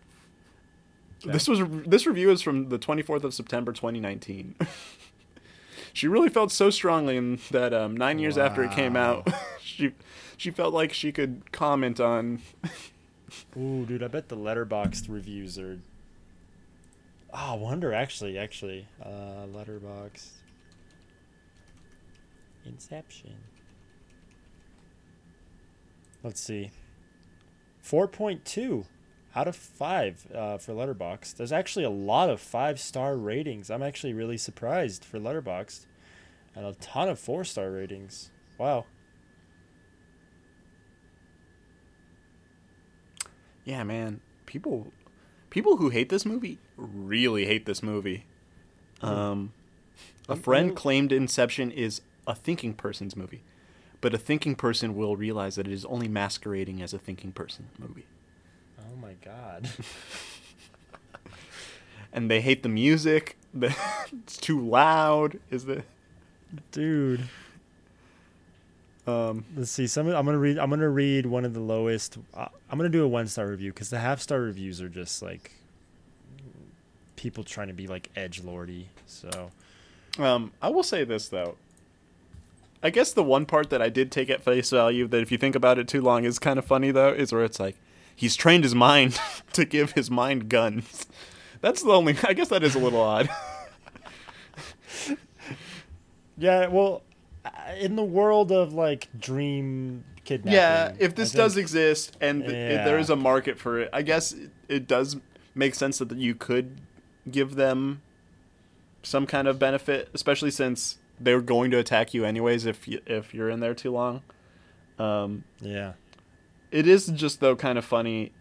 This 1.25 1.49
was 1.49 1.61
this 1.87 2.07
review 2.07 2.31
is 2.31 2.43
from 2.43 2.69
the 2.69 2.79
24th 2.79 3.25
of 3.25 3.35
September 3.35 3.73
2019. 3.73 4.55
she 5.93 6.09
really 6.09 6.29
felt 6.29 6.51
so 6.53 6.71
strongly 6.71 7.17
in 7.17 7.39
that 7.51 7.73
um, 7.75 7.97
nine 7.97 8.19
years 8.19 8.39
after 8.39 8.63
it 8.63 8.73
came 8.73 8.97
out, 8.97 9.29
she 9.61 9.93
she 10.37 10.51
felt 10.51 10.75
like 10.75 10.93
she 10.93 11.13
could 11.13 11.53
comment 11.53 12.01
on. 12.01 12.41
Ooh, 13.57 13.87
dude, 13.87 14.03
I 14.03 14.09
bet 14.09 14.29
the 14.29 14.37
Letterboxd 14.37 15.07
reviews 15.09 15.59
are. 15.59 15.79
Oh, 17.33 17.53
I 17.53 17.57
wonder 17.57 17.93
actually, 17.93 18.37
actually, 18.39 18.87
uh, 19.03 19.47
Letterboxd. 19.55 20.29
Inception. 22.65 23.35
Let's 26.23 26.41
see. 26.41 26.71
Four 27.81 28.07
point 28.07 28.45
two 28.45 28.87
out 29.35 29.49
of 29.49 29.57
five 29.57 30.27
uh, 30.35 30.59
for 30.59 30.73
Letterboxd. 30.73 31.37
There's 31.37 31.53
actually 31.53 31.85
a 31.85 31.91
lot 31.91 32.29
of 32.29 32.41
five 32.41 32.79
star 32.81 33.17
ratings. 33.17 33.71
I'm 33.71 33.83
actually 33.83 34.13
really 34.13 34.37
surprised 34.37 35.05
for 35.05 35.19
Letterboxd, 35.19 35.87
and 36.55 36.67
a 36.67 36.75
ton 36.75 37.09
of 37.09 37.19
four 37.19 37.45
star 37.45 37.71
ratings. 37.71 38.31
Wow. 38.59 38.87
Yeah, 43.65 43.85
man, 43.85 44.21
people 44.47 44.93
people 45.51 45.77
who 45.77 45.91
hate 45.91 46.09
this 46.09 46.27
movie 46.27 46.59
really 46.77 47.47
hate 47.47 47.67
this 47.67 47.83
movie. 47.83 48.25
Um, 49.01 49.53
a 50.29 50.37
friend 50.37 50.77
claimed 50.77 51.13
Inception 51.13 51.71
is 51.71 52.01
a 52.27 52.35
thinking 52.35 52.75
person's 52.75 53.17
movie, 53.17 53.43
but 54.01 54.15
a 54.15 54.19
thinking 54.19 54.55
person 54.55 54.95
will 54.95 55.17
realize 55.17 55.57
that 55.57 55.67
it 55.67 55.73
is 55.73 55.85
only 55.87 56.09
masquerading 56.09 56.81
as 56.81 56.95
a 56.95 56.99
thinking 56.99 57.33
person 57.33 57.69
movie. 57.79 58.07
My 59.13 59.31
god. 59.33 59.69
And 62.15 62.31
they 62.31 62.43
hate 62.43 62.63
the 62.63 62.69
music. 62.69 63.37
It's 64.13 64.37
too 64.37 64.61
loud. 64.61 65.39
Is 65.51 65.65
the 65.65 65.83
Dude. 66.71 67.23
um, 69.07 69.47
Let's 69.57 69.71
see. 69.71 69.87
Some 69.87 70.09
I'm 70.09 70.27
gonna 70.27 70.37
read. 70.37 70.59
I'm 70.59 70.69
gonna 70.69 70.91
read 70.91 71.25
one 71.25 71.47
of 71.47 71.55
the 71.55 71.61
lowest. 71.61 72.19
Uh, 72.35 72.49
I'm 72.71 72.77
gonna 72.79 72.91
do 72.91 73.03
a 73.03 73.09
one 73.09 73.27
star 73.29 73.47
review 73.49 73.73
because 73.73 73.89
the 73.89 73.99
half 73.99 74.21
star 74.21 74.41
reviews 74.43 74.83
are 74.83 74.91
just 74.91 75.23
like 75.23 75.53
people 77.17 77.43
trying 77.45 77.69
to 77.69 77.75
be 77.75 77.87
like 77.87 78.11
edge 78.15 78.43
lordy. 78.43 78.89
So 79.07 79.51
Um, 80.19 80.53
I 80.61 80.69
will 80.69 80.83
say 80.83 81.05
this 81.05 81.29
though. 81.29 81.57
I 82.83 82.91
guess 82.91 83.13
the 83.13 83.23
one 83.23 83.47
part 83.47 83.71
that 83.71 83.81
I 83.81 83.89
did 83.89 84.13
take 84.13 84.29
at 84.29 84.43
face 84.43 84.69
value 84.69 85.07
that 85.09 85.23
if 85.23 85.33
you 85.33 85.39
think 85.39 85.55
about 85.55 85.79
it 85.79 85.89
too 85.89 86.03
long 86.03 86.25
is 86.25 86.39
kind 86.39 86.59
of 86.59 86.67
funny 86.67 86.91
though 86.91 87.09
is 87.15 87.33
where 87.33 87.45
it's 87.45 87.59
like 87.59 87.77
he's 88.15 88.37
trained 88.37 88.65
his 88.65 88.75
mind 88.75 89.19
to 89.53 89.65
give 89.65 89.93
his 89.93 90.11
mind 90.11 90.49
guns. 90.49 91.07
That's 91.61 91.83
the 91.83 91.91
only. 91.91 92.17
I 92.25 92.33
guess 92.33 92.49
that 92.49 92.63
is 92.63 92.75
a 92.75 92.79
little 92.79 93.01
odd. 93.01 93.29
yeah, 96.39 96.67
well, 96.69 97.03
uh, 97.45 97.51
in 97.79 97.97
the 97.97 98.03
world 98.05 98.51
of 98.53 98.73
like 98.73 99.09
dream 99.19 100.05
kidnapping. 100.25 100.53
yeah, 100.55 100.93
if 100.99 101.15
this 101.15 101.33
does 101.33 101.57
exist 101.57 102.17
and 102.21 102.41
th- 102.43 102.53
if 102.53 102.85
there 102.85 102.97
Yeah. 102.97 103.01
is 103.01 103.11
a 103.11 103.17
market 103.17 103.59
for 103.59 103.81
it, 103.81 103.91
I 103.93 104.03
guess 104.03 104.33
it, 104.33 104.51
it 104.69 104.87
does 104.89 105.17
make 105.55 105.75
sense 105.75 105.99
that 105.99 106.13
you 106.17 106.35
could 106.35 106.81
give 107.31 107.55
them 107.57 108.03
some 109.03 109.27
kind 109.27 109.49
of 109.49 109.59
benefit, 109.59 110.09
especially 110.15 110.51
since 110.51 110.99
they're 111.21 111.41
going 111.41 111.71
to 111.73 111.79
attack 111.79 112.15
you 112.15 112.25
anyways 112.25 112.67
if 112.67 112.87
you, 112.89 113.01
if 113.07 113.35
you're 113.35 113.51
in 113.51 113.61
there 113.61 113.75
too 113.75 113.91
long. 113.91 114.23
Um, 114.99 115.45
Yeah. 115.61 115.93
It 116.73 116.87
is 116.89 117.07
just 117.07 117.41
though 117.41 117.55
kind 117.57 117.79
of 117.79 117.85
funny. 117.85 118.33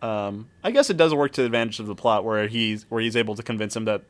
Um, 0.00 0.48
I 0.62 0.70
guess 0.70 0.90
it 0.90 0.96
does 0.96 1.12
work 1.12 1.32
to 1.32 1.40
the 1.40 1.46
advantage 1.46 1.80
of 1.80 1.86
the 1.86 1.94
plot 1.96 2.24
where 2.24 2.46
he's 2.46 2.84
where 2.88 3.00
he's 3.00 3.16
able 3.16 3.34
to 3.34 3.42
convince 3.42 3.74
them 3.74 3.86
that 3.86 4.02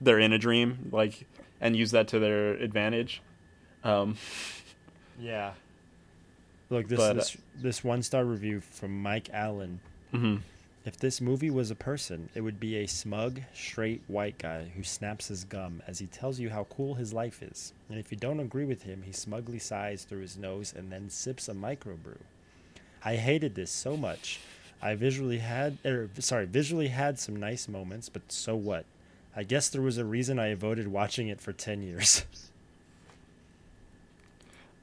they're 0.00 0.18
in 0.18 0.32
a 0.32 0.38
dream, 0.38 0.88
like, 0.90 1.26
and 1.60 1.76
use 1.76 1.92
that 1.92 2.08
to 2.08 2.18
their 2.18 2.54
advantage. 2.54 3.22
Um, 3.84 4.16
Yeah. 5.20 5.52
Look, 6.70 6.88
this 6.88 6.98
But, 6.98 7.10
uh, 7.10 7.14
this, 7.14 7.36
this 7.56 7.84
one 7.84 8.02
star 8.02 8.24
review 8.24 8.60
from 8.60 9.00
Mike 9.02 9.28
Allen. 9.32 9.78
mhm. 10.12 10.40
If 10.84 10.98
this 10.98 11.18
movie 11.18 11.50
was 11.50 11.70
a 11.70 11.74
person, 11.74 12.28
it 12.34 12.42
would 12.42 12.60
be 12.60 12.76
a 12.76 12.86
smug, 12.86 13.40
straight 13.54 14.02
white 14.06 14.36
guy 14.36 14.70
who 14.76 14.82
snaps 14.82 15.28
his 15.28 15.44
gum 15.44 15.82
as 15.86 15.98
he 15.98 16.06
tells 16.06 16.38
you 16.38 16.50
how 16.50 16.64
cool 16.64 16.94
his 16.94 17.14
life 17.14 17.42
is. 17.42 17.72
And 17.88 17.98
if 17.98 18.12
you 18.12 18.18
don't 18.18 18.40
agree 18.40 18.66
with 18.66 18.82
him, 18.82 19.02
he 19.02 19.12
smugly 19.12 19.58
sighs 19.58 20.04
through 20.04 20.20
his 20.20 20.36
nose 20.36 20.74
and 20.76 20.92
then 20.92 21.08
sips 21.08 21.48
a 21.48 21.54
microbrew. 21.54 22.18
I 23.02 23.16
hated 23.16 23.54
this 23.54 23.70
so 23.70 23.96
much. 23.96 24.40
I 24.82 24.94
visually 24.94 25.38
had, 25.38 25.78
er, 25.86 26.10
sorry, 26.18 26.44
visually 26.44 26.88
had 26.88 27.18
some 27.18 27.36
nice 27.36 27.66
moments, 27.66 28.10
but 28.10 28.30
so 28.30 28.54
what? 28.54 28.84
I 29.34 29.42
guess 29.42 29.70
there 29.70 29.80
was 29.80 29.96
a 29.96 30.04
reason 30.04 30.38
I 30.38 30.48
avoided 30.48 30.88
watching 30.88 31.28
it 31.28 31.40
for 31.40 31.52
10 31.52 31.82
years. 31.82 32.24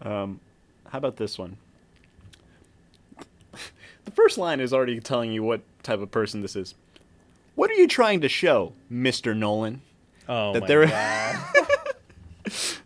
Um, 0.04 0.39
how 0.88 0.97
about 0.97 1.18
this 1.18 1.38
one? 1.38 1.58
The 4.04 4.10
first 4.10 4.39
line 4.39 4.60
is 4.60 4.74
already 4.74 4.99
telling 4.99 5.32
you 5.32 5.43
what 5.43 5.62
type 5.84 5.99
of 5.99 6.11
person 6.11 6.41
this 6.41 6.55
is. 6.55 6.75
What 7.55 7.69
are 7.69 7.75
you 7.75 7.88
trying 7.88 8.21
to 8.21 8.29
show, 8.29 8.73
Mister 8.89 9.34
Nolan? 9.36 9.82
Oh 10.27 10.53
That 10.53 10.61
my 10.61 10.67
there- 10.67 10.86
god. 10.88 11.38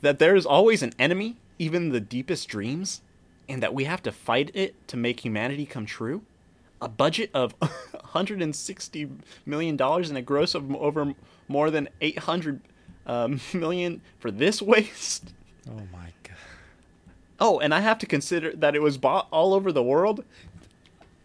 that 0.00 0.18
there 0.18 0.34
is 0.34 0.46
always 0.46 0.82
an 0.82 0.92
enemy, 0.98 1.36
even 1.58 1.90
the 1.90 2.00
deepest 2.00 2.48
dreams, 2.48 3.02
and 3.48 3.62
that 3.62 3.74
we 3.74 3.84
have 3.84 4.02
to 4.02 4.12
fight 4.12 4.50
it 4.54 4.74
to 4.88 4.96
make 4.96 5.20
humanity 5.24 5.66
come 5.66 5.86
true? 5.86 6.22
A 6.80 6.88
budget 6.88 7.30
of 7.34 7.52
160 7.60 9.10
million 9.44 9.76
dollars 9.76 10.08
and 10.08 10.16
a 10.18 10.22
gross 10.22 10.54
of 10.54 10.74
over 10.74 11.14
more 11.48 11.70
than 11.70 11.88
800 12.00 12.60
um, 13.06 13.40
million 13.54 14.00
for 14.18 14.30
this 14.30 14.62
waste? 14.62 15.32
Oh 15.68 15.74
my 15.92 16.12
god. 16.22 16.36
Oh, 17.38 17.58
and 17.60 17.74
I 17.74 17.80
have 17.80 17.98
to 17.98 18.06
consider 18.06 18.52
that 18.56 18.74
it 18.74 18.80
was 18.82 18.96
bought 18.98 19.28
all 19.30 19.52
over 19.54 19.72
the 19.72 19.82
world. 19.82 20.24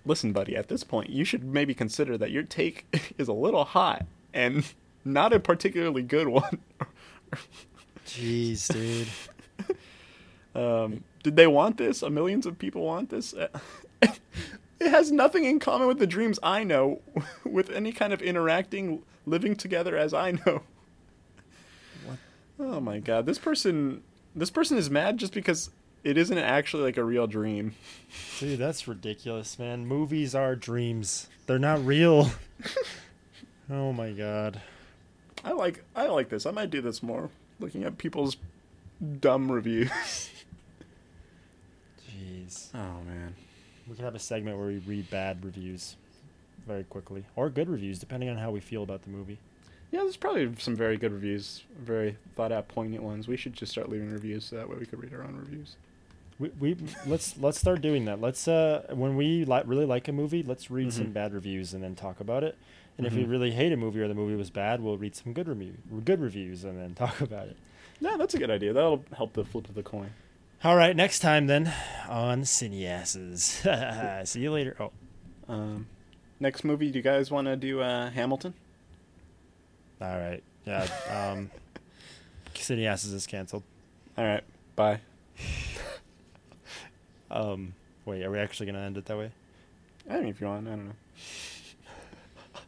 Listen, 0.06 0.32
buddy, 0.32 0.56
at 0.56 0.68
this 0.68 0.84
point, 0.84 1.10
you 1.10 1.26
should 1.26 1.44
maybe 1.44 1.74
consider 1.74 2.18
that 2.18 2.32
your 2.32 2.44
take 2.44 3.14
is 3.18 3.28
a 3.28 3.34
little 3.34 3.66
hot 3.66 4.06
and 4.34 4.74
not 5.04 5.34
a 5.34 5.40
particularly 5.40 6.04
good 6.04 6.28
one. 6.28 6.60
Jeez, 8.06 8.72
dude. 8.72 9.08
Um, 10.56 11.04
did 11.22 11.36
they 11.36 11.48
want 11.48 11.76
this? 11.78 12.02
A 12.02 12.10
millions 12.10 12.46
of 12.46 12.58
people 12.58 12.84
want 12.84 13.10
this. 13.10 13.34
Uh, 13.34 13.50
it 14.02 14.20
has 14.80 15.12
nothing 15.12 15.44
in 15.44 15.60
common 15.60 15.86
with 15.86 16.00
the 16.00 16.08
dreams 16.08 16.40
I 16.42 16.64
know, 16.64 17.02
with 17.44 17.70
any 17.70 17.92
kind 17.92 18.14
of 18.14 18.22
interacting, 18.22 19.02
living 19.26 19.58
together 19.58 19.98
as 19.98 20.14
I 20.14 20.32
know. 20.32 20.64
What? 22.06 22.18
Oh 22.58 22.80
my 22.80 23.00
god, 23.00 23.26
this 23.26 23.38
person, 23.38 24.02
this 24.34 24.50
person 24.50 24.78
is 24.78 24.90
mad 24.90 25.18
just 25.18 25.34
because 25.34 25.72
it 26.06 26.20
isn't 26.20 26.38
actually 26.38 26.84
like 26.84 26.98
a 26.98 27.04
real 27.04 27.26
dream. 27.26 27.74
Dude, 28.40 28.60
that's 28.60 28.88
ridiculous, 28.88 29.58
man. 29.58 29.88
Movies 29.88 30.36
are 30.36 30.56
dreams. 30.56 31.28
They're 31.48 31.58
not 31.58 31.84
real. 31.84 32.30
oh 33.72 33.92
my 33.92 34.12
god. 34.12 34.62
I 35.44 35.54
like, 35.54 35.84
I 35.96 36.06
like 36.06 36.30
this. 36.30 36.46
I 36.46 36.52
might 36.52 36.70
do 36.70 36.80
this 36.80 37.02
more. 37.02 37.32
Looking 37.60 37.84
at 37.84 37.98
people's 37.98 38.38
dumb 39.20 39.52
reviews. 39.52 39.90
Jeez. 42.08 42.70
Oh 42.76 43.02
man. 43.04 43.34
We 43.88 43.96
could 43.96 44.06
have 44.06 44.16
a 44.16 44.20
segment 44.20 44.60
where 44.60 44.68
we 44.68 44.78
read 44.78 45.10
bad 45.10 45.44
reviews 45.44 45.96
very 46.68 46.84
quickly. 46.84 47.26
Or 47.36 47.50
good 47.50 47.68
reviews, 47.68 47.98
depending 47.98 48.30
on 48.30 48.38
how 48.38 48.52
we 48.52 48.60
feel 48.60 48.84
about 48.84 49.02
the 49.02 49.10
movie. 49.10 49.40
Yeah, 49.92 50.02
there's 50.02 50.18
probably 50.18 50.52
some 50.60 50.76
very 50.76 50.98
good 50.98 51.14
reviews, 51.14 51.64
very 51.80 52.18
thought 52.36 52.52
out, 52.52 52.68
poignant 52.68 53.04
ones. 53.04 53.28
We 53.28 53.38
should 53.38 53.54
just 53.54 53.72
start 53.72 53.90
leaving 53.90 54.12
reviews 54.12 54.46
so 54.46 54.56
that 54.56 54.70
way 54.70 54.76
we 54.80 54.86
could 54.86 55.02
read 55.02 55.14
our 55.14 55.24
own 55.24 55.36
reviews. 55.36 55.78
We, 56.38 56.50
we 56.60 56.78
let's 57.08 57.38
let's 57.38 57.58
start 57.60 57.82
doing 57.82 58.06
that. 58.06 58.20
Let's 58.20 58.48
uh 58.48 58.88
when 58.94 59.16
we 59.16 59.46
li- 59.46 59.62
really 59.66 59.86
like 59.86 60.08
a 60.08 60.12
movie, 60.12 60.44
let's 60.44 60.70
read 60.70 60.92
some 60.92 61.08
Mhm. 61.08 61.14
bad 61.14 61.34
reviews 61.34 61.74
and 61.74 61.82
then 61.84 61.96
talk 61.96 62.20
about 62.20 62.44
it. 62.44 62.58
And 62.98 63.08
if 63.08 63.14
we 63.14 63.24
Mhm. 63.24 63.30
really 63.30 63.52
hate 63.52 63.72
a 63.72 63.78
movie 63.78 64.02
or 64.02 64.08
the 64.08 64.14
movie 64.14 64.36
was 64.36 64.50
bad, 64.50 64.82
we'll 64.82 64.98
read 64.98 65.16
some 65.16 65.32
good 65.34 65.48
review 65.48 65.76
good 66.04 66.20
reviews 66.20 66.64
and 66.66 66.78
then 66.78 66.94
talk 66.96 67.22
about 67.22 67.48
it. 67.48 67.56
Yeah, 68.02 68.18
that's 68.18 68.34
a 68.34 68.38
good 68.38 68.52
idea. 68.52 68.74
That'll 68.74 69.06
help 69.16 69.34
the 69.34 69.46
flip 69.46 69.70
of 69.70 69.76
the 69.76 69.84
coin. 69.84 70.10
All 70.64 70.76
right, 70.76 70.96
next 70.96 71.20
time 71.20 71.48
then 71.48 71.72
on 72.10 72.42
Cineasses. 72.42 74.26
See 74.28 74.42
you 74.42 74.52
later. 74.52 74.76
Oh, 74.80 74.92
Um, 75.48 75.88
next 76.42 76.64
movie, 76.66 76.92
do 76.92 76.98
you 77.00 77.04
guys 77.04 77.32
want 77.32 77.46
to 77.48 77.56
do 77.56 77.80
uh, 77.82 78.10
Hamilton? 78.10 78.54
all 80.02 80.18
right. 80.18 80.44
Yeah. 80.66 80.88
Um, 81.10 81.50
Cineasses 82.56 83.14
is 83.14 83.26
canceled. 83.28 83.64
All 84.18 84.26
right, 84.26 84.44
bye. 84.76 85.00
Um, 87.32 87.74
wait, 88.06 88.24
are 88.24 88.32
we 88.32 88.40
actually 88.40 88.66
gonna 88.68 88.80
end 88.82 88.98
it 88.98 89.06
that 89.06 89.18
way? 89.18 89.32
I 90.10 90.18
mean, 90.20 90.28
if 90.30 90.40
you 90.42 90.48
want, 90.48 90.68
I 90.68 90.72
don't 90.72 90.86
know. 90.88 90.92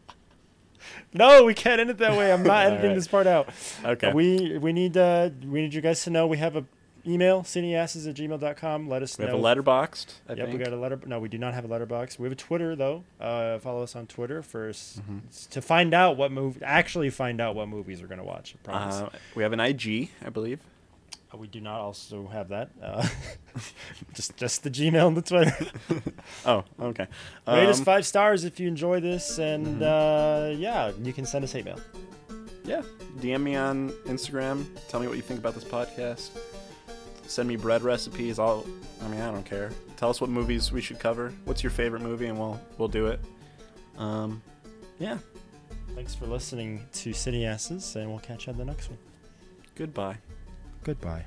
No, 1.13 1.45
we 1.45 1.53
can't 1.53 1.79
end 1.79 1.89
it 1.89 1.97
that 1.99 2.17
way. 2.17 2.31
I'm 2.31 2.43
not 2.43 2.65
editing 2.67 2.89
right. 2.89 2.95
this 2.95 3.07
part 3.07 3.27
out. 3.27 3.49
Okay. 3.83 4.11
We 4.13 4.57
we 4.57 4.73
need 4.73 4.97
uh 4.97 5.29
we 5.45 5.61
need 5.61 5.73
you 5.73 5.81
guys 5.81 6.03
to 6.03 6.09
know 6.09 6.27
we 6.27 6.37
have 6.37 6.55
a 6.55 6.65
email 7.07 7.41
cineasses 7.43 8.07
at 8.09 8.15
gmail.com. 8.15 8.89
Let 8.89 9.01
us 9.01 9.17
We 9.17 9.25
know. 9.25 9.37
We 9.37 9.43
have 9.43 9.57
a 9.57 9.61
Letterboxd. 9.63 10.07
I 10.27 10.33
Yep, 10.33 10.47
think. 10.47 10.57
we 10.59 10.63
got 10.65 10.73
a 10.73 10.77
letter. 10.77 10.99
No, 11.05 11.19
we 11.19 11.29
do 11.29 11.37
not 11.37 11.53
have 11.53 11.63
a 11.63 11.67
letterbox. 11.67 12.19
We 12.19 12.25
have 12.25 12.33
a 12.33 12.35
Twitter 12.35 12.75
though. 12.75 13.03
Uh, 13.21 13.57
follow 13.59 13.83
us 13.83 13.95
on 13.95 14.05
Twitter 14.07 14.41
for 14.43 14.69
Mhm. 14.69 15.21
s- 15.29 15.47
to 15.51 15.61
find 15.61 15.93
out 15.93 16.17
what 16.17 16.31
movie. 16.31 16.59
Actually, 16.63 17.09
find 17.09 17.39
out 17.39 17.55
what 17.55 17.69
movies 17.69 18.01
we're 18.01 18.07
gonna 18.09 18.23
watch. 18.25 18.55
I 18.55 18.65
promise. 18.69 18.95
Uh, 18.97 19.09
we 19.35 19.43
have 19.43 19.53
an 19.53 19.59
IG, 19.61 20.09
I 20.25 20.29
believe. 20.29 20.59
We 21.37 21.47
do 21.47 21.61
not 21.61 21.79
also 21.79 22.27
have 22.27 22.49
that. 22.49 22.71
Uh, 22.81 23.07
just 24.13 24.35
just 24.37 24.63
the 24.63 24.69
Gmail 24.69 25.07
and 25.07 25.17
the 25.17 25.21
Twitter. 25.21 25.55
Oh, 26.45 26.63
okay. 26.79 27.07
Rate 27.47 27.67
us 27.67 27.79
Um, 27.79 27.85
five 27.85 28.05
stars 28.05 28.43
if 28.43 28.59
you 28.59 28.67
enjoy 28.67 28.99
this, 28.99 29.37
and 29.39 29.81
Mhm. 29.81 30.53
uh, 30.53 30.55
yeah, 30.57 30.91
you 31.01 31.13
can 31.13 31.25
send 31.25 31.43
us 31.43 31.51
hate 31.51 31.65
mail. 31.65 31.79
Yeah. 32.65 32.81
DM 33.19 33.41
me 33.43 33.55
on 33.55 33.89
Instagram. 34.05 34.65
Tell 34.89 34.99
me 34.99 35.07
what 35.07 35.15
you 35.15 35.21
think 35.23 35.39
about 35.39 35.53
this 35.55 35.63
podcast. 35.63 36.29
Send 37.25 37.47
me 37.49 37.55
bread 37.55 37.81
recipes. 37.81 38.39
I'll. 38.39 38.65
I 39.03 39.07
mean, 39.07 39.21
I 39.21 39.31
don't 39.31 39.45
care. 39.45 39.71
Tell 39.95 40.09
us 40.09 40.19
what 40.21 40.29
movies 40.29 40.71
we 40.71 40.81
should 40.81 40.99
cover. 40.99 41.33
What's 41.45 41.63
your 41.63 41.71
favorite 41.71 42.01
movie, 42.01 42.27
and 42.27 42.37
we'll 42.37 42.59
we'll 42.77 42.87
do 42.89 43.07
it. 43.07 43.19
Um, 43.97 44.41
yeah. 44.99 45.17
Thanks 45.95 46.13
for 46.13 46.27
listening 46.27 46.85
to 46.93 47.09
Cineasses, 47.11 47.95
and 47.95 48.09
we'll 48.09 48.19
catch 48.19 48.45
you 48.47 48.53
on 48.53 48.59
the 48.59 48.65
next 48.65 48.89
one. 48.89 48.99
Goodbye. 49.75 50.17
Goodbye. 50.87 51.25